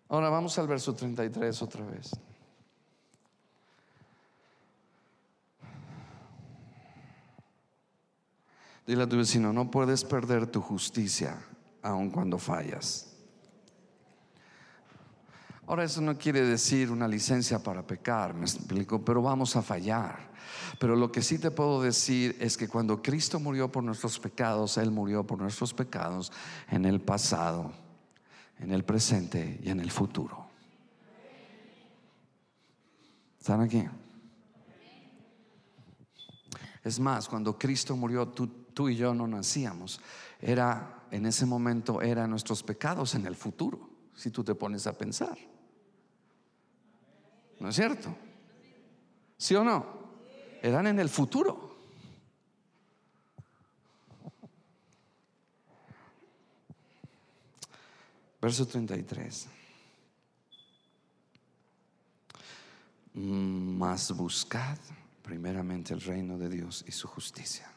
Ahora 0.09 0.29
vamos 0.29 0.59
al 0.59 0.67
verso 0.67 0.95
33 0.95 1.63
otra 1.63 1.85
vez. 1.87 2.11
Dile 8.87 9.05
a 9.05 9.09
tu 9.09 9.17
vecino, 9.17 9.53
no 9.53 9.71
puedes 9.71 10.05
perder 10.05 10.47
tu 10.47 10.61
justicia 10.61 11.39
aun 11.83 12.11
cuando 12.11 12.39
fallas. 12.39 13.09
Ahora 15.67 15.85
eso 15.85 16.01
no 16.01 16.19
quiere 16.19 16.43
decir 16.43 16.91
una 16.91 17.07
licencia 17.07 17.63
para 17.63 17.87
pecar, 17.87 18.35
me 18.35 18.45
explico, 18.45 19.05
pero 19.05 19.23
vamos 19.23 19.55
a 19.57 19.63
fallar. 19.63 20.33
Pero 20.79 20.97
lo 20.97 21.13
que 21.13 21.23
sí 21.23 21.39
te 21.39 21.51
puedo 21.51 21.81
decir 21.81 22.37
es 22.41 22.57
que 22.57 22.69
cuando 22.69 23.01
Cristo 23.01 23.39
murió 23.39 23.71
por 23.71 23.85
nuestros 23.85 24.19
pecados, 24.19 24.77
Él 24.77 24.91
murió 24.91 25.25
por 25.25 25.39
nuestros 25.39 25.73
pecados 25.73 26.33
en 26.69 26.85
el 26.85 27.01
pasado, 27.01 27.73
en 28.59 28.73
el 28.73 28.85
presente 28.85 29.61
y 29.63 29.71
en 29.71 29.81
el 29.81 29.91
futuro. 29.91 30.47
¿Están 33.39 33.61
aquí? 33.61 33.85
Es 36.85 36.99
más, 36.99 37.29
cuando 37.29 37.57
Cristo 37.57 37.97
murió, 37.97 38.27
tú 38.29 38.62
tú 38.73 38.89
y 38.89 38.97
yo 38.97 39.15
no 39.15 39.27
nacíamos. 39.27 40.01
Era, 40.41 41.05
en 41.11 41.27
ese 41.27 41.47
momento, 41.47 42.03
eran 42.03 42.31
nuestros 42.31 42.63
pecados 42.63 43.15
en 43.15 43.27
el 43.27 43.37
futuro, 43.37 43.91
si 44.15 44.31
tú 44.31 44.43
te 44.43 44.55
pones 44.55 44.87
a 44.87 44.97
pensar. 44.97 45.39
¿No 47.61 47.69
es 47.69 47.77
cierto? 47.77 48.15
¿Sí 49.37 49.55
o 49.55 49.65
no? 49.65 49.87
Eran 50.63 50.87
en 50.87 50.99
el 50.99 51.09
futuro. 51.09 51.71
Verso 58.41 58.67
33. 58.67 59.49
Mas 63.15 64.11
buscad 64.17 64.79
primeramente 65.23 65.95
el 65.95 66.01
reino 66.01 66.37
de 66.39 66.49
Dios 66.49 66.85
y 66.89 66.93
su 66.93 67.07
justicia 67.07 67.72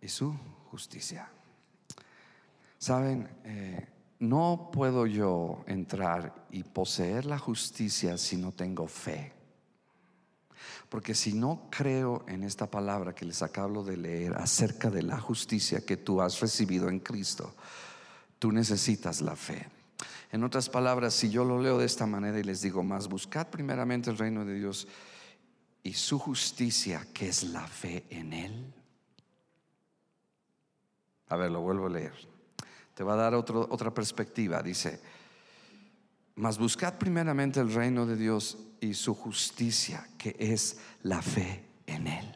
y 0.00 0.08
su 0.08 0.32
justicia. 0.70 1.28
Saben, 2.78 3.28
eh, 3.44 3.88
no 4.20 4.70
puedo 4.72 5.06
yo 5.06 5.64
entrar 5.66 6.46
y 6.50 6.62
poseer 6.62 7.26
la 7.26 7.38
justicia 7.38 8.16
si 8.16 8.36
no 8.36 8.52
tengo 8.52 8.86
fe. 8.86 9.32
Porque 10.88 11.14
si 11.14 11.32
no 11.32 11.68
creo 11.70 12.24
en 12.26 12.42
esta 12.42 12.70
palabra 12.70 13.14
que 13.14 13.24
les 13.24 13.42
acabo 13.42 13.82
de 13.82 13.96
leer 13.96 14.34
acerca 14.34 14.90
de 14.90 15.02
la 15.02 15.20
justicia 15.20 15.84
que 15.84 15.96
tú 15.96 16.20
has 16.20 16.40
recibido 16.40 16.88
en 16.88 17.00
Cristo, 17.00 17.54
tú 18.38 18.52
necesitas 18.52 19.20
la 19.20 19.36
fe. 19.36 19.68
En 20.32 20.44
otras 20.44 20.68
palabras, 20.68 21.14
si 21.14 21.30
yo 21.30 21.44
lo 21.44 21.60
leo 21.60 21.78
de 21.78 21.86
esta 21.86 22.06
manera 22.06 22.38
y 22.38 22.44
les 22.44 22.62
digo 22.62 22.82
más, 22.82 23.08
buscad 23.08 23.48
primeramente 23.48 24.10
el 24.10 24.18
reino 24.18 24.44
de 24.44 24.54
Dios 24.54 24.86
y 25.82 25.94
su 25.94 26.18
justicia, 26.18 27.06
que 27.12 27.28
es 27.28 27.44
la 27.44 27.66
fe 27.66 28.04
en 28.10 28.32
Él 28.32 28.79
a 31.30 31.36
ver, 31.36 31.50
lo 31.50 31.60
vuelvo 31.60 31.86
a 31.86 31.90
leer. 31.90 32.12
Te 32.94 33.04
va 33.04 33.14
a 33.14 33.16
dar 33.16 33.34
otra 33.34 33.94
perspectiva. 33.94 34.62
Dice, 34.62 35.00
mas 36.34 36.58
buscad 36.58 36.98
primeramente 36.98 37.60
el 37.60 37.72
reino 37.72 38.04
de 38.04 38.16
Dios 38.16 38.58
y 38.80 38.94
su 38.94 39.14
justicia, 39.14 40.06
que 40.18 40.36
es 40.38 40.78
la 41.04 41.22
fe 41.22 41.64
en 41.86 42.08
Él. 42.08 42.34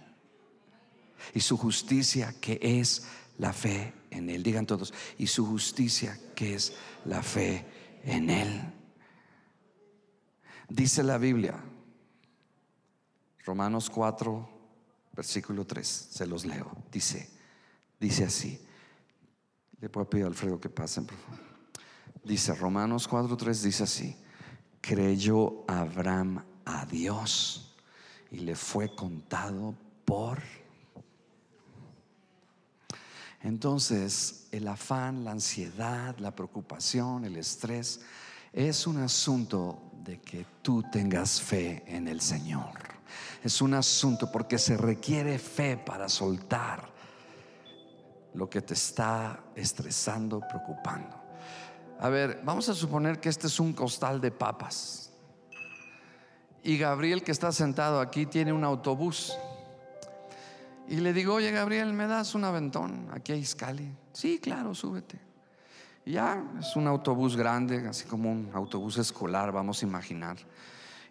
Y 1.34 1.40
su 1.40 1.56
justicia, 1.56 2.34
que 2.40 2.58
es 2.62 3.06
la 3.38 3.52
fe 3.52 3.92
en 4.10 4.30
Él. 4.30 4.44
Digan 4.44 4.64
todos, 4.64 4.94
y 5.18 5.26
su 5.26 5.44
justicia, 5.44 6.18
que 6.36 6.54
es 6.54 6.74
la 7.04 7.22
fe 7.22 7.66
en 8.04 8.30
Él. 8.30 8.62
Dice 10.68 11.02
la 11.02 11.18
Biblia, 11.18 11.60
Romanos 13.44 13.90
4, 13.90 14.48
versículo 15.12 15.66
3, 15.66 15.88
se 15.88 16.26
los 16.26 16.44
leo. 16.44 16.70
Dice, 16.92 17.28
dice 17.98 18.24
así. 18.24 18.60
Le 19.84 19.90
puedo 19.90 20.08
pedir 20.08 20.24
a 20.24 20.28
Alfredo 20.28 20.58
que 20.58 20.70
pasen, 20.70 21.04
por 21.04 21.14
favor. 21.18 21.40
Dice 22.24 22.54
Romanos 22.54 23.06
4:3 23.06 23.60
dice 23.60 23.82
así: 23.82 24.16
Creyó 24.80 25.62
Abraham 25.68 26.42
a 26.64 26.86
Dios 26.86 27.76
y 28.30 28.38
le 28.38 28.56
fue 28.56 28.94
contado 28.94 29.74
por. 30.06 30.38
Entonces, 33.42 34.48
el 34.52 34.68
afán, 34.68 35.22
la 35.22 35.32
ansiedad, 35.32 36.16
la 36.16 36.34
preocupación, 36.34 37.26
el 37.26 37.36
estrés 37.36 38.00
Es 38.54 38.86
un 38.86 38.96
asunto 38.96 39.90
de 40.02 40.18
que 40.18 40.46
tú 40.62 40.82
tengas 40.90 41.42
fe 41.42 41.84
en 41.86 42.08
el 42.08 42.22
Señor. 42.22 42.72
Es 43.42 43.60
un 43.60 43.74
asunto 43.74 44.32
porque 44.32 44.56
se 44.56 44.78
requiere 44.78 45.38
fe 45.38 45.76
para 45.76 46.08
soltar 46.08 46.93
lo 48.34 48.50
que 48.50 48.60
te 48.60 48.74
está 48.74 49.40
estresando, 49.54 50.40
preocupando. 50.40 51.24
A 52.00 52.08
ver, 52.08 52.40
vamos 52.44 52.68
a 52.68 52.74
suponer 52.74 53.20
que 53.20 53.28
este 53.28 53.46
es 53.46 53.60
un 53.60 53.72
costal 53.72 54.20
de 54.20 54.30
papas. 54.30 55.12
Y 56.62 56.76
Gabriel 56.78 57.22
que 57.22 57.32
está 57.32 57.52
sentado 57.52 58.00
aquí 58.00 58.26
tiene 58.26 58.52
un 58.52 58.64
autobús. 58.64 59.36
Y 60.88 60.96
le 60.96 61.12
digo, 61.12 61.34
oye 61.34 61.50
Gabriel, 61.50 61.92
¿me 61.92 62.06
das 62.06 62.34
un 62.34 62.44
aventón 62.44 63.08
aquí 63.12 63.32
a 63.32 63.36
Iscali? 63.36 63.90
Sí, 64.12 64.38
claro, 64.40 64.74
súbete. 64.74 65.18
Y 66.04 66.12
ya, 66.12 66.44
es 66.58 66.76
un 66.76 66.86
autobús 66.86 67.36
grande, 67.36 67.86
así 67.86 68.04
como 68.04 68.30
un 68.30 68.50
autobús 68.52 68.98
escolar, 68.98 69.52
vamos 69.52 69.82
a 69.82 69.86
imaginar. 69.86 70.36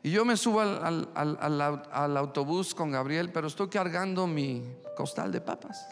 Y 0.03 0.11
yo 0.11 0.26
me 0.26 0.36
subo 0.36 0.59
al, 0.59 1.09
al 1.15 2.17
autobús 2.17 2.76
con 2.76 2.91
Gabriel, 2.91 3.32
pero 3.32 3.47
estoy 3.47 3.69
cargando 3.69 4.28
mi 4.28 4.63
costal 4.95 5.32
de 5.32 5.41
papas. 5.41 5.88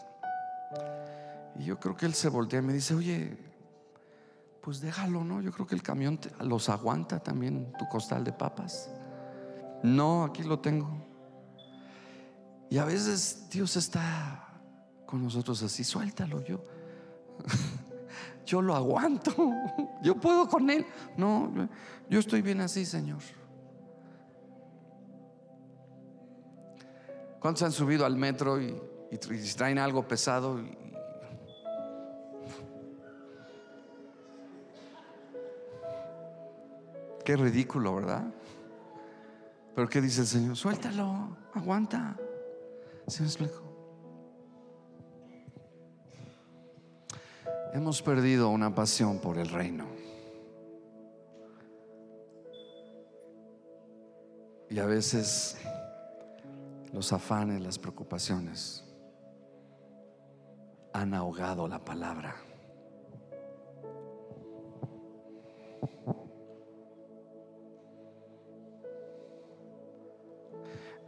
Y 1.58 1.64
yo 1.64 1.78
creo 1.78 1.96
que 1.96 2.06
él 2.06 2.14
se 2.14 2.28
voltea 2.28 2.60
y 2.60 2.62
me 2.62 2.72
dice, 2.72 2.94
oye, 2.94 3.36
pues 4.62 4.80
déjalo, 4.80 5.24
¿no? 5.24 5.40
Yo 5.40 5.52
creo 5.52 5.66
que 5.66 5.74
el 5.74 5.82
camión 5.82 6.18
los 6.40 6.68
aguanta 6.68 7.18
también 7.18 7.72
tu 7.78 7.88
costal 7.88 8.24
de 8.24 8.32
papas. 8.32 8.90
No, 9.82 10.24
aquí 10.24 10.42
lo 10.42 10.60
tengo. 10.60 10.88
Y 12.70 12.78
a 12.78 12.84
veces 12.84 13.48
Dios 13.50 13.76
está 13.76 14.48
con 15.04 15.22
nosotros 15.22 15.62
así, 15.62 15.84
suéltalo 15.84 16.42
yo. 16.44 16.64
yo 18.46 18.62
lo 18.62 18.74
aguanto. 18.74 19.34
Yo 20.02 20.16
puedo 20.16 20.48
con 20.48 20.68
él. 20.68 20.84
No, 21.16 21.68
yo 22.08 22.18
estoy 22.18 22.42
bien 22.42 22.60
así, 22.60 22.84
Señor. 22.84 23.20
¿Cuántos 27.38 27.62
han 27.62 27.72
subido 27.72 28.04
al 28.04 28.16
metro 28.16 28.60
y, 28.60 28.80
traen 29.56 29.78
algo 29.78 30.08
pesado 30.08 30.60
Qué 37.24 37.36
ridículo, 37.36 37.94
¿verdad? 37.94 38.24
Pero 39.74 39.88
¿qué 39.88 40.00
dice 40.00 40.22
el 40.22 40.26
Señor? 40.26 40.56
Suéltalo, 40.56 41.36
aguanta. 41.54 42.16
¿Se 43.06 43.22
me 43.22 43.28
explico? 43.28 43.62
Hemos 47.72 48.02
perdido 48.02 48.50
una 48.50 48.74
pasión 48.74 49.18
por 49.18 49.38
el 49.38 49.48
reino. 49.48 49.86
Y 54.68 54.78
a 54.78 54.86
veces 54.86 55.56
los 56.92 57.12
afanes, 57.12 57.60
las 57.62 57.78
preocupaciones 57.78 58.84
han 60.92 61.14
ahogado 61.14 61.66
la 61.68 61.82
palabra. 61.82 62.36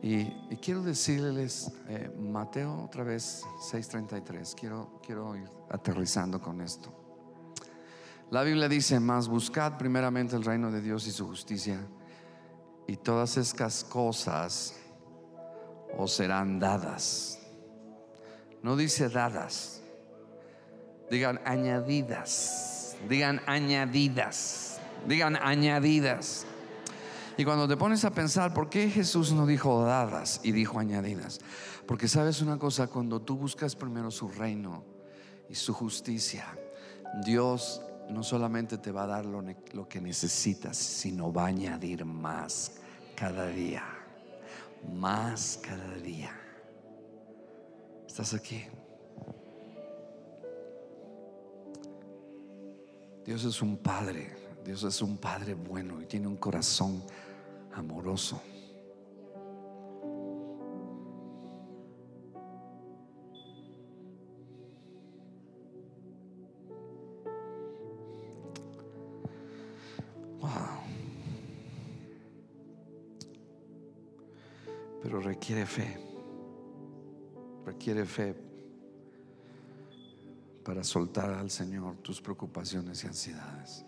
Y, 0.06 0.26
quiero 0.56 0.82
decirles, 0.82 1.72
eh, 1.88 2.10
Mateo 2.14 2.84
otra 2.84 3.02
vez 3.04 3.42
6:33, 3.58 4.54
quiero, 4.54 5.00
quiero 5.02 5.34
ir 5.34 5.50
aterrizando 5.70 6.42
con 6.42 6.60
esto. 6.60 6.92
La 8.30 8.42
Biblia 8.42 8.68
dice, 8.68 9.00
más 9.00 9.28
buscad 9.28 9.78
primeramente 9.78 10.36
el 10.36 10.44
reino 10.44 10.70
de 10.70 10.82
Dios 10.82 11.06
y 11.06 11.10
su 11.10 11.26
justicia, 11.26 11.80
y 12.86 12.98
todas 12.98 13.38
estas 13.38 13.82
cosas 13.82 14.74
os 15.96 16.12
serán 16.12 16.58
dadas. 16.58 17.38
No 18.62 18.76
dice 18.76 19.08
dadas, 19.08 19.80
digan 21.10 21.40
añadidas, 21.46 22.98
digan 23.08 23.40
añadidas, 23.46 24.78
digan 25.08 25.36
añadidas. 25.36 26.44
Y 27.36 27.44
cuando 27.44 27.66
te 27.66 27.76
pones 27.76 28.04
a 28.04 28.12
pensar, 28.12 28.54
¿por 28.54 28.70
qué 28.70 28.88
Jesús 28.88 29.32
no 29.32 29.46
dijo 29.46 29.82
dadas 29.82 30.40
y 30.44 30.52
dijo 30.52 30.78
añadidas? 30.78 31.40
Porque 31.86 32.06
sabes 32.06 32.40
una 32.40 32.58
cosa, 32.58 32.86
cuando 32.86 33.20
tú 33.20 33.36
buscas 33.36 33.74
primero 33.74 34.10
su 34.10 34.28
reino 34.28 34.84
y 35.48 35.54
su 35.56 35.74
justicia, 35.74 36.56
Dios 37.24 37.82
no 38.08 38.22
solamente 38.22 38.78
te 38.78 38.92
va 38.92 39.04
a 39.04 39.06
dar 39.06 39.26
lo, 39.26 39.88
que 39.88 40.00
necesitas, 40.00 40.76
sino 40.76 41.32
va 41.32 41.44
a 41.44 41.46
añadir 41.46 42.04
más 42.04 42.72
cada 43.16 43.46
día. 43.48 43.84
Más 44.94 45.58
cada 45.62 45.94
día. 45.96 46.30
¿Estás 48.06 48.34
aquí? 48.34 48.64
Dios 53.24 53.44
es 53.44 53.62
un 53.62 53.78
padre, 53.78 54.36
Dios 54.64 54.84
es 54.84 55.00
un 55.00 55.16
padre 55.16 55.54
bueno 55.54 56.00
y 56.02 56.04
tiene 56.04 56.26
un 56.26 56.36
corazón 56.36 57.02
amoroso. 57.74 58.40
Pero 75.02 75.20
requiere 75.20 75.66
fe. 75.66 75.98
Requiere 77.66 78.06
fe 78.06 78.34
para 80.64 80.82
soltar 80.82 81.30
al 81.30 81.50
Señor 81.50 81.96
tus 81.98 82.22
preocupaciones 82.22 83.04
y 83.04 83.06
ansiedades. 83.06 83.84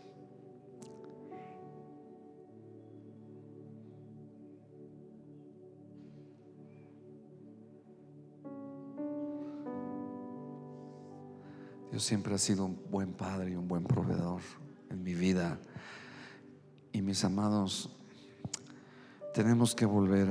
Dios 11.96 12.04
siempre 12.04 12.34
ha 12.34 12.38
sido 12.38 12.66
un 12.66 12.78
buen 12.90 13.14
padre 13.14 13.52
y 13.52 13.56
un 13.56 13.68
buen 13.68 13.82
proveedor 13.82 14.42
en 14.90 15.02
mi 15.02 15.14
vida. 15.14 15.58
Y 16.92 17.00
mis 17.00 17.24
amados, 17.24 17.88
tenemos 19.32 19.74
que 19.74 19.86
volver 19.86 20.28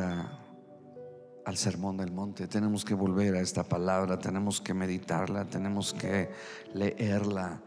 al 1.44 1.58
sermón 1.58 1.98
del 1.98 2.12
monte, 2.12 2.48
tenemos 2.48 2.86
que 2.86 2.94
volver 2.94 3.34
a 3.34 3.42
esta 3.42 3.64
palabra, 3.64 4.20
tenemos 4.20 4.62
que 4.62 4.76
meditarla, 4.76 5.46
tenemos 5.46 5.92
que 5.92 6.30
leerla. 6.76 7.64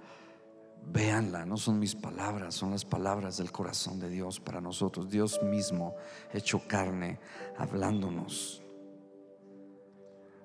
Véanla, 0.93 1.45
no 1.45 1.57
son 1.57 1.81
mis 1.81 1.97
palabras, 1.97 2.55
son 2.55 2.71
las 2.71 2.85
palabras 2.85 3.39
del 3.39 3.51
corazón 3.51 3.99
de 3.99 4.09
Dios 4.09 4.39
para 4.39 4.61
nosotros. 4.61 5.11
Dios 5.11 5.43
mismo 5.43 5.97
hecho 6.33 6.63
carne, 6.69 7.19
hablándonos. 7.57 8.63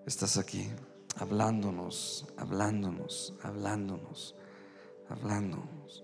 ¿Estás 0.07 0.37
aquí? 0.39 0.71
Hablándonos, 1.15 2.27
hablándonos, 2.37 3.33
hablándonos, 3.41 4.35
hablándonos. 5.09 6.03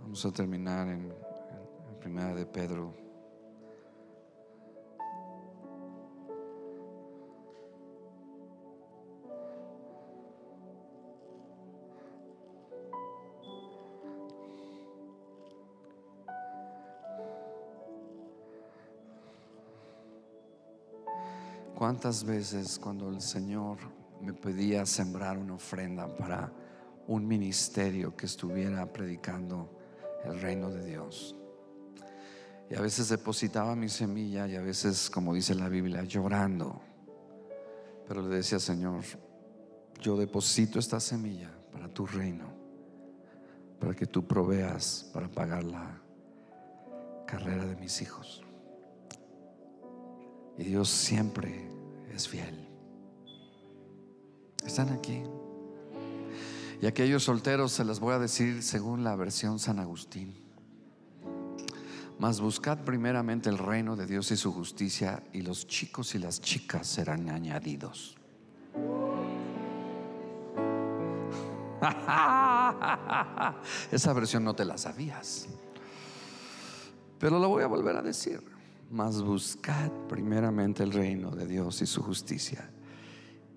Vamos 0.00 0.24
a 0.24 0.32
terminar 0.32 0.88
en, 0.88 1.12
Primera 2.00 2.34
de 2.34 2.46
Pedro 2.46 3.07
¿Cuántas 21.88 22.22
veces 22.22 22.78
cuando 22.78 23.08
el 23.08 23.22
Señor 23.22 23.78
me 24.20 24.34
pedía 24.34 24.84
sembrar 24.84 25.38
una 25.38 25.54
ofrenda 25.54 26.06
para 26.18 26.52
un 27.06 27.26
ministerio 27.26 28.14
que 28.14 28.26
estuviera 28.26 28.92
predicando 28.92 29.74
el 30.22 30.38
reino 30.38 30.68
de 30.68 30.84
Dios? 30.84 31.34
Y 32.68 32.74
a 32.74 32.82
veces 32.82 33.08
depositaba 33.08 33.74
mi 33.74 33.88
semilla 33.88 34.46
y 34.46 34.56
a 34.56 34.60
veces, 34.60 35.08
como 35.08 35.32
dice 35.32 35.54
la 35.54 35.70
Biblia, 35.70 36.04
llorando. 36.04 36.78
Pero 38.06 38.20
le 38.20 38.36
decía, 38.36 38.58
Señor, 38.58 39.00
yo 39.98 40.18
deposito 40.18 40.78
esta 40.78 41.00
semilla 41.00 41.50
para 41.72 41.88
tu 41.88 42.04
reino, 42.04 42.52
para 43.80 43.94
que 43.94 44.04
tú 44.04 44.26
proveas 44.26 45.10
para 45.14 45.30
pagar 45.30 45.64
la 45.64 46.02
carrera 47.26 47.64
de 47.64 47.76
mis 47.76 48.02
hijos. 48.02 48.44
Y 50.58 50.64
Dios 50.64 50.90
siempre 50.90 51.77
es 52.14 52.28
fiel. 52.28 52.68
Están 54.64 54.90
aquí. 54.90 55.22
Y 56.80 56.86
aquellos 56.86 57.24
solteros 57.24 57.72
se 57.72 57.84
las 57.84 58.00
voy 58.00 58.14
a 58.14 58.18
decir 58.18 58.62
según 58.62 59.02
la 59.02 59.16
versión 59.16 59.58
San 59.58 59.78
Agustín. 59.78 60.34
Mas 62.18 62.40
buscad 62.40 62.84
primeramente 62.84 63.48
el 63.48 63.58
reino 63.58 63.96
de 63.96 64.06
Dios 64.06 64.30
y 64.30 64.36
su 64.36 64.52
justicia, 64.52 65.22
y 65.32 65.42
los 65.42 65.66
chicos 65.66 66.14
y 66.14 66.18
las 66.18 66.40
chicas 66.40 66.86
serán 66.86 67.28
añadidos. 67.30 68.16
Esa 73.92 74.12
versión 74.12 74.44
no 74.44 74.54
te 74.54 74.64
la 74.64 74.78
sabías. 74.78 75.46
Pero 77.18 77.38
lo 77.38 77.48
voy 77.48 77.62
a 77.62 77.68
volver 77.68 77.96
a 77.96 78.02
decir. 78.02 78.57
Mas 78.90 79.22
buscad 79.22 79.90
primeramente 80.08 80.82
el 80.82 80.92
reino 80.92 81.30
de 81.30 81.46
Dios 81.46 81.82
y 81.82 81.86
su 81.86 82.02
justicia. 82.02 82.70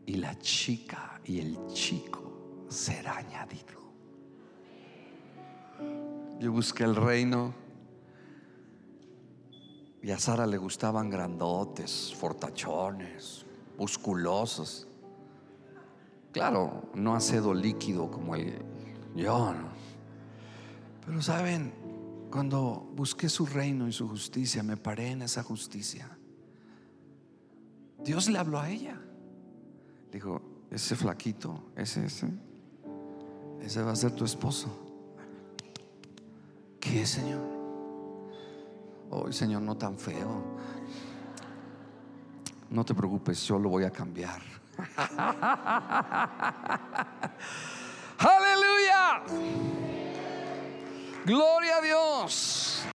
Y 0.05 0.15
la 0.15 0.37
chica 0.39 1.21
y 1.23 1.39
el 1.39 1.57
chico 1.67 2.65
será 2.69 3.17
añadido. 3.17 3.79
Yo 6.39 6.51
busqué 6.51 6.83
el 6.83 6.95
reino 6.95 7.53
y 10.01 10.09
a 10.09 10.17
Sara 10.17 10.47
le 10.47 10.57
gustaban 10.57 11.09
grandotes, 11.09 12.13
fortachones, 12.17 13.45
musculosos. 13.77 14.87
Claro, 16.31 16.89
no 16.95 17.15
acedo 17.15 17.53
líquido 17.53 18.09
como 18.09 18.35
el 18.35 18.65
yo, 19.15 19.53
Pero 21.05 21.21
saben, 21.21 21.73
cuando 22.31 22.89
busqué 22.95 23.29
su 23.29 23.45
reino 23.45 23.87
y 23.87 23.91
su 23.91 24.07
justicia, 24.07 24.63
me 24.63 24.77
paré 24.77 25.11
en 25.11 25.21
esa 25.21 25.43
justicia. 25.43 26.09
Dios 27.99 28.29
le 28.29 28.39
habló 28.39 28.59
a 28.59 28.69
ella. 28.69 28.99
Dijo, 30.11 30.41
ese 30.71 30.95
flaquito, 30.95 31.71
ese, 31.75 32.05
ese, 32.05 32.29
ese 33.61 33.83
va 33.83 33.91
a 33.91 33.95
ser 33.95 34.13
tu 34.13 34.23
esposo. 34.25 34.69
¿Qué, 36.79 37.05
Señor? 37.05 37.41
Hoy, 39.11 39.33
Señor, 39.33 39.61
no 39.61 39.75
tan 39.75 39.97
feo. 39.97 40.57
No 42.69 42.85
te 42.85 42.95
preocupes, 42.95 43.43
yo 43.45 43.59
lo 43.59 43.67
voy 43.69 43.83
a 43.83 43.91
cambiar. 43.91 44.41
Aleluya. 48.17 49.90
Gloria 51.23 51.77
a 51.77 51.81
Dios. 51.81 52.90